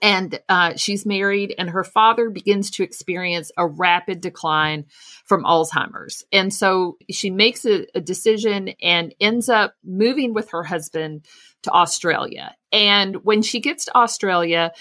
and 0.00 0.40
uh, 0.48 0.74
she's 0.76 1.04
married 1.04 1.54
and 1.58 1.70
her 1.70 1.84
father 1.84 2.30
begins 2.30 2.70
to 2.72 2.82
experience 2.82 3.52
a 3.56 3.66
rapid 3.66 4.20
decline 4.20 4.86
from 5.24 5.44
alzheimer's 5.44 6.24
and 6.32 6.52
so 6.52 6.96
she 7.10 7.30
makes 7.30 7.66
a, 7.66 7.86
a, 7.94 8.00
decision 8.00 8.70
and 8.80 9.14
ends 9.20 9.48
up 9.48 9.74
moving 9.84 10.32
with 10.32 10.50
her 10.50 10.62
husband 10.62 11.26
to 11.62 11.70
australia 11.70 12.54
and 12.72 13.24
when 13.24 13.42
she 13.42 13.60
gets 13.60 13.86
to 13.86 13.96
australia 13.96 14.72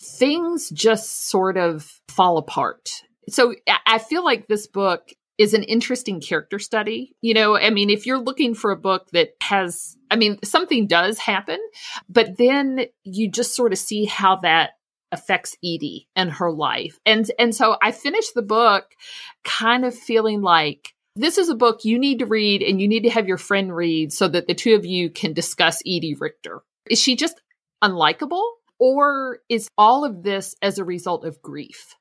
things 0.00 0.70
just 0.70 1.28
sort 1.28 1.56
of 1.56 2.00
fall 2.08 2.38
apart 2.38 2.90
so 3.28 3.54
i 3.86 3.98
feel 3.98 4.24
like 4.24 4.46
this 4.46 4.66
book 4.66 5.10
is 5.38 5.54
an 5.54 5.62
interesting 5.62 6.20
character 6.20 6.58
study. 6.58 7.14
You 7.22 7.32
know, 7.32 7.56
I 7.56 7.70
mean, 7.70 7.90
if 7.90 8.06
you're 8.06 8.18
looking 8.18 8.54
for 8.54 8.72
a 8.72 8.76
book 8.76 9.08
that 9.12 9.30
has, 9.40 9.96
I 10.10 10.16
mean, 10.16 10.38
something 10.42 10.88
does 10.88 11.18
happen, 11.18 11.60
but 12.08 12.36
then 12.36 12.86
you 13.04 13.30
just 13.30 13.54
sort 13.54 13.72
of 13.72 13.78
see 13.78 14.04
how 14.04 14.36
that 14.36 14.72
affects 15.12 15.56
Edie 15.64 16.08
and 16.16 16.30
her 16.32 16.50
life. 16.50 16.98
And 17.06 17.30
and 17.38 17.54
so 17.54 17.76
I 17.80 17.92
finished 17.92 18.34
the 18.34 18.42
book 18.42 18.84
kind 19.44 19.84
of 19.84 19.94
feeling 19.94 20.42
like 20.42 20.92
this 21.18 21.38
is 21.38 21.48
a 21.48 21.54
book 21.54 21.84
you 21.84 21.98
need 21.98 22.20
to 22.20 22.26
read 22.26 22.62
and 22.62 22.80
you 22.80 22.88
need 22.88 23.04
to 23.04 23.10
have 23.10 23.28
your 23.28 23.38
friend 23.38 23.74
read 23.74 24.12
so 24.12 24.28
that 24.28 24.46
the 24.46 24.54
two 24.54 24.74
of 24.74 24.86
you 24.86 25.10
can 25.10 25.32
discuss 25.32 25.80
Edie 25.86 26.16
Richter. 26.18 26.62
Is 26.90 27.00
she 27.00 27.16
just 27.16 27.40
unlikable 27.82 28.44
or 28.78 29.40
is 29.48 29.68
all 29.76 30.04
of 30.04 30.22
this 30.22 30.54
as 30.62 30.78
a 30.78 30.84
result 30.84 31.24
of 31.24 31.42
grief? 31.42 31.96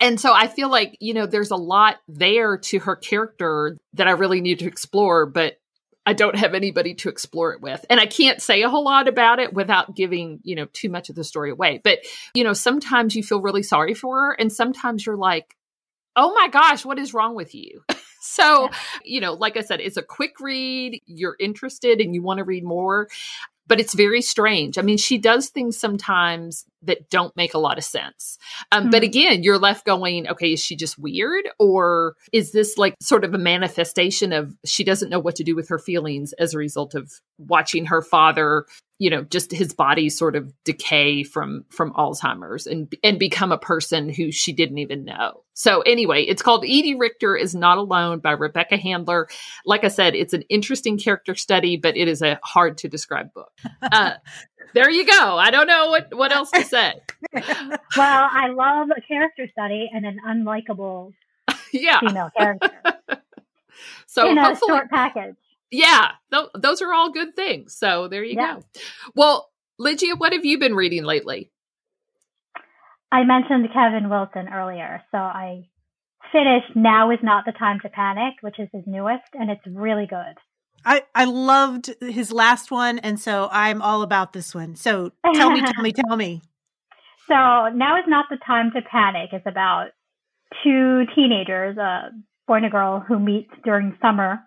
and 0.00 0.20
so 0.20 0.34
I 0.34 0.48
feel 0.48 0.70
like, 0.70 0.96
you 1.00 1.14
know, 1.14 1.26
there's 1.26 1.50
a 1.50 1.56
lot 1.56 1.96
there 2.08 2.58
to 2.58 2.78
her 2.80 2.96
character 2.96 3.78
that 3.94 4.08
I 4.08 4.12
really 4.12 4.40
need 4.40 4.58
to 4.58 4.66
explore, 4.66 5.24
but 5.24 5.58
I 6.04 6.12
don't 6.12 6.36
have 6.36 6.52
anybody 6.52 6.94
to 6.96 7.08
explore 7.08 7.54
it 7.54 7.62
with. 7.62 7.84
And 7.88 7.98
I 7.98 8.06
can't 8.06 8.42
say 8.42 8.62
a 8.62 8.68
whole 8.68 8.84
lot 8.84 9.08
about 9.08 9.38
it 9.38 9.54
without 9.54 9.96
giving, 9.96 10.40
you 10.42 10.56
know, 10.56 10.66
too 10.72 10.90
much 10.90 11.08
of 11.08 11.16
the 11.16 11.24
story 11.24 11.50
away. 11.50 11.80
But, 11.82 12.00
you 12.34 12.44
know, 12.44 12.52
sometimes 12.52 13.16
you 13.16 13.22
feel 13.22 13.40
really 13.40 13.62
sorry 13.62 13.94
for 13.94 14.26
her 14.26 14.32
and 14.32 14.52
sometimes 14.52 15.06
you're 15.06 15.16
like, 15.16 15.56
"Oh 16.16 16.32
my 16.34 16.48
gosh, 16.48 16.84
what 16.84 16.98
is 16.98 17.14
wrong 17.14 17.34
with 17.34 17.54
you?" 17.54 17.82
so, 18.20 18.64
yeah. 18.64 18.76
you 19.04 19.20
know, 19.20 19.34
like 19.34 19.56
I 19.56 19.62
said, 19.62 19.80
it's 19.80 19.96
a 19.96 20.02
quick 20.02 20.40
read, 20.40 21.00
you're 21.06 21.36
interested 21.38 22.00
and 22.00 22.14
you 22.14 22.22
want 22.22 22.38
to 22.38 22.44
read 22.44 22.64
more 22.64 23.08
but 23.66 23.80
it's 23.80 23.94
very 23.94 24.20
strange. 24.20 24.78
I 24.78 24.82
mean, 24.82 24.98
she 24.98 25.18
does 25.18 25.48
things 25.48 25.78
sometimes 25.78 26.66
that 26.86 27.10
don't 27.10 27.36
make 27.36 27.54
a 27.54 27.58
lot 27.58 27.78
of 27.78 27.84
sense. 27.84 28.38
Um, 28.72 28.84
mm-hmm. 28.84 28.90
But 28.90 29.02
again, 29.02 29.42
you're 29.42 29.58
left 29.58 29.84
going, 29.84 30.28
okay, 30.28 30.52
is 30.52 30.60
she 30.60 30.76
just 30.76 30.98
weird? 30.98 31.48
Or 31.58 32.16
is 32.32 32.52
this 32.52 32.76
like 32.78 32.94
sort 33.00 33.24
of 33.24 33.34
a 33.34 33.38
manifestation 33.38 34.32
of 34.32 34.54
she 34.64 34.84
doesn't 34.84 35.10
know 35.10 35.20
what 35.20 35.36
to 35.36 35.44
do 35.44 35.54
with 35.54 35.68
her 35.68 35.78
feelings 35.78 36.32
as 36.34 36.54
a 36.54 36.58
result 36.58 36.94
of 36.94 37.12
watching 37.38 37.86
her 37.86 38.02
father 38.02 38.66
you 38.98 39.10
know 39.10 39.24
just 39.24 39.50
his 39.50 39.74
body 39.74 40.08
sort 40.08 40.36
of 40.36 40.52
decay 40.64 41.24
from 41.24 41.64
from 41.70 41.92
alzheimer's 41.94 42.66
and 42.66 42.94
and 43.02 43.18
become 43.18 43.50
a 43.50 43.58
person 43.58 44.08
who 44.08 44.30
she 44.30 44.52
didn't 44.52 44.78
even 44.78 45.04
know 45.04 45.42
so 45.54 45.80
anyway 45.82 46.22
it's 46.22 46.42
called 46.42 46.64
edie 46.64 46.94
richter 46.94 47.36
is 47.36 47.54
not 47.54 47.78
alone 47.78 48.20
by 48.20 48.30
rebecca 48.30 48.76
handler 48.76 49.28
like 49.66 49.82
i 49.84 49.88
said 49.88 50.14
it's 50.14 50.32
an 50.32 50.42
interesting 50.42 50.96
character 50.96 51.34
study 51.34 51.76
but 51.76 51.96
it 51.96 52.06
is 52.06 52.22
a 52.22 52.38
hard 52.44 52.78
to 52.78 52.88
describe 52.88 53.32
book 53.34 53.50
uh, 53.82 54.12
there 54.72 54.90
you 54.90 55.06
go 55.06 55.36
i 55.36 55.50
don't 55.50 55.66
know 55.66 55.88
what 55.88 56.14
what 56.14 56.32
else 56.32 56.50
to 56.50 56.62
say 56.64 56.94
well 57.96 58.28
i 58.30 58.48
love 58.48 58.88
a 58.96 59.00
character 59.00 59.48
study 59.52 59.90
and 59.92 60.06
an 60.06 60.18
unlikable 60.26 61.12
yeah 61.72 62.00
female 62.00 62.30
character 62.36 62.70
so 64.06 64.28
in 64.28 64.38
a 64.38 64.56
short 64.56 64.88
package 64.90 65.36
yeah, 65.74 66.12
th- 66.32 66.50
those 66.56 66.82
are 66.82 66.92
all 66.92 67.10
good 67.10 67.34
things. 67.34 67.74
So 67.74 68.06
there 68.06 68.22
you 68.22 68.36
yeah. 68.36 68.56
go. 68.56 68.62
Well, 69.16 69.50
Lygia, 69.78 70.14
what 70.16 70.32
have 70.32 70.44
you 70.44 70.58
been 70.58 70.74
reading 70.74 71.02
lately? 71.02 71.50
I 73.10 73.24
mentioned 73.24 73.68
Kevin 73.72 74.08
Wilson 74.08 74.48
earlier, 74.52 75.02
so 75.10 75.18
I 75.18 75.68
finished 76.30 76.76
Now 76.76 77.10
is 77.10 77.18
Not 77.22 77.44
the 77.44 77.52
Time 77.52 77.80
to 77.80 77.88
Panic, 77.88 78.34
which 78.40 78.58
is 78.60 78.68
his 78.72 78.84
newest, 78.86 79.24
and 79.34 79.50
it's 79.50 79.66
really 79.66 80.06
good. 80.06 80.34
I, 80.84 81.02
I 81.14 81.24
loved 81.24 81.94
his 82.00 82.32
last 82.32 82.70
one, 82.70 82.98
and 82.98 83.18
so 83.18 83.48
I'm 83.50 83.80
all 83.80 84.02
about 84.02 84.32
this 84.32 84.54
one. 84.54 84.76
So 84.76 85.12
tell 85.34 85.50
me, 85.50 85.60
tell 85.60 85.82
me, 85.82 85.92
tell 86.08 86.16
me. 86.16 86.42
So 87.28 87.34
Now 87.34 87.96
is 87.98 88.04
Not 88.06 88.26
the 88.30 88.36
Time 88.46 88.70
to 88.72 88.82
Panic 88.82 89.30
It's 89.32 89.46
about 89.46 89.88
two 90.62 91.04
teenagers, 91.14 91.76
a 91.78 92.10
boy 92.46 92.56
and 92.56 92.66
a 92.66 92.70
girl, 92.70 93.00
who 93.00 93.18
meet 93.18 93.48
during 93.64 93.96
summer 94.00 94.40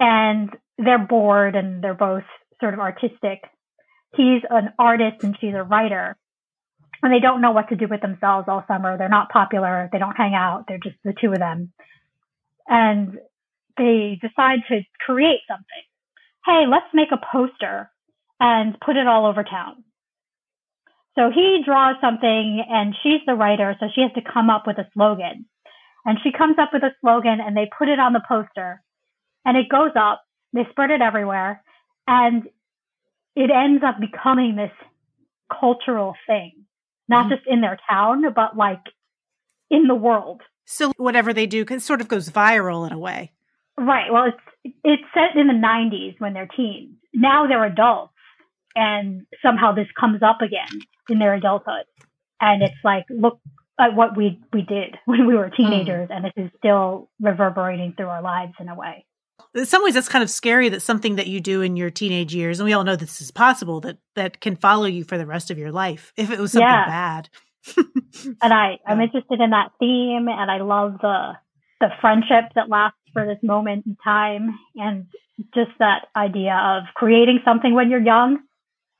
and 0.00 0.50
they're 0.78 0.98
bored 0.98 1.54
and 1.54 1.82
they're 1.82 1.94
both 1.94 2.24
sort 2.60 2.74
of 2.74 2.80
artistic. 2.80 3.42
He's 4.16 4.42
an 4.50 4.70
artist 4.78 5.22
and 5.22 5.36
she's 5.40 5.54
a 5.54 5.62
writer. 5.62 6.16
And 7.02 7.12
they 7.12 7.20
don't 7.20 7.40
know 7.40 7.52
what 7.52 7.68
to 7.68 7.76
do 7.76 7.86
with 7.88 8.00
themselves 8.00 8.46
all 8.48 8.64
summer. 8.66 8.96
They're 8.96 9.08
not 9.08 9.30
popular. 9.30 9.88
They 9.92 9.98
don't 9.98 10.16
hang 10.16 10.34
out. 10.34 10.64
They're 10.66 10.78
just 10.82 10.96
the 11.04 11.14
two 11.20 11.32
of 11.32 11.38
them. 11.38 11.72
And 12.66 13.18
they 13.76 14.18
decide 14.20 14.60
to 14.68 14.80
create 15.00 15.40
something. 15.48 15.84
Hey, 16.44 16.64
let's 16.68 16.86
make 16.92 17.08
a 17.12 17.20
poster 17.32 17.90
and 18.40 18.78
put 18.80 18.96
it 18.96 19.06
all 19.06 19.26
over 19.26 19.44
town. 19.44 19.84
So 21.16 21.30
he 21.32 21.62
draws 21.64 21.96
something 22.00 22.64
and 22.68 22.94
she's 23.02 23.20
the 23.26 23.34
writer, 23.34 23.76
so 23.78 23.86
she 23.94 24.02
has 24.02 24.12
to 24.14 24.32
come 24.32 24.50
up 24.50 24.66
with 24.66 24.78
a 24.78 24.88
slogan. 24.94 25.46
And 26.04 26.18
she 26.22 26.32
comes 26.32 26.56
up 26.58 26.70
with 26.72 26.82
a 26.82 26.94
slogan 27.00 27.38
and 27.40 27.56
they 27.56 27.70
put 27.78 27.88
it 27.88 27.98
on 27.98 28.12
the 28.12 28.22
poster 28.26 28.82
and 29.44 29.56
it 29.56 29.68
goes 29.68 29.92
up. 29.96 30.22
They 30.52 30.66
spread 30.70 30.90
it 30.90 31.02
everywhere, 31.02 31.62
and 32.06 32.44
it 33.34 33.50
ends 33.50 33.82
up 33.84 33.96
becoming 34.00 34.56
this 34.56 34.70
cultural 35.50 36.14
thing, 36.26 36.52
not 37.08 37.26
mm-hmm. 37.26 37.34
just 37.34 37.42
in 37.48 37.60
their 37.60 37.78
town, 37.90 38.24
but 38.34 38.56
like 38.56 38.82
in 39.70 39.88
the 39.88 39.94
world. 39.94 40.42
So 40.64 40.92
whatever 40.96 41.32
they 41.32 41.46
do, 41.46 41.64
it 41.68 41.82
sort 41.82 42.00
of 42.00 42.08
goes 42.08 42.30
viral 42.30 42.86
in 42.86 42.92
a 42.92 42.98
way. 42.98 43.32
Right. 43.76 44.12
Well, 44.12 44.26
it's 44.26 44.74
it's 44.84 45.02
set 45.12 45.36
in 45.36 45.46
the 45.46 45.52
'90s 45.52 46.20
when 46.20 46.32
they're 46.32 46.48
teens. 46.56 46.96
Now 47.12 47.46
they're 47.46 47.64
adults, 47.64 48.14
and 48.74 49.26
somehow 49.42 49.72
this 49.72 49.88
comes 49.98 50.22
up 50.22 50.40
again 50.40 50.80
in 51.08 51.18
their 51.18 51.34
adulthood, 51.34 51.84
and 52.40 52.62
it's 52.62 52.74
like, 52.84 53.04
look 53.10 53.40
at 53.80 53.94
what 53.94 54.16
we 54.16 54.40
we 54.52 54.62
did 54.62 54.96
when 55.04 55.26
we 55.26 55.34
were 55.34 55.48
hmm. 55.48 55.56
teenagers, 55.56 56.08
mm. 56.08 56.16
and 56.16 56.24
this 56.24 56.32
is 56.36 56.50
still 56.58 57.10
reverberating 57.20 57.94
through 57.96 58.08
our 58.08 58.22
lives 58.22 58.54
in 58.60 58.68
a 58.68 58.74
way 58.74 59.04
in 59.54 59.66
some 59.66 59.82
ways 59.84 59.94
that's 59.94 60.08
kind 60.08 60.22
of 60.22 60.30
scary 60.30 60.68
that 60.68 60.82
something 60.82 61.16
that 61.16 61.26
you 61.26 61.40
do 61.40 61.62
in 61.62 61.76
your 61.76 61.90
teenage 61.90 62.34
years 62.34 62.58
and 62.58 62.64
we 62.64 62.72
all 62.72 62.84
know 62.84 62.96
this 62.96 63.20
is 63.20 63.30
possible 63.30 63.80
that 63.80 63.98
that 64.14 64.40
can 64.40 64.56
follow 64.56 64.86
you 64.86 65.04
for 65.04 65.18
the 65.18 65.26
rest 65.26 65.50
of 65.50 65.58
your 65.58 65.72
life 65.72 66.12
if 66.16 66.30
it 66.30 66.38
was 66.38 66.52
something 66.52 66.68
yeah. 66.68 66.86
bad 66.86 67.28
and 68.42 68.52
i 68.52 68.78
i'm 68.86 69.00
interested 69.00 69.40
in 69.40 69.50
that 69.50 69.70
theme 69.78 70.28
and 70.28 70.50
i 70.50 70.58
love 70.58 70.96
the 71.00 71.32
the 71.84 71.94
friendship 72.00 72.50
that 72.54 72.68
lasts 72.68 72.98
for 73.12 73.26
this 73.26 73.42
moment 73.42 73.84
in 73.86 73.96
time 74.02 74.58
and 74.76 75.06
just 75.54 75.70
that 75.78 76.06
idea 76.16 76.54
of 76.54 76.84
creating 76.94 77.40
something 77.44 77.74
when 77.74 77.90
you're 77.90 78.00
young 78.00 78.38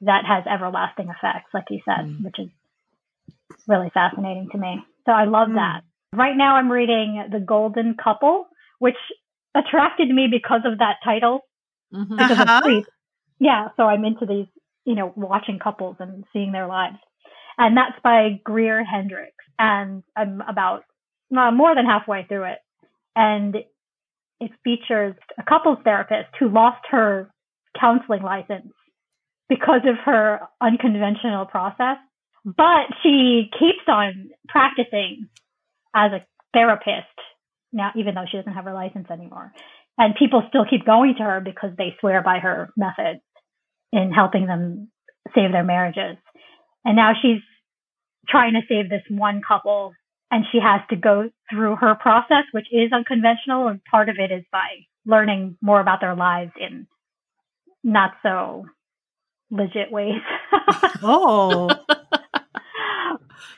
that 0.01 0.25
has 0.27 0.45
everlasting 0.47 1.09
effects 1.09 1.51
like 1.55 1.65
you 1.71 1.81
said 1.85 2.05
mm. 2.05 2.25
which 2.25 2.39
is 2.39 2.49
really 3.67 3.91
fascinating 3.95 4.49
to 4.53 4.59
me 4.59 4.77
so 5.07 5.13
i 5.13 5.25
love 5.25 5.49
mm. 5.49 5.55
that 5.55 5.81
right 6.13 6.37
now 6.37 6.57
i'm 6.57 6.71
reading 6.71 7.25
the 7.33 7.41
golden 7.41 7.97
couple 8.03 8.47
which 8.79 8.97
attracted 9.55 10.09
me 10.09 10.27
because 10.31 10.63
of 10.65 10.79
that 10.79 10.97
title. 11.05 11.41
Mm-hmm. 11.93 12.17
Because 12.17 12.39
uh-huh. 12.39 12.57
of 12.59 12.63
Creep. 12.63 12.87
Yeah, 13.39 13.69
so 13.77 13.85
I'm 13.85 14.05
into 14.05 14.27
these, 14.27 14.47
you 14.85 14.95
know, 14.95 15.13
watching 15.17 15.59
couples 15.59 15.97
and 16.01 16.25
seeing 16.33 16.53
their 16.53 16.67
lives. 16.67 16.97
And 17.57 17.77
that's 17.77 17.99
by 18.03 18.41
Greer 18.43 18.85
Hendricks. 18.85 19.45
And 19.59 20.03
I'm 20.17 20.41
about 20.41 20.85
uh, 21.37 21.51
more 21.51 21.75
than 21.75 21.87
halfway 21.87 22.25
through 22.25 22.45
it. 22.45 22.59
And 23.17 23.57
it 24.41 24.51
features 24.63 25.15
a 25.39 25.43
couples 25.43 25.79
therapist 25.85 26.31
who 26.39 26.49
lost 26.49 26.85
her 26.91 27.31
counseling 27.79 28.23
license 28.23 28.73
because 29.49 29.83
of 29.87 29.97
her 30.05 30.41
unconventional 30.61 31.47
process. 31.47 31.97
But 32.45 32.87
she 33.03 33.51
keeps 33.59 33.89
on 33.89 34.31
practicing 34.49 35.29
as 35.95 36.13
a 36.13 36.25
therapist 36.53 37.07
now, 37.73 37.91
even 37.97 38.15
though 38.15 38.25
she 38.31 38.37
doesn't 38.37 38.53
have 38.53 38.65
her 38.65 38.75
license 38.75 39.07
anymore. 39.11 39.53
And 39.99 40.15
people 40.15 40.43
still 40.49 40.65
keep 40.69 40.85
going 40.85 41.15
to 41.19 41.25
her 41.25 41.41
because 41.41 41.71
they 41.77 41.95
swear 42.01 42.23
by 42.23 42.39
her 42.39 42.71
methods 42.77 43.21
in 43.93 44.13
helping 44.13 44.47
them 44.47 44.91
save 45.35 45.53
their 45.53 45.65
marriages. 45.65 46.17
And 46.85 46.97
now 46.97 47.13
she's 47.21 47.41
trying 48.29 48.55
to 48.55 48.61
save 48.69 48.89
this 48.89 49.03
one 49.09 49.41
couple 49.47 49.93
and 50.35 50.45
she 50.51 50.59
has 50.59 50.81
to 50.91 50.97
go 50.97 51.31
through 51.49 51.77
her 51.77 51.95
process, 51.95 52.43
which 52.51 52.67
is 52.73 52.93
unconventional. 52.93 53.69
And 53.69 53.85
part 53.85 54.09
of 54.09 54.17
it 54.19 54.33
is 54.33 54.43
by 54.51 54.67
learning 55.07 55.57
more 55.61 55.81
about 55.81 56.01
their 56.01 56.17
lives 56.17 56.51
in 56.61 56.89
not 57.85 58.15
so 58.21 58.67
legit 59.49 59.93
ways. 59.93 60.21
oh. 61.05 61.69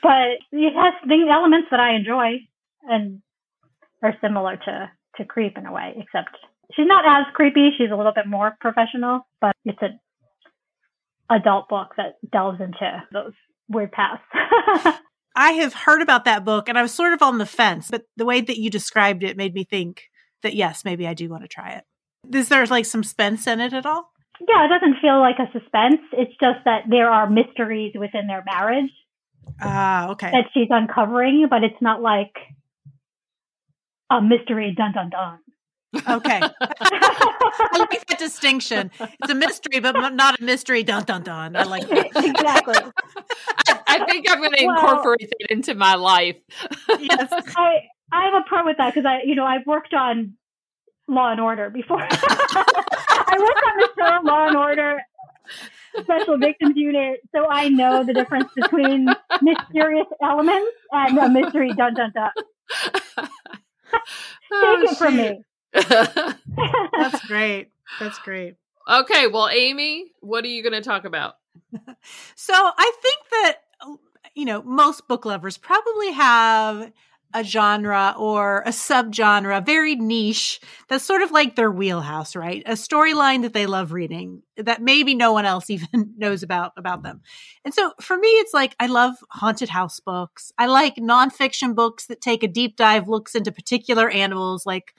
but 0.03 0.37
it 0.51 0.73
has 0.75 0.93
the 1.07 1.27
elements 1.31 1.69
that 1.71 1.79
I 1.79 1.95
enjoy. 1.95 2.47
And 2.83 3.23
are 4.03 4.15
similar 4.21 4.55
to 4.55 4.91
to 5.15 5.25
Creep 5.25 5.57
in 5.57 5.65
a 5.65 5.73
way, 5.73 5.95
except 5.97 6.37
she's 6.75 6.85
not 6.85 7.05
as 7.07 7.25
creepy. 7.33 7.71
She's 7.75 7.89
a 7.91 7.95
little 7.95 8.13
bit 8.13 8.27
more 8.27 8.55
professional, 8.61 9.25
but 9.41 9.55
it's 9.65 9.81
a 9.81 11.33
adult 11.33 11.69
book 11.69 11.95
that 11.97 12.17
delves 12.31 12.61
into 12.61 13.03
those 13.11 13.33
weird 13.67 13.91
paths. 13.91 14.21
I 15.37 15.51
have 15.51 15.73
heard 15.73 16.01
about 16.01 16.25
that 16.25 16.43
book 16.43 16.67
and 16.67 16.79
I 16.79 16.81
was 16.81 16.91
sort 16.91 17.13
of 17.13 17.21
on 17.21 17.37
the 17.37 17.45
fence, 17.45 17.89
but 17.91 18.05
the 18.17 18.25
way 18.25 18.41
that 18.41 18.57
you 18.57 18.71
described 18.71 19.23
it 19.23 19.37
made 19.37 19.53
me 19.53 19.63
think 19.63 20.09
that 20.41 20.55
yes, 20.55 20.83
maybe 20.83 21.07
I 21.07 21.13
do 21.13 21.29
want 21.29 21.43
to 21.43 21.47
try 21.47 21.73
it. 21.73 21.83
Is 22.35 22.49
there 22.49 22.65
like 22.65 22.85
some 22.85 23.03
suspense 23.03 23.45
in 23.45 23.59
it 23.59 23.71
at 23.71 23.85
all? 23.85 24.11
Yeah, 24.47 24.65
it 24.65 24.69
doesn't 24.69 24.99
feel 24.99 25.19
like 25.19 25.37
a 25.37 25.51
suspense. 25.51 26.01
It's 26.11 26.33
just 26.41 26.65
that 26.65 26.85
there 26.89 27.09
are 27.09 27.29
mysteries 27.29 27.93
within 27.97 28.25
their 28.25 28.43
marriage. 28.45 28.89
Ah, 29.61 30.07
uh, 30.07 30.11
okay. 30.13 30.31
That 30.31 30.45
she's 30.53 30.67
uncovering, 30.71 31.45
but 31.49 31.63
it's 31.63 31.81
not 31.81 32.01
like 32.01 32.33
a 34.09 34.21
mystery 34.21 34.73
dun 34.75 34.93
dun 34.93 35.11
dun. 35.11 35.39
Okay. 35.95 36.41
I 36.61 37.77
like 37.79 38.05
that 38.07 38.19
distinction. 38.19 38.91
It's 38.99 39.31
a 39.31 39.35
mystery, 39.35 39.79
but 39.79 39.93
not 40.13 40.39
a 40.39 40.43
mystery 40.43 40.83
dun 40.83 41.03
dun 41.03 41.23
dun. 41.23 41.55
I 41.55 41.63
like 41.63 41.87
that. 41.89 42.07
exactly. 42.15 42.75
I, 43.67 43.79
I, 43.87 44.05
think 44.05 44.29
I'm 44.29 44.39
going 44.39 44.51
to 44.51 44.65
well, 44.65 44.75
incorporate 44.75 45.29
that 45.29 45.51
into 45.51 45.75
my 45.75 45.95
life. 45.95 46.35
yes. 46.99 47.31
I, 47.57 47.83
I'm 48.11 48.35
a 48.35 48.43
pro 48.47 48.65
with 48.65 48.77
that 48.77 48.93
because 48.93 49.05
I, 49.05 49.21
you 49.23 49.35
know, 49.35 49.45
I've 49.45 49.65
worked 49.65 49.93
on 49.93 50.33
Law 51.07 51.31
and 51.31 51.39
Order 51.39 51.69
before. 51.69 52.01
I 52.01 53.37
worked 53.39 53.63
on 53.65 53.77
the 53.77 53.89
show 53.97 54.19
Law 54.23 54.47
and 54.47 54.57
Order 54.57 54.99
Special 56.01 56.37
Victims 56.37 56.75
Unit, 56.75 57.21
so 57.33 57.47
I 57.49 57.69
know 57.69 58.03
the 58.03 58.13
difference 58.13 58.49
between 58.55 59.07
mysterious 59.41 60.07
elements 60.21 60.71
and 60.91 61.17
a 61.17 61.29
mystery 61.29 61.73
dun 61.73 61.93
dun 61.93 62.11
dun. 62.13 62.31
oh, 64.51 64.79
Take 64.81 64.91
it 64.91 64.97
from 64.97 65.13
oh, 65.13 65.17
me. 65.17 65.43
That's 65.73 67.21
great. 67.27 67.71
That's 67.99 68.19
great. 68.19 68.55
Okay, 68.89 69.27
well, 69.27 69.49
Amy, 69.49 70.11
what 70.21 70.45
are 70.45 70.49
you 70.49 70.63
going 70.63 70.73
to 70.73 70.81
talk 70.81 71.05
about? 71.05 71.35
so 72.35 72.53
I 72.53 72.91
think 73.01 73.17
that 73.31 73.55
you 74.35 74.45
know 74.45 74.61
most 74.63 75.07
book 75.07 75.25
lovers 75.25 75.57
probably 75.57 76.11
have 76.11 76.91
a 77.33 77.43
genre 77.43 78.15
or 78.17 78.63
a 78.65 78.69
subgenre, 78.69 79.65
very 79.65 79.95
niche, 79.95 80.61
that's 80.87 81.03
sort 81.03 81.21
of 81.21 81.31
like 81.31 81.55
their 81.55 81.69
wheelhouse, 81.69 82.35
right? 82.35 82.63
A 82.65 82.71
storyline 82.71 83.41
that 83.41 83.53
they 83.53 83.65
love 83.65 83.91
reading 83.91 84.43
that 84.55 84.81
maybe 84.81 85.13
no 85.13 85.33
one 85.33 85.45
else 85.45 85.69
even 85.69 86.13
knows 86.17 86.43
about 86.43 86.71
about 86.77 87.03
them. 87.03 87.21
And 87.65 87.73
so 87.73 87.91
for 88.01 88.17
me, 88.17 88.29
it's 88.29 88.53
like 88.53 88.75
I 88.79 88.87
love 88.87 89.15
haunted 89.29 89.69
house 89.69 89.99
books. 89.99 90.51
I 90.57 90.67
like 90.67 90.95
nonfiction 90.95 91.75
books 91.75 92.05
that 92.07 92.21
take 92.21 92.43
a 92.43 92.47
deep 92.47 92.77
dive 92.77 93.07
looks 93.07 93.35
into 93.35 93.51
particular 93.51 94.09
animals, 94.09 94.65
like 94.65 94.95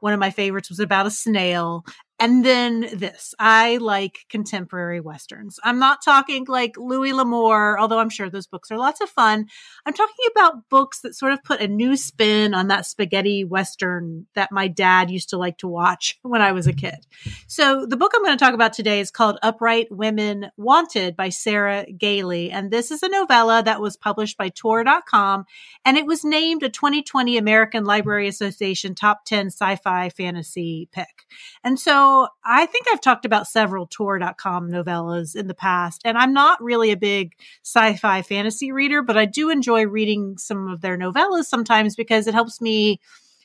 one 0.00 0.12
of 0.12 0.20
my 0.20 0.30
favorites 0.30 0.68
was 0.68 0.80
about 0.80 1.06
a 1.06 1.10
snail. 1.10 1.84
And 2.20 2.44
then 2.44 2.80
this, 2.92 3.34
I 3.38 3.78
like 3.78 4.26
contemporary 4.28 5.00
westerns. 5.00 5.58
I'm 5.64 5.78
not 5.78 6.04
talking 6.04 6.44
like 6.46 6.76
Louis 6.76 7.14
L'Amour, 7.14 7.78
although 7.78 7.98
I'm 7.98 8.10
sure 8.10 8.28
those 8.28 8.46
books 8.46 8.70
are 8.70 8.76
lots 8.76 9.00
of 9.00 9.08
fun. 9.08 9.46
I'm 9.86 9.94
talking 9.94 10.26
about 10.36 10.68
books 10.68 11.00
that 11.00 11.14
sort 11.14 11.32
of 11.32 11.42
put 11.42 11.62
a 11.62 11.66
new 11.66 11.96
spin 11.96 12.52
on 12.52 12.68
that 12.68 12.84
spaghetti 12.84 13.42
western 13.42 14.26
that 14.34 14.52
my 14.52 14.68
dad 14.68 15.10
used 15.10 15.30
to 15.30 15.38
like 15.38 15.56
to 15.58 15.66
watch 15.66 16.18
when 16.22 16.42
I 16.42 16.52
was 16.52 16.66
a 16.66 16.74
kid. 16.74 17.06
So 17.46 17.86
the 17.86 17.96
book 17.96 18.12
I'm 18.14 18.22
going 18.22 18.36
to 18.36 18.44
talk 18.44 18.52
about 18.52 18.74
today 18.74 19.00
is 19.00 19.10
called 19.10 19.38
Upright 19.42 19.86
Women 19.90 20.50
Wanted 20.58 21.16
by 21.16 21.30
Sarah 21.30 21.86
Gailey. 21.90 22.50
And 22.50 22.70
this 22.70 22.90
is 22.90 23.02
a 23.02 23.08
novella 23.08 23.62
that 23.64 23.80
was 23.80 23.96
published 23.96 24.36
by 24.36 24.50
Tor.com 24.50 25.46
and 25.86 25.96
it 25.96 26.04
was 26.04 26.22
named 26.22 26.62
a 26.64 26.68
2020 26.68 27.38
American 27.38 27.84
Library 27.84 28.28
Association 28.28 28.94
top 28.94 29.24
10 29.24 29.46
sci-fi 29.46 30.10
fantasy 30.10 30.90
pick. 30.92 31.24
And 31.64 31.80
so 31.80 32.09
I 32.44 32.66
think 32.66 32.86
I've 32.90 33.00
talked 33.00 33.24
about 33.24 33.46
several 33.46 33.86
Tor.com 33.86 34.70
novellas 34.70 35.36
in 35.36 35.46
the 35.46 35.54
past, 35.54 36.02
and 36.04 36.16
I'm 36.16 36.32
not 36.32 36.62
really 36.62 36.90
a 36.90 36.96
big 36.96 37.34
sci 37.64 37.96
fi 37.96 38.22
fantasy 38.22 38.72
reader, 38.72 39.02
but 39.02 39.16
I 39.16 39.24
do 39.26 39.50
enjoy 39.50 39.86
reading 39.86 40.38
some 40.38 40.68
of 40.68 40.80
their 40.80 40.98
novellas 40.98 41.44
sometimes 41.44 41.96
because 41.96 42.26
it 42.26 42.34
helps 42.34 42.60
me 42.60 43.00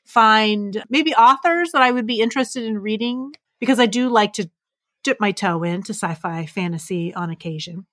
find 0.05 0.83
maybe 0.89 1.13
authors 1.15 1.71
that 1.71 1.81
I 1.81 1.91
would 1.91 2.05
be 2.05 2.19
interested 2.19 2.63
in 2.63 2.77
reading 2.77 3.33
because 3.59 3.79
I 3.79 3.87
do 3.87 4.09
like 4.09 4.33
to 4.33 4.49
dip 5.03 5.19
my 5.19 5.31
toe 5.31 5.63
into 5.63 5.93
sci 5.93 6.13
fi 6.15 6.45
fantasy 6.45 7.13
on 7.13 7.29
occasion. 7.29 7.85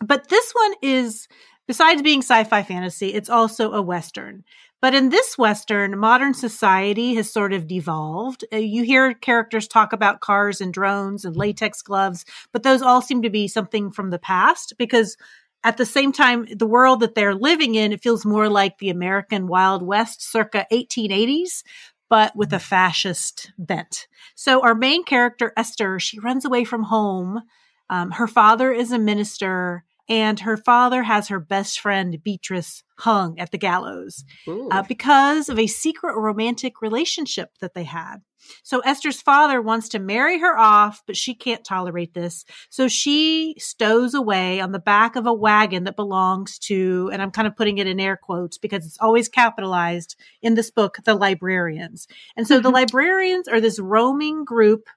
But 0.00 0.28
this 0.28 0.52
one 0.52 0.74
is, 0.82 1.28
besides 1.66 2.02
being 2.02 2.20
sci 2.20 2.44
fi 2.44 2.62
fantasy, 2.62 3.14
it's 3.14 3.30
also 3.30 3.72
a 3.72 3.82
Western. 3.82 4.44
But 4.80 4.94
in 4.94 5.08
this 5.08 5.36
Western, 5.36 5.98
modern 5.98 6.34
society 6.34 7.14
has 7.16 7.30
sort 7.30 7.52
of 7.52 7.66
devolved. 7.66 8.44
Uh, 8.52 8.58
you 8.58 8.84
hear 8.84 9.12
characters 9.12 9.66
talk 9.66 9.92
about 9.92 10.20
cars 10.20 10.60
and 10.60 10.72
drones 10.72 11.24
and 11.24 11.36
latex 11.36 11.82
gloves, 11.82 12.24
but 12.52 12.62
those 12.62 12.80
all 12.80 13.02
seem 13.02 13.22
to 13.22 13.30
be 13.30 13.48
something 13.48 13.90
from 13.90 14.10
the 14.10 14.18
past 14.18 14.74
because 14.78 15.16
at 15.64 15.76
the 15.76 15.86
same 15.86 16.12
time, 16.12 16.46
the 16.54 16.66
world 16.66 17.00
that 17.00 17.16
they're 17.16 17.34
living 17.34 17.74
in, 17.74 17.92
it 17.92 18.02
feels 18.02 18.24
more 18.24 18.48
like 18.48 18.78
the 18.78 18.90
American 18.90 19.48
Wild 19.48 19.82
West 19.82 20.22
circa 20.22 20.66
1880s, 20.70 21.64
but 22.08 22.34
with 22.36 22.52
a 22.52 22.60
fascist 22.60 23.50
bent. 23.58 24.06
So 24.36 24.62
our 24.62 24.76
main 24.76 25.02
character, 25.04 25.52
Esther, 25.56 25.98
she 25.98 26.20
runs 26.20 26.44
away 26.44 26.62
from 26.62 26.84
home. 26.84 27.42
Um, 27.90 28.12
her 28.12 28.28
father 28.28 28.70
is 28.72 28.92
a 28.92 28.98
minister 28.98 29.84
and 30.08 30.40
her 30.40 30.56
father 30.56 31.02
has 31.02 31.28
her 31.28 31.40
best 31.40 31.80
friend 31.80 32.18
Beatrice 32.22 32.82
hung 32.98 33.38
at 33.38 33.50
the 33.50 33.58
gallows 33.58 34.24
uh, 34.70 34.82
because 34.82 35.48
of 35.48 35.58
a 35.58 35.66
secret 35.66 36.16
romantic 36.16 36.82
relationship 36.82 37.50
that 37.60 37.74
they 37.74 37.84
had. 37.84 38.18
So 38.62 38.80
Esther's 38.80 39.20
father 39.20 39.60
wants 39.60 39.88
to 39.90 39.98
marry 39.98 40.38
her 40.38 40.58
off, 40.58 41.02
but 41.06 41.16
she 41.16 41.34
can't 41.34 41.64
tolerate 41.64 42.14
this. 42.14 42.44
So 42.70 42.88
she 42.88 43.56
stows 43.58 44.14
away 44.14 44.60
on 44.60 44.72
the 44.72 44.78
back 44.78 45.16
of 45.16 45.26
a 45.26 45.32
wagon 45.32 45.84
that 45.84 45.96
belongs 45.96 46.58
to, 46.60 47.10
and 47.12 47.20
I'm 47.20 47.30
kind 47.30 47.48
of 47.48 47.56
putting 47.56 47.78
it 47.78 47.86
in 47.86 48.00
air 48.00 48.16
quotes 48.16 48.58
because 48.58 48.86
it's 48.86 48.98
always 49.00 49.28
capitalized 49.28 50.16
in 50.42 50.54
this 50.54 50.70
book, 50.70 50.98
the 51.04 51.14
librarians. 51.14 52.06
And 52.36 52.46
so 52.46 52.56
mm-hmm. 52.56 52.62
the 52.62 52.70
librarians 52.70 53.48
are 53.48 53.60
this 53.60 53.80
roaming 53.80 54.44
group 54.44 54.88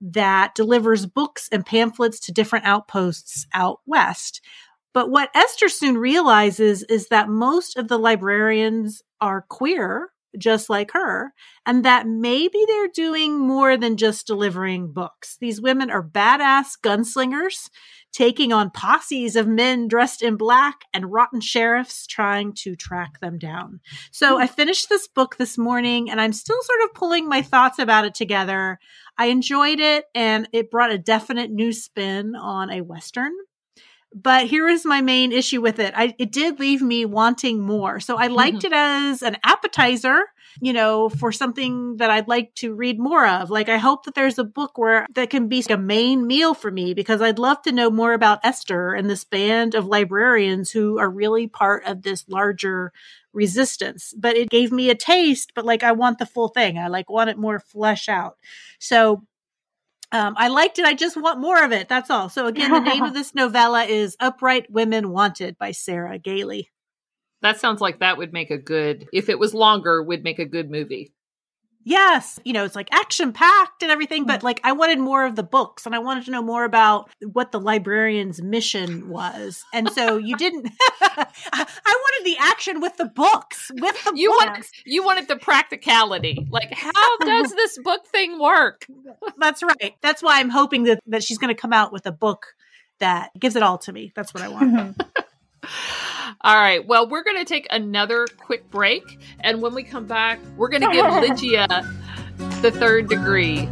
that 0.00 0.54
delivers 0.54 1.06
books 1.06 1.48
and 1.50 1.64
pamphlets 1.64 2.20
to 2.20 2.32
different 2.32 2.64
outposts 2.66 3.46
out 3.54 3.80
west. 3.86 4.40
But 4.92 5.10
what 5.10 5.30
Esther 5.34 5.68
soon 5.68 5.98
realizes 5.98 6.82
is 6.84 7.08
that 7.08 7.28
most 7.28 7.76
of 7.76 7.88
the 7.88 7.98
librarians 7.98 9.02
are 9.20 9.44
queer, 9.48 10.10
just 10.38 10.70
like 10.70 10.92
her, 10.92 11.32
and 11.66 11.84
that 11.84 12.06
maybe 12.06 12.58
they're 12.66 12.88
doing 12.88 13.38
more 13.38 13.76
than 13.76 13.96
just 13.96 14.26
delivering 14.26 14.92
books. 14.92 15.36
These 15.40 15.60
women 15.60 15.90
are 15.90 16.02
badass 16.02 16.78
gunslingers 16.82 17.68
taking 18.16 18.50
on 18.50 18.70
posses 18.70 19.36
of 19.36 19.46
men 19.46 19.86
dressed 19.86 20.22
in 20.22 20.38
black 20.38 20.86
and 20.94 21.12
rotten 21.12 21.38
sheriffs 21.38 22.06
trying 22.06 22.50
to 22.50 22.74
track 22.74 23.20
them 23.20 23.36
down. 23.36 23.78
So 24.10 24.36
hmm. 24.36 24.42
I 24.42 24.46
finished 24.46 24.88
this 24.88 25.06
book 25.06 25.36
this 25.36 25.58
morning 25.58 26.10
and 26.10 26.18
I'm 26.18 26.32
still 26.32 26.56
sort 26.62 26.80
of 26.84 26.94
pulling 26.94 27.28
my 27.28 27.42
thoughts 27.42 27.78
about 27.78 28.06
it 28.06 28.14
together. 28.14 28.78
I 29.18 29.26
enjoyed 29.26 29.80
it 29.80 30.06
and 30.14 30.48
it 30.54 30.70
brought 30.70 30.92
a 30.92 30.98
definite 30.98 31.50
new 31.50 31.74
spin 31.74 32.34
on 32.34 32.70
a 32.70 32.80
Western. 32.80 33.32
But 34.18 34.46
here 34.46 34.66
is 34.66 34.86
my 34.86 35.02
main 35.02 35.30
issue 35.30 35.60
with 35.60 35.78
it. 35.78 35.92
I, 35.94 36.14
it 36.18 36.32
did 36.32 36.58
leave 36.58 36.80
me 36.80 37.04
wanting 37.04 37.60
more. 37.60 38.00
So 38.00 38.16
I 38.16 38.28
liked 38.28 38.58
mm-hmm. 38.58 38.72
it 38.72 38.72
as 38.72 39.22
an 39.22 39.36
appetizer, 39.44 40.22
you 40.58 40.72
know, 40.72 41.10
for 41.10 41.32
something 41.32 41.98
that 41.98 42.10
I'd 42.10 42.26
like 42.26 42.54
to 42.54 42.72
read 42.74 42.98
more 42.98 43.26
of. 43.26 43.50
Like 43.50 43.68
I 43.68 43.76
hope 43.76 44.06
that 44.06 44.14
there's 44.14 44.38
a 44.38 44.44
book 44.44 44.78
where 44.78 45.06
that 45.14 45.28
can 45.28 45.48
be 45.48 45.62
a 45.68 45.76
main 45.76 46.26
meal 46.26 46.54
for 46.54 46.70
me 46.70 46.94
because 46.94 47.20
I'd 47.20 47.38
love 47.38 47.60
to 47.62 47.72
know 47.72 47.90
more 47.90 48.14
about 48.14 48.40
Esther 48.42 48.94
and 48.94 49.10
this 49.10 49.24
band 49.24 49.74
of 49.74 49.84
librarians 49.84 50.70
who 50.70 50.98
are 50.98 51.10
really 51.10 51.46
part 51.46 51.84
of 51.84 52.00
this 52.00 52.24
larger 52.26 52.94
resistance. 53.34 54.14
But 54.16 54.34
it 54.34 54.48
gave 54.48 54.72
me 54.72 54.88
a 54.88 54.94
taste, 54.94 55.52
but 55.54 55.66
like 55.66 55.82
I 55.82 55.92
want 55.92 56.18
the 56.18 56.24
full 56.24 56.48
thing. 56.48 56.78
I 56.78 56.88
like 56.88 57.10
want 57.10 57.28
it 57.28 57.36
more 57.36 57.60
flesh 57.60 58.08
out. 58.08 58.38
So 58.78 59.24
um, 60.12 60.34
I 60.36 60.48
liked 60.48 60.78
it. 60.78 60.84
I 60.84 60.94
just 60.94 61.16
want 61.16 61.40
more 61.40 61.62
of 61.62 61.72
it. 61.72 61.88
That's 61.88 62.10
all. 62.10 62.28
So 62.28 62.46
again, 62.46 62.70
the 62.70 62.80
name 62.80 63.02
of 63.02 63.14
this 63.14 63.34
novella 63.34 63.84
is 63.84 64.16
Upright 64.20 64.70
Women 64.70 65.10
Wanted 65.10 65.58
by 65.58 65.72
Sarah 65.72 66.18
Gailey. 66.18 66.70
That 67.42 67.60
sounds 67.60 67.80
like 67.80 68.00
that 68.00 68.16
would 68.16 68.32
make 68.32 68.50
a 68.50 68.58
good, 68.58 69.08
if 69.12 69.28
it 69.28 69.38
was 69.38 69.52
longer, 69.52 70.02
would 70.02 70.24
make 70.24 70.38
a 70.38 70.46
good 70.46 70.70
movie 70.70 71.12
yes, 71.86 72.40
you 72.44 72.52
know, 72.52 72.64
it's 72.64 72.74
like 72.74 72.88
action 72.92 73.32
packed 73.32 73.82
and 73.82 73.90
everything, 73.90 74.26
but 74.26 74.40
mm. 74.40 74.42
like 74.42 74.60
I 74.64 74.72
wanted 74.72 74.98
more 74.98 75.24
of 75.24 75.36
the 75.36 75.42
books 75.42 75.86
and 75.86 75.94
I 75.94 76.00
wanted 76.00 76.26
to 76.26 76.32
know 76.32 76.42
more 76.42 76.64
about 76.64 77.08
what 77.22 77.52
the 77.52 77.60
librarian's 77.60 78.42
mission 78.42 79.08
was. 79.08 79.64
And 79.72 79.88
so 79.90 80.18
you 80.18 80.36
didn't 80.36 80.68
I 81.00 81.26
wanted 81.86 82.24
the 82.24 82.36
action 82.38 82.80
with 82.80 82.96
the 82.96 83.06
books, 83.06 83.70
with 83.72 84.04
the 84.04 84.12
you 84.16 84.30
books. 84.30 84.44
wanted 84.44 84.64
you 84.84 85.04
wanted 85.04 85.28
the 85.28 85.36
practicality. 85.36 86.46
Like 86.50 86.72
how 86.72 87.18
does 87.18 87.52
this 87.52 87.78
book 87.82 88.06
thing 88.08 88.38
work? 88.38 88.86
That's 89.38 89.62
right. 89.62 89.94
That's 90.02 90.22
why 90.22 90.40
I'm 90.40 90.50
hoping 90.50 90.84
that 90.84 91.00
that 91.06 91.22
she's 91.22 91.38
going 91.38 91.54
to 91.54 91.60
come 91.60 91.72
out 91.72 91.92
with 91.92 92.04
a 92.06 92.12
book 92.12 92.48
that 92.98 93.30
gives 93.38 93.54
it 93.54 93.62
all 93.62 93.78
to 93.78 93.92
me. 93.92 94.12
That's 94.16 94.34
what 94.34 94.42
I 94.42 94.48
want. 94.48 95.00
All 96.40 96.56
right. 96.56 96.86
Well, 96.86 97.08
we're 97.08 97.24
going 97.24 97.38
to 97.38 97.44
take 97.44 97.66
another 97.70 98.26
quick 98.38 98.70
break. 98.70 99.18
And 99.40 99.62
when 99.62 99.74
we 99.74 99.82
come 99.82 100.06
back, 100.06 100.38
we're 100.56 100.68
going 100.68 100.82
to 100.82 100.92
give 100.92 101.04
Lygia 101.28 101.66
the 102.60 102.70
third 102.70 103.08
degree. 103.08 103.66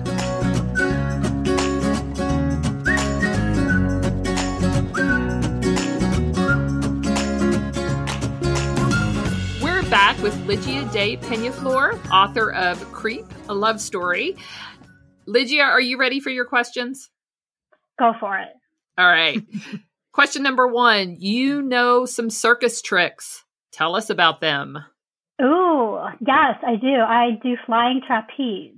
We're 9.62 9.82
back 9.90 10.20
with 10.22 10.36
Lygia 10.46 10.84
Day 10.92 11.16
Peñaflor, 11.16 11.98
author 12.10 12.52
of 12.52 12.80
Creep, 12.92 13.26
a 13.48 13.54
Love 13.54 13.80
Story. 13.80 14.36
Lygia, 15.26 15.62
are 15.62 15.80
you 15.80 15.98
ready 15.98 16.20
for 16.20 16.30
your 16.30 16.44
questions? 16.44 17.10
Go 17.98 18.12
for 18.20 18.38
it. 18.38 18.48
All 18.98 19.06
right. 19.06 19.42
Question 20.14 20.44
number 20.44 20.68
one 20.68 21.16
You 21.18 21.60
know 21.60 22.06
some 22.06 22.30
circus 22.30 22.80
tricks. 22.80 23.44
Tell 23.72 23.96
us 23.96 24.08
about 24.08 24.40
them. 24.40 24.78
Oh, 25.42 26.08
yes, 26.20 26.56
I 26.64 26.76
do. 26.76 26.94
I 26.94 27.38
do 27.42 27.56
flying 27.66 28.00
trapeze. 28.06 28.76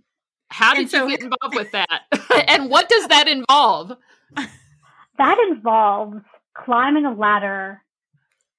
How 0.49 0.75
did 0.75 0.89
so, 0.89 1.05
you 1.05 1.11
get 1.11 1.21
involved 1.21 1.55
with 1.55 1.71
that? 1.73 2.05
and 2.49 2.71
what 2.71 2.89
does 2.89 3.09
that 3.09 3.29
involve? 3.29 3.93
That 5.19 5.39
involves 5.51 6.19
climbing 6.55 7.07
a 7.07 7.15
ladder 7.15 7.81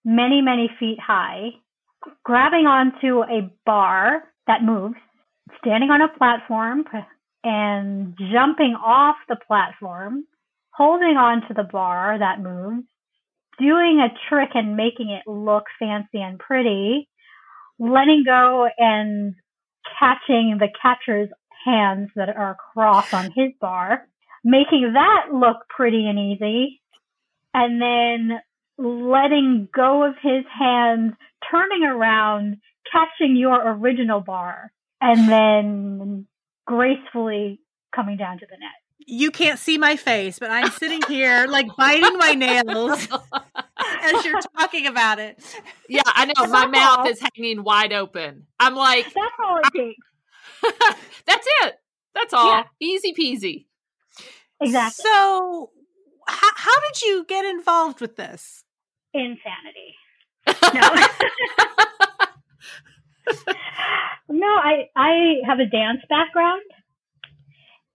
many, 0.03 0.41
many 0.41 0.71
feet 0.79 0.97
high, 0.99 1.49
grabbing 2.23 2.65
onto 2.65 3.21
a 3.21 3.47
bar 3.63 4.23
that 4.47 4.63
moves, 4.63 4.95
standing 5.59 5.91
on 5.91 6.01
a 6.01 6.07
platform, 6.17 6.83
and 7.43 8.17
jumping 8.33 8.73
off 8.73 9.17
the 9.29 9.35
platform, 9.47 10.23
holding 10.77 11.17
on 11.17 11.41
to 11.47 11.53
the 11.55 11.63
bar 11.63 12.19
that 12.19 12.39
moves, 12.39 12.85
doing 13.59 13.99
a 13.99 14.13
trick 14.29 14.49
and 14.53 14.77
making 14.77 15.09
it 15.09 15.29
look 15.29 15.63
fancy 15.79 16.21
and 16.21 16.37
pretty, 16.37 17.09
letting 17.79 18.23
go 18.23 18.67
and 18.77 19.33
catching 19.99 20.57
the 20.59 20.69
catcher's 20.79 21.29
hands 21.65 22.09
that 22.15 22.29
are 22.29 22.51
across 22.51 23.11
on 23.13 23.25
his 23.35 23.51
bar, 23.59 24.07
making 24.43 24.91
that 24.93 25.33
look 25.33 25.57
pretty 25.75 26.07
and 26.07 26.19
easy, 26.19 26.79
and 27.55 27.81
then 27.81 28.39
letting 28.77 29.67
go 29.75 30.03
of 30.03 30.13
his 30.21 30.43
hands, 30.57 31.13
turning 31.49 31.83
around, 31.83 32.57
catching 32.91 33.35
your 33.35 33.73
original 33.73 34.21
bar, 34.21 34.71
and 35.01 35.27
then 35.27 36.27
gracefully 36.67 37.59
coming 37.95 38.17
down 38.17 38.37
to 38.37 38.45
the 38.45 38.57
net. 38.57 38.86
You 38.99 39.31
can't 39.31 39.59
see 39.59 39.77
my 39.77 39.95
face, 39.95 40.39
but 40.39 40.49
I'm 40.49 40.71
sitting 40.71 41.01
here 41.07 41.45
like 41.47 41.67
biting 41.77 42.17
my 42.17 42.33
nails 42.33 43.07
as 44.03 44.25
you're 44.25 44.41
talking 44.57 44.87
about 44.87 45.19
it. 45.19 45.39
Yeah, 45.87 46.01
I 46.05 46.25
know. 46.25 46.47
My 46.47 46.65
mouth 46.65 47.07
is 47.07 47.21
hanging 47.21 47.63
wide 47.63 47.93
open. 47.93 48.47
I'm 48.59 48.75
like, 48.75 49.05
that's 49.05 49.33
all 49.43 49.59
it 49.59 49.71
takes. 49.75 50.07
that's 51.25 51.47
it. 51.63 51.75
That's 52.15 52.33
all. 52.33 52.47
Yeah. 52.47 52.63
Easy 52.81 53.13
peasy. 53.13 53.65
Exactly. 54.59 55.03
So, 55.03 55.71
how, 56.27 56.49
how 56.55 56.79
did 56.81 57.01
you 57.03 57.25
get 57.27 57.45
involved 57.45 58.01
with 58.01 58.15
this? 58.15 58.63
Insanity. 59.13 59.95
No. 60.73 60.81
no, 64.29 64.47
I 64.47 64.89
I 64.95 65.35
have 65.45 65.59
a 65.59 65.65
dance 65.65 66.01
background, 66.09 66.61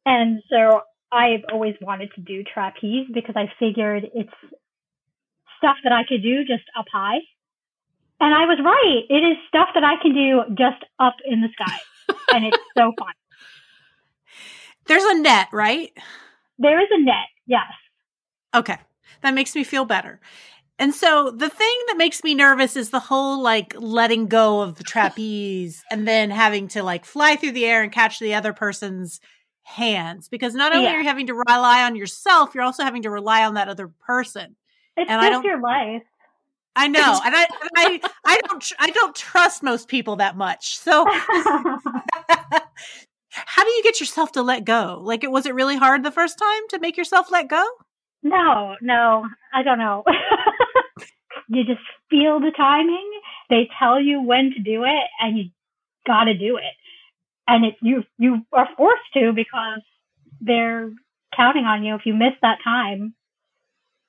and 0.04 0.42
so 0.50 0.82
I've 1.12 1.44
always 1.52 1.74
wanted 1.80 2.10
to 2.14 2.20
do 2.22 2.42
trapeze 2.42 3.06
because 3.12 3.34
I 3.36 3.52
figured 3.58 4.04
it's 4.14 4.32
stuff 5.58 5.76
that 5.84 5.92
I 5.92 6.02
could 6.08 6.22
do 6.22 6.44
just 6.44 6.64
up 6.76 6.86
high. 6.92 7.18
And 8.18 8.34
I 8.34 8.46
was 8.46 8.58
right. 8.64 9.04
It 9.08 9.24
is 9.24 9.36
stuff 9.48 9.68
that 9.74 9.84
I 9.84 10.00
can 10.00 10.14
do 10.14 10.42
just 10.56 10.82
up 10.98 11.16
in 11.24 11.40
the 11.40 11.48
sky. 11.52 11.76
and 12.34 12.46
it's 12.46 12.56
so 12.76 12.92
fun. 12.98 13.12
There's 14.86 15.04
a 15.04 15.18
net, 15.18 15.48
right? 15.52 15.90
There 16.58 16.80
is 16.80 16.88
a 16.90 17.00
net, 17.00 17.28
yes. 17.46 17.66
Okay. 18.54 18.78
That 19.22 19.34
makes 19.34 19.54
me 19.54 19.64
feel 19.64 19.84
better. 19.84 20.20
And 20.78 20.94
so 20.94 21.30
the 21.30 21.48
thing 21.48 21.76
that 21.88 21.96
makes 21.96 22.24
me 22.24 22.34
nervous 22.34 22.76
is 22.76 22.90
the 22.90 22.98
whole 22.98 23.40
like 23.40 23.74
letting 23.78 24.26
go 24.26 24.62
of 24.62 24.76
the 24.76 24.84
trapeze 24.84 25.84
and 25.90 26.08
then 26.08 26.30
having 26.30 26.68
to 26.68 26.82
like 26.82 27.04
fly 27.04 27.36
through 27.36 27.52
the 27.52 27.66
air 27.66 27.82
and 27.82 27.92
catch 27.92 28.18
the 28.18 28.34
other 28.34 28.52
person's 28.52 29.20
hands 29.62 30.28
because 30.28 30.54
not 30.54 30.72
only 30.72 30.84
yeah. 30.84 30.94
are 30.94 31.00
you 31.00 31.08
having 31.08 31.26
to 31.28 31.34
rely 31.34 31.82
on 31.84 31.96
yourself, 31.96 32.54
you're 32.54 32.64
also 32.64 32.82
having 32.84 33.02
to 33.02 33.10
rely 33.10 33.44
on 33.44 33.54
that 33.54 33.68
other 33.68 33.88
person. 33.88 34.56
It's 34.96 35.10
and 35.10 35.20
I 35.20 35.30
don't, 35.30 35.44
your 35.44 35.60
life. 35.60 36.02
I 36.74 36.88
know, 36.88 37.20
and 37.24 37.34
I, 37.34 37.46
I, 37.76 38.00
I 38.24 38.40
don't, 38.48 38.72
I 38.78 38.90
don't 38.90 39.14
trust 39.14 39.62
most 39.62 39.88
people 39.88 40.16
that 40.16 40.36
much. 40.36 40.78
So, 40.78 41.06
how 43.30 43.64
do 43.64 43.70
you 43.70 43.82
get 43.82 44.00
yourself 44.00 44.32
to 44.32 44.42
let 44.42 44.64
go? 44.64 45.00
Like, 45.02 45.24
it 45.24 45.30
was 45.30 45.46
it 45.46 45.54
really 45.54 45.76
hard 45.76 46.02
the 46.02 46.10
first 46.10 46.38
time 46.38 46.62
to 46.70 46.78
make 46.78 46.96
yourself 46.96 47.30
let 47.30 47.48
go? 47.48 47.64
No, 48.22 48.76
no, 48.80 49.26
I 49.52 49.62
don't 49.62 49.78
know. 49.78 50.04
you 51.48 51.64
just 51.64 51.80
feel 52.08 52.40
the 52.40 52.52
timing. 52.56 53.10
They 53.50 53.68
tell 53.78 54.00
you 54.00 54.22
when 54.22 54.52
to 54.52 54.60
do 54.60 54.84
it, 54.84 55.04
and 55.20 55.38
you 55.38 55.44
got 56.06 56.24
to 56.24 56.34
do 56.34 56.56
it. 56.56 56.74
And 57.48 57.64
it 57.64 57.74
you 57.82 58.04
you 58.18 58.42
are 58.52 58.68
forced 58.76 59.02
to 59.14 59.32
because 59.34 59.82
they're 60.40 60.90
counting 61.36 61.64
on 61.64 61.84
you. 61.84 61.94
If 61.94 62.02
you 62.04 62.14
miss 62.14 62.34
that 62.42 62.58
time, 62.64 63.14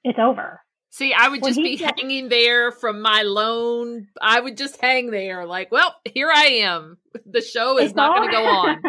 it's 0.04 0.20
over. 0.20 0.62
See, 0.94 1.12
I 1.12 1.28
would 1.28 1.44
just 1.44 1.58
be 1.58 1.76
hanging 1.78 2.30
there 2.30 2.72
from 2.72 3.02
my 3.02 3.24
lone. 3.24 4.10
I 4.22 4.40
would 4.40 4.58
just 4.58 4.80
hang 4.80 5.10
there, 5.10 5.44
like, 5.44 5.72
well, 5.72 5.96
here 6.06 6.30
I 6.32 6.62
am. 6.62 7.00
The 7.26 7.42
show 7.42 7.80
is 7.80 7.96
not 7.96 8.16
going 8.16 8.30
to 8.30 8.36
go 8.36 8.46
on. 8.46 8.80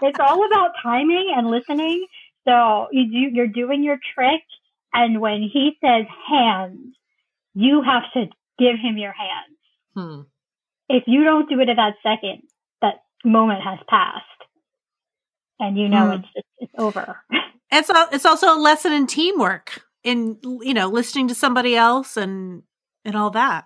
it's 0.00 0.18
all 0.18 0.46
about 0.46 0.70
timing 0.82 1.34
and 1.36 1.48
listening. 1.48 2.06
So 2.48 2.86
you 2.90 3.04
do, 3.10 3.36
you're 3.36 3.48
doing 3.48 3.84
your 3.84 3.98
trick, 4.14 4.40
and 4.94 5.20
when 5.20 5.42
he 5.42 5.72
says 5.84 6.06
hands, 6.26 6.96
you 7.52 7.82
have 7.82 8.04
to 8.14 8.30
give 8.58 8.76
him 8.82 8.96
your 8.96 9.12
hands. 9.12 9.58
Hmm. 9.94 10.20
If 10.88 11.04
you 11.06 11.22
don't 11.24 11.50
do 11.50 11.60
it 11.60 11.68
at 11.68 11.76
that 11.76 11.96
second, 12.02 12.44
moment 13.26 13.62
has 13.62 13.78
passed, 13.88 14.24
and 15.58 15.76
you 15.76 15.88
know 15.88 16.06
hmm. 16.06 16.12
it's 16.12 16.46
it's 16.58 16.72
over. 16.78 17.18
It's 17.72 17.90
it's 18.12 18.24
also 18.24 18.54
a 18.54 18.56
lesson 18.56 18.92
in 18.92 19.08
teamwork 19.08 19.82
in 20.06 20.38
you 20.62 20.72
know 20.72 20.88
listening 20.88 21.28
to 21.28 21.34
somebody 21.34 21.76
else 21.76 22.16
and 22.16 22.62
and 23.04 23.16
all 23.16 23.30
that 23.30 23.64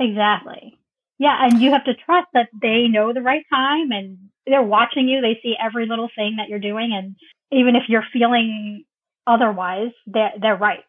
exactly 0.00 0.76
yeah 1.18 1.46
and 1.46 1.62
you 1.62 1.70
have 1.70 1.84
to 1.84 1.94
trust 1.94 2.26
that 2.34 2.48
they 2.60 2.88
know 2.88 3.12
the 3.12 3.22
right 3.22 3.44
time 3.50 3.92
and 3.92 4.18
they're 4.46 4.62
watching 4.62 5.08
you 5.08 5.20
they 5.20 5.38
see 5.42 5.54
every 5.64 5.86
little 5.86 6.08
thing 6.16 6.36
that 6.36 6.48
you're 6.48 6.58
doing 6.58 6.92
and 6.92 7.14
even 7.52 7.76
if 7.76 7.84
you're 7.88 8.04
feeling 8.12 8.84
otherwise 9.28 9.92
they're 10.06 10.32
they're 10.40 10.56
right 10.56 10.84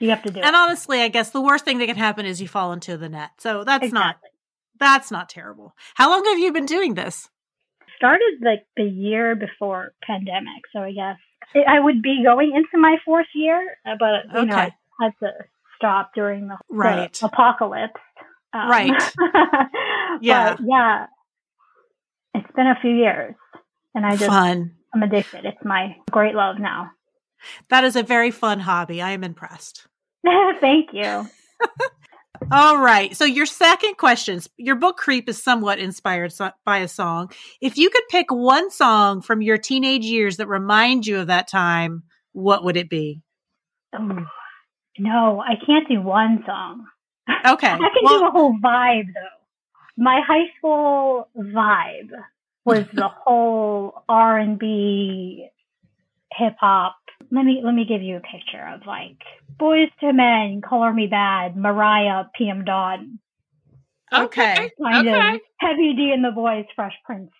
you 0.00 0.10
have 0.10 0.22
to 0.22 0.30
do 0.30 0.38
it. 0.38 0.44
and 0.44 0.54
it. 0.54 0.58
honestly 0.58 1.00
i 1.00 1.08
guess 1.08 1.30
the 1.30 1.40
worst 1.40 1.64
thing 1.64 1.78
that 1.78 1.86
can 1.86 1.96
happen 1.96 2.26
is 2.26 2.42
you 2.42 2.46
fall 2.46 2.72
into 2.74 2.98
the 2.98 3.08
net 3.08 3.30
so 3.38 3.64
that's 3.64 3.86
exactly. 3.86 3.98
not 3.98 4.16
that's 4.78 5.10
not 5.10 5.28
terrible 5.28 5.74
how 5.94 6.10
long 6.10 6.24
have 6.24 6.38
you 6.38 6.52
been 6.52 6.66
doing 6.66 6.94
this 6.94 7.28
started 7.96 8.38
like 8.42 8.66
the 8.76 8.84
year 8.84 9.34
before 9.34 9.92
pandemic 10.06 10.62
so 10.72 10.80
i 10.80 10.92
guess 10.92 11.16
I 11.66 11.80
would 11.80 12.02
be 12.02 12.22
going 12.24 12.52
into 12.54 12.78
my 12.78 12.96
fourth 13.04 13.26
year, 13.34 13.76
uh, 13.86 13.94
but 13.98 14.32
you 14.32 14.40
okay. 14.40 14.46
know, 14.46 14.56
I 14.56 14.70
had 15.00 15.12
to 15.20 15.30
stop 15.76 16.10
during 16.14 16.48
the, 16.48 16.56
right. 16.68 17.12
the 17.12 17.26
apocalypse. 17.26 18.00
Um, 18.52 18.70
right. 18.70 19.12
yeah. 20.20 20.56
yeah. 20.64 21.06
It's 22.34 22.52
been 22.56 22.66
a 22.66 22.78
few 22.80 22.90
years, 22.90 23.34
and 23.94 24.04
I 24.04 24.16
just 24.16 24.26
fun. 24.26 24.74
I'm 24.92 25.02
addicted. 25.02 25.44
It's 25.44 25.64
my 25.64 25.96
great 26.10 26.34
love 26.34 26.56
now. 26.58 26.90
That 27.68 27.84
is 27.84 27.94
a 27.94 28.02
very 28.02 28.30
fun 28.30 28.60
hobby. 28.60 29.00
I 29.00 29.10
am 29.10 29.22
impressed. 29.22 29.86
Thank 30.60 30.90
you. 30.92 31.28
All 32.50 32.78
right. 32.78 33.16
So 33.16 33.24
your 33.24 33.46
second 33.46 33.96
question, 33.96 34.40
your 34.56 34.76
book 34.76 34.96
Creep 34.96 35.28
is 35.28 35.42
somewhat 35.42 35.78
inspired 35.78 36.32
by 36.64 36.78
a 36.78 36.88
song. 36.88 37.30
If 37.60 37.76
you 37.76 37.90
could 37.90 38.04
pick 38.10 38.30
one 38.30 38.70
song 38.70 39.22
from 39.22 39.42
your 39.42 39.58
teenage 39.58 40.04
years 40.04 40.36
that 40.36 40.48
remind 40.48 41.06
you 41.06 41.20
of 41.20 41.28
that 41.28 41.48
time, 41.48 42.02
what 42.32 42.64
would 42.64 42.76
it 42.76 42.90
be? 42.90 43.22
Oh, 43.94 44.26
no, 44.98 45.40
I 45.40 45.54
can't 45.64 45.88
do 45.88 46.00
one 46.00 46.42
song. 46.46 46.86
Okay. 47.46 47.66
I 47.72 47.76
can 47.76 47.88
well, 48.02 48.20
do 48.20 48.26
a 48.26 48.30
whole 48.30 48.56
vibe 48.62 49.06
though. 49.06 50.02
My 50.02 50.20
high 50.26 50.46
school 50.58 51.28
vibe 51.36 52.10
was 52.64 52.84
the 52.92 53.08
whole 53.24 54.02
R&B 54.08 55.48
hip 56.32 56.54
hop. 56.60 56.96
Let 57.30 57.44
me 57.44 57.60
let 57.64 57.74
me 57.74 57.84
give 57.84 58.02
you 58.02 58.16
a 58.16 58.20
picture 58.20 58.66
of 58.74 58.86
like 58.86 59.18
Boyz 59.58 59.90
II 60.02 60.12
Men, 60.12 60.60
Color 60.66 60.92
Me 60.92 61.08
Badd, 61.08 61.56
Mariah, 61.56 62.24
PM 62.36 62.64
Dawn. 62.64 63.18
Okay. 64.12 64.70
Kind 64.82 65.08
okay. 65.08 65.34
of 65.34 65.40
Heavy 65.58 65.94
D 65.94 66.12
and 66.14 66.24
the 66.24 66.30
Boyz, 66.30 66.66
Fresh 66.76 66.94
Prince 67.04 67.30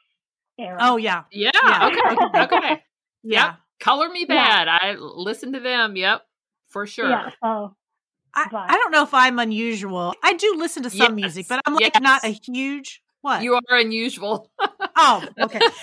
era. 0.59 0.79
Oh 0.81 0.97
yeah. 0.97 1.25
Yeah. 1.31 1.51
yeah. 1.55 1.89
Okay. 1.89 2.41
okay. 2.41 2.83
Yeah. 3.27 3.47
Yep. 3.47 3.55
Color 3.81 4.09
Me 4.11 4.27
Badd. 4.27 4.67
Yeah. 4.67 4.79
I 4.83 4.97
listen 4.99 5.55
to 5.55 5.61
them. 5.61 5.97
Yep. 5.97 6.21
For 6.69 6.87
sure. 6.87 7.09
Yeah. 7.09 7.31
So 7.43 7.75
I, 8.35 8.49
I 8.53 8.77
don't 8.77 8.91
know 8.91 9.03
if 9.03 9.15
I'm 9.15 9.39
unusual. 9.39 10.15
I 10.23 10.35
do 10.35 10.57
listen 10.59 10.83
to 10.83 10.91
some 10.91 11.17
yes. 11.19 11.25
music, 11.25 11.47
but 11.49 11.63
I'm 11.65 11.73
like 11.73 11.95
yes. 11.95 12.03
not 12.03 12.23
a 12.25 12.29
huge 12.29 13.03
what? 13.25 13.43
You 13.43 13.55
are 13.55 13.79
unusual. 13.79 14.51
oh, 14.97 15.27
okay. 15.41 15.59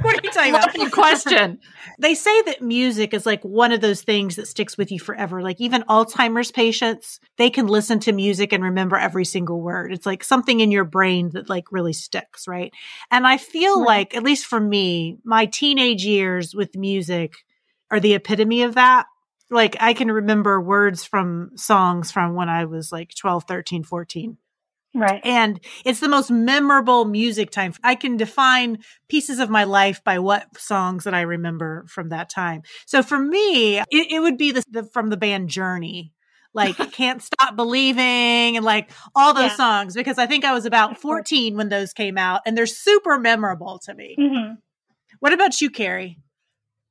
what 0.00 0.16
are 0.16 0.20
you 0.22 0.30
talking 0.30 0.54
about? 0.54 0.92
Question. 0.92 1.58
They 1.98 2.14
say 2.14 2.40
that 2.42 2.62
music 2.62 3.12
is 3.12 3.26
like 3.26 3.42
one 3.42 3.72
of 3.72 3.82
those 3.82 4.00
things 4.00 4.36
that 4.36 4.48
sticks 4.48 4.78
with 4.78 4.90
you 4.90 4.98
forever. 4.98 5.42
Like 5.42 5.60
even 5.60 5.82
Alzheimer's 5.82 6.50
patients, 6.50 7.20
they 7.36 7.50
can 7.50 7.66
listen 7.66 8.00
to 8.00 8.12
music 8.12 8.54
and 8.54 8.64
remember 8.64 8.96
every 8.96 9.26
single 9.26 9.60
word. 9.60 9.92
It's 9.92 10.06
like 10.06 10.24
something 10.24 10.60
in 10.60 10.70
your 10.70 10.84
brain 10.84 11.30
that 11.34 11.50
like 11.50 11.70
really 11.70 11.92
sticks, 11.92 12.48
right? 12.48 12.72
And 13.10 13.26
I 13.26 13.36
feel 13.36 13.80
Right. 13.80 13.86
like, 13.86 14.16
at 14.16 14.22
least 14.22 14.46
for 14.46 14.58
me, 14.58 15.18
my 15.24 15.44
teenage 15.44 16.04
years 16.06 16.54
with 16.54 16.74
music 16.74 17.34
are 17.90 18.00
the 18.00 18.14
epitome 18.14 18.62
of 18.62 18.76
that. 18.76 19.04
Like 19.50 19.76
I 19.78 19.92
can 19.92 20.10
remember 20.10 20.58
words 20.58 21.04
from 21.04 21.50
songs 21.56 22.10
from 22.10 22.34
when 22.34 22.48
I 22.48 22.64
was 22.64 22.90
like 22.92 23.14
12, 23.14 23.44
13, 23.44 23.82
14 23.84 24.38
Right. 24.94 25.20
and 25.24 25.60
it's 25.84 26.00
the 26.00 26.08
most 26.08 26.30
memorable 26.30 27.04
music 27.04 27.50
time. 27.50 27.74
I 27.84 27.94
can 27.94 28.16
define 28.16 28.78
pieces 29.08 29.38
of 29.38 29.48
my 29.48 29.64
life 29.64 30.02
by 30.04 30.18
what 30.18 30.58
songs 30.58 31.04
that 31.04 31.14
I 31.14 31.20
remember 31.22 31.84
from 31.88 32.08
that 32.08 32.28
time. 32.28 32.62
So 32.86 33.02
for 33.02 33.18
me, 33.18 33.78
it, 33.78 33.86
it 33.90 34.20
would 34.20 34.36
be 34.36 34.50
the, 34.52 34.64
the 34.70 34.84
from 34.92 35.08
the 35.10 35.16
band 35.16 35.48
Journey, 35.48 36.12
like 36.54 36.76
"Can't 36.92 37.22
Stop 37.22 37.54
Believing" 37.56 38.56
and 38.56 38.64
like 38.64 38.90
all 39.14 39.32
those 39.32 39.44
Yeah. 39.44 39.56
songs, 39.56 39.94
because 39.94 40.18
I 40.18 40.26
think 40.26 40.44
I 40.44 40.52
was 40.52 40.66
about 40.66 40.98
fourteen 40.98 41.56
when 41.56 41.68
those 41.68 41.92
came 41.92 42.18
out, 42.18 42.40
and 42.44 42.56
they're 42.56 42.66
super 42.66 43.18
memorable 43.18 43.78
to 43.84 43.94
me. 43.94 44.16
hmm 44.18 44.54
What 45.20 45.32
about 45.32 45.60
you, 45.60 45.70
Carrie? 45.70 46.18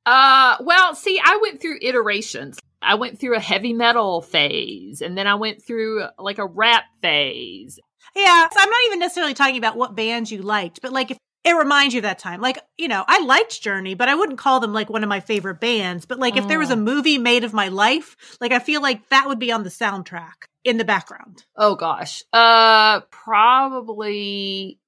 Uh, 0.06 0.56
well, 0.60 0.94
see, 0.94 1.20
I 1.22 1.38
went 1.42 1.60
through 1.60 1.78
iterations. 1.82 2.58
I 2.82 2.94
went 2.94 3.20
through 3.20 3.36
a 3.36 3.40
heavy 3.40 3.74
metal 3.74 4.22
phase, 4.22 5.02
and 5.02 5.16
then 5.16 5.26
I 5.26 5.34
went 5.34 5.62
through 5.62 6.04
like 6.18 6.38
a 6.38 6.46
rap 6.46 6.84
phase. 7.02 7.78
Yeah, 8.16 8.48
so 8.50 8.58
I'm 8.60 8.68
not 8.70 8.80
even 8.86 8.98
necessarily 8.98 9.34
talking 9.34 9.56
about 9.58 9.76
what 9.76 9.94
bands 9.94 10.30
you 10.32 10.42
liked, 10.42 10.80
but 10.82 10.92
like 10.92 11.10
if 11.10 11.18
it 11.42 11.52
reminds 11.56 11.94
you 11.94 12.00
of 12.00 12.02
that 12.02 12.18
time. 12.18 12.40
Like, 12.42 12.58
you 12.76 12.86
know, 12.86 13.02
I 13.08 13.24
liked 13.24 13.62
Journey, 13.62 13.94
but 13.94 14.08
I 14.10 14.14
wouldn't 14.14 14.38
call 14.38 14.60
them 14.60 14.74
like 14.74 14.90
one 14.90 15.02
of 15.02 15.08
my 15.08 15.20
favorite 15.20 15.58
bands. 15.60 16.04
But 16.04 16.18
like 16.18 16.36
if 16.36 16.46
there 16.48 16.58
was 16.58 16.70
a 16.70 16.76
movie 16.76 17.16
made 17.16 17.44
of 17.44 17.54
my 17.54 17.68
life, 17.68 18.14
like 18.42 18.52
I 18.52 18.58
feel 18.58 18.82
like 18.82 19.08
that 19.08 19.26
would 19.26 19.38
be 19.38 19.50
on 19.50 19.62
the 19.62 19.70
soundtrack 19.70 20.34
in 20.64 20.76
the 20.76 20.84
background. 20.84 21.44
Oh 21.56 21.76
gosh. 21.76 22.22
Uh, 22.32 23.00
probably 23.10 24.78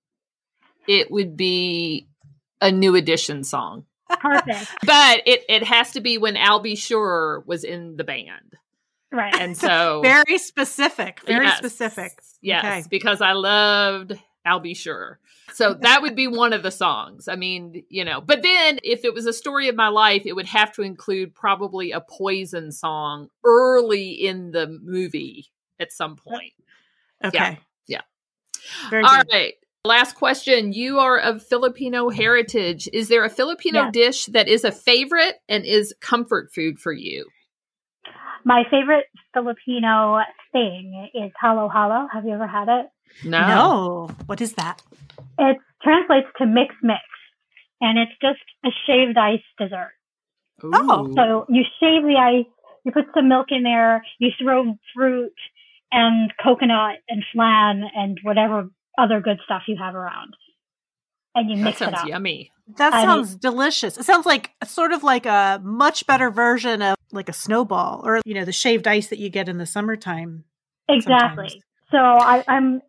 it 0.87 1.11
would 1.11 1.37
be 1.37 2.09
a 2.61 2.71
new 2.71 2.97
edition 2.97 3.45
song, 3.45 3.87
Perfect. 4.11 4.71
but 4.87 5.23
it 5.27 5.45
it 5.49 5.63
has 5.65 5.93
to 5.93 6.01
be 6.01 6.19
when 6.19 6.37
Al 6.37 6.61
B. 6.61 6.77
Sure 6.77 7.43
was 7.47 7.65
in 7.65 7.97
the 7.97 8.05
band, 8.05 8.57
Right. 9.11 9.35
and 9.35 9.57
so 9.57 10.01
Very 10.03 10.37
specific. 10.39 11.21
Very 11.25 11.47
Yes. 11.47 11.59
specific. 11.59 12.13
Yes, 12.43 12.65
Okay. 12.65 12.87
because 12.91 13.21
I 13.23 13.33
loved 13.33 14.13
Al 14.45 14.61
B. 14.61 14.75
Sure. 14.75 15.19
So 15.53 15.75
that 15.75 16.03
would 16.03 16.17
be 16.17 16.29
one 16.29 16.53
of 16.53 16.63
the 16.63 16.71
songs. 16.71 17.29
I 17.29 17.37
mean, 17.37 17.85
you 17.89 18.05
know, 18.05 18.21
but 18.21 18.43
then 18.43 18.81
if 18.83 19.05
it 19.05 19.15
was 19.15 19.27
a 19.27 19.33
story 19.33 19.69
of 19.69 19.77
my 19.77 19.89
life, 19.89 20.23
it 20.25 20.35
would 20.35 20.47
have 20.47 20.73
to 20.75 20.83
include 20.83 21.35
probably 21.35 21.93
a 21.93 22.01
poison 22.01 22.73
song 22.73 23.29
early 23.45 24.11
in 24.11 24.51
the 24.51 24.67
movie 24.67 25.47
at 25.79 25.93
some 25.93 26.13
uh, 26.13 26.31
point. 26.31 26.53
Okay. 27.25 27.59
Yeah. 27.87 28.01
Very 28.91 29.05
All 29.05 29.23
right. 29.31 29.55
Last 29.85 30.15
question. 30.15 30.73
You 30.73 31.01
are 31.01 31.19
of 31.19 31.45
Filipino 31.45 32.09
heritage. 32.09 32.89
Is 32.93 33.09
there 33.09 33.25
a 33.25 33.31
Filipino 33.31 33.91
dish 33.91 34.27
that 34.27 34.49
is 34.49 34.65
a 34.65 34.71
favorite 34.73 35.37
and 35.49 35.65
is 35.65 35.95
comfort 36.01 36.53
food 36.55 36.79
for 36.79 36.93
you? 36.93 37.29
My 38.45 38.65
favorite 38.71 39.07
Filipino 39.33 40.21
thing 40.53 41.11
is 41.15 41.31
halo 41.41 41.69
halo. 41.69 42.09
Have 42.13 42.25
you 42.25 42.33
ever 42.33 42.47
had 42.47 42.69
it? 42.69 42.87
No. 43.25 44.09
What 44.27 44.41
is 44.41 44.55
that? 44.55 44.83
It 45.39 45.59
translates 45.83 46.29
to 46.39 46.47
mix 46.47 46.75
mix, 46.83 47.03
and 47.81 47.99
it's 47.99 48.13
just 48.21 48.41
a 48.65 48.71
shaved 48.87 49.17
ice 49.19 49.41
dessert. 49.59 49.93
Oh. 50.63 51.13
So 51.15 51.47
you 51.49 51.63
shave 51.81 52.03
the 52.03 52.17
ice, 52.17 52.47
you 52.85 52.93
put 52.93 53.07
some 53.15 53.29
milk 53.29 53.47
in 53.51 53.63
there, 53.63 54.05
you 54.19 54.31
throw 54.41 54.77
fruit 54.95 55.35
and 55.91 56.33
coconut 56.43 56.99
and 57.09 57.25
flan 57.33 57.85
and 57.95 58.19
whatever 58.23 58.69
other 58.99 59.21
good 59.21 59.41
stuff 59.45 59.63
you 59.67 59.77
have 59.77 59.95
around, 59.95 60.35
and 61.35 61.51
you 61.51 61.57
that 61.57 61.65
mix 61.65 61.81
it 61.81 61.85
sounds 61.85 61.99
up. 61.99 62.07
yummy. 62.07 62.53
That 62.77 62.95
I 62.95 63.03
sounds 63.03 63.35
delicious. 63.35 63.99
It 63.99 64.05
sounds 64.05 64.27
like 64.27 64.51
sort 64.65 64.93
of 64.93 65.03
like 65.03 65.27
a 65.27 65.61
much 65.63 66.07
better 66.07 66.31
version 66.31 66.81
of 66.83 66.97
like 67.11 67.29
a 67.29 67.33
snowball 67.33 68.03
or 68.05 68.21
you 68.25 68.35
know 68.35 68.45
the 68.45 68.53
shaved 68.53 68.87
ice 68.87 69.09
that 69.09 69.19
you 69.19 69.29
get 69.29 69.49
in 69.49 69.59
the 69.59 69.67
summertime. 69.67 70.45
Exactly. 70.89 71.49
sometimes. 71.49 71.65
So 71.91 71.99
I, 71.99 72.45
I'm 72.49 72.83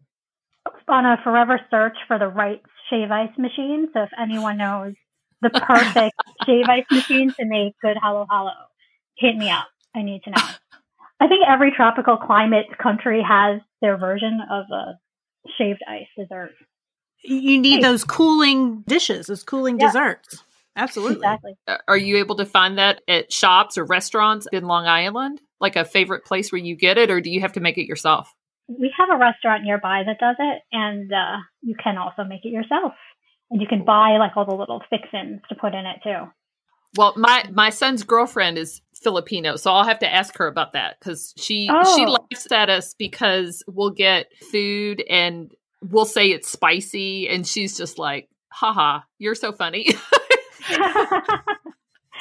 on 0.88 1.06
a 1.06 1.18
forever 1.24 1.60
search 1.70 1.98
for 2.08 2.18
the 2.20 2.28
right 2.28 2.62
shave 2.89 3.12
ice 3.12 3.36
machine. 3.38 3.89
So 3.94 4.04
if 4.04 4.10
anyone 4.22 4.58
knows 4.58 4.94
the 5.41 5.50
perfect 5.68 6.16
shave 6.46 6.66
ice 6.68 6.86
machine 6.91 7.34
to 7.39 7.46
make 7.46 7.74
good 7.82 7.98
halo 8.02 8.26
halo, 8.30 8.52
hit 9.18 9.36
me 9.36 9.50
up. 9.50 9.68
I 9.96 10.02
need 10.02 10.24
to 10.24 10.32
know. 10.32 10.44
I 11.20 11.28
think 11.28 11.46
every 11.48 11.72
tropical 11.72 12.18
climate 12.18 12.66
country 12.82 13.24
has 13.28 13.62
their 13.82 13.98
version 13.98 14.39
of 14.50 14.66
a 14.72 15.00
shaved 15.58 15.82
ice 15.88 16.08
dessert. 16.18 16.52
You 17.24 17.60
need 17.60 17.78
Hey. 17.78 17.82
those 17.82 18.04
cooling 18.04 18.82
dishes, 18.88 19.28
those 19.28 19.44
cooling 19.44 19.78
Yeah. 19.78 19.88
desserts. 19.88 20.44
Absolutely. 20.76 21.26
Exactly. 21.28 21.54
Uh, 21.68 21.78
Are 21.88 21.98
you 21.98 22.18
able 22.18 22.36
to 22.38 22.46
find 22.46 22.78
that 22.78 23.02
at 23.08 23.32
shops 23.32 23.78
or 23.78 23.86
restaurants 23.86 24.48
in 24.52 24.66
Long 24.66 24.86
Island? 24.88 25.40
Like 25.60 25.76
a 25.76 25.86
favorite 25.86 26.26
place 26.26 26.52
where 26.52 26.60
you 26.60 26.76
get 26.76 26.98
it, 26.98 27.10
or 27.10 27.22
do 27.22 27.30
you 27.30 27.40
have 27.42 27.54
to 27.54 27.60
make 27.62 27.78
it 27.78 27.86
yourself? 27.86 28.34
We 28.68 28.92
have 28.98 29.10
a 29.14 29.18
restaurant 29.18 29.64
nearby 29.64 30.04
that 30.06 30.20
does 30.20 30.36
it, 30.40 30.64
and 30.72 31.12
uh, 31.14 31.38
you 31.62 31.76
can 31.82 31.98
also 31.98 32.24
make 32.24 32.44
it 32.44 32.50
yourself. 32.50 32.94
And 33.52 33.62
you 33.62 33.68
can 33.68 33.86
buy 33.86 34.18
like 34.18 34.36
all 34.36 34.46
the 34.46 34.56
little 34.56 34.82
fixins 34.90 35.42
to 35.50 35.56
put 35.56 35.74
in 35.76 35.86
it 35.86 36.00
too. 36.04 36.30
Well, 36.96 37.14
my 37.16 37.46
my 37.52 37.70
son's 37.70 38.04
girlfriend 38.04 38.58
is 38.58 38.82
Filipino, 39.02 39.56
so 39.58 39.72
I'll 39.72 39.84
have 39.86 40.00
to 40.00 40.12
ask 40.12 40.38
her 40.38 40.48
about 40.48 40.74
that 40.74 40.98
because 41.00 41.34
she 41.38 41.68
she 41.96 42.06
Oh. 42.06 42.18
laughs 42.32 42.52
at 42.52 42.70
us 42.70 42.94
because 42.94 43.64
we'll 43.68 43.92
get 43.92 44.28
food 44.52 45.04
and 45.10 45.52
we'll 45.90 46.06
say 46.06 46.32
it's 46.32 46.50
spicy, 46.50 47.30
and 47.30 47.46
she's 47.46 47.78
just 47.78 47.98
like, 47.98 48.30
"Haha, 48.50 49.02
you're 49.18 49.36
so 49.36 49.52
funny." 49.52 49.88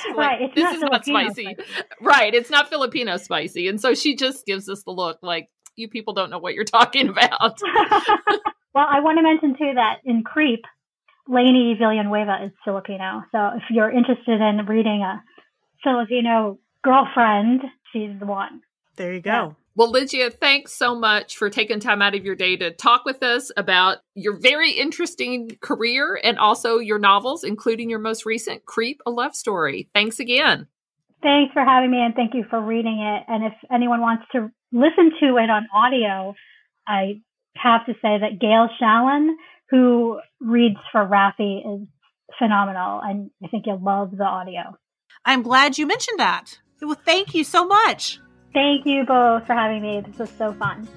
Like, 0.08 0.16
right. 0.16 0.42
It's 0.42 0.54
this 0.54 0.64
not 0.64 0.74
is 0.74 0.80
not 0.80 1.04
Filipino 1.04 1.32
spicy. 1.32 1.56
Right, 2.00 2.34
it's 2.34 2.50
not 2.50 2.68
Filipino 2.68 3.16
spicy, 3.18 3.68
and 3.68 3.80
so 3.80 3.94
she 3.94 4.16
just 4.16 4.46
gives 4.46 4.68
us 4.68 4.82
the 4.82 4.90
look 4.90 5.18
like 5.22 5.48
you 5.76 5.88
people 5.88 6.14
don't 6.14 6.30
know 6.30 6.38
what 6.38 6.54
you're 6.54 6.64
talking 6.80 7.08
about. 7.08 7.60
well, 8.74 8.86
I 8.88 9.00
want 9.00 9.18
to 9.18 9.22
mention 9.22 9.56
too 9.56 9.74
that 9.74 9.98
in 10.04 10.22
Creep, 10.24 10.64
Lainey 11.28 11.76
Villanueva 11.78 12.44
is 12.44 12.52
Filipino. 12.64 13.22
So 13.32 13.50
if 13.56 13.62
you're 13.70 13.90
interested 13.90 14.40
in 14.40 14.66
reading 14.66 15.02
a 15.02 15.22
Filipino 15.84 16.58
girlfriend, 16.82 17.62
she's 17.92 18.18
the 18.18 18.26
one. 18.26 18.62
There 18.96 19.12
you 19.12 19.20
go. 19.20 19.56
Yeah. 19.74 19.84
Well, 19.84 19.90
Lygia, 19.90 20.30
thanks 20.30 20.72
so 20.72 20.94
much 20.94 21.36
for 21.36 21.48
taking 21.48 21.80
time 21.80 22.02
out 22.02 22.14
of 22.14 22.24
your 22.24 22.34
day 22.34 22.56
to 22.56 22.70
talk 22.70 23.04
with 23.04 23.22
us 23.22 23.50
about 23.56 23.98
your 24.14 24.38
very 24.38 24.72
interesting 24.72 25.56
career 25.60 26.20
and 26.22 26.38
also 26.38 26.78
your 26.78 26.98
novels, 26.98 27.44
including 27.44 27.88
your 27.88 27.98
most 27.98 28.26
recent, 28.26 28.64
Creep, 28.66 29.00
a 29.06 29.10
Love 29.10 29.34
Story. 29.34 29.88
Thanks 29.94 30.20
again. 30.20 30.66
Thanks 31.22 31.52
for 31.52 31.64
having 31.64 31.90
me 31.90 31.98
and 31.98 32.14
thank 32.14 32.34
you 32.34 32.44
for 32.50 32.60
reading 32.60 33.00
it. 33.00 33.24
And 33.28 33.44
if 33.44 33.52
anyone 33.72 34.00
wants 34.00 34.24
to 34.32 34.50
listen 34.72 35.12
to 35.20 35.36
it 35.36 35.48
on 35.48 35.66
audio, 35.72 36.34
I 36.86 37.20
have 37.56 37.86
to 37.86 37.92
say 37.94 38.18
that 38.18 38.40
Gail 38.40 38.68
Shalan, 38.80 39.34
who 39.70 40.20
reads 40.40 40.78
for 40.90 41.06
Rafi, 41.06 41.60
is 41.60 41.88
phenomenal. 42.38 43.00
And 43.02 43.30
I 43.42 43.48
think 43.48 43.66
you'll 43.66 43.82
love 43.82 44.16
the 44.16 44.24
audio. 44.24 44.76
I'm 45.24 45.42
glad 45.42 45.78
you 45.78 45.86
mentioned 45.86 46.18
that. 46.18 46.58
Well, 46.80 46.98
thank 47.04 47.34
you 47.34 47.44
so 47.44 47.64
much. 47.64 48.18
Thank 48.52 48.86
you 48.86 49.04
both 49.04 49.46
for 49.46 49.54
having 49.54 49.82
me. 49.82 50.00
This 50.00 50.18
was 50.18 50.30
so 50.36 50.52
fun. 50.52 50.88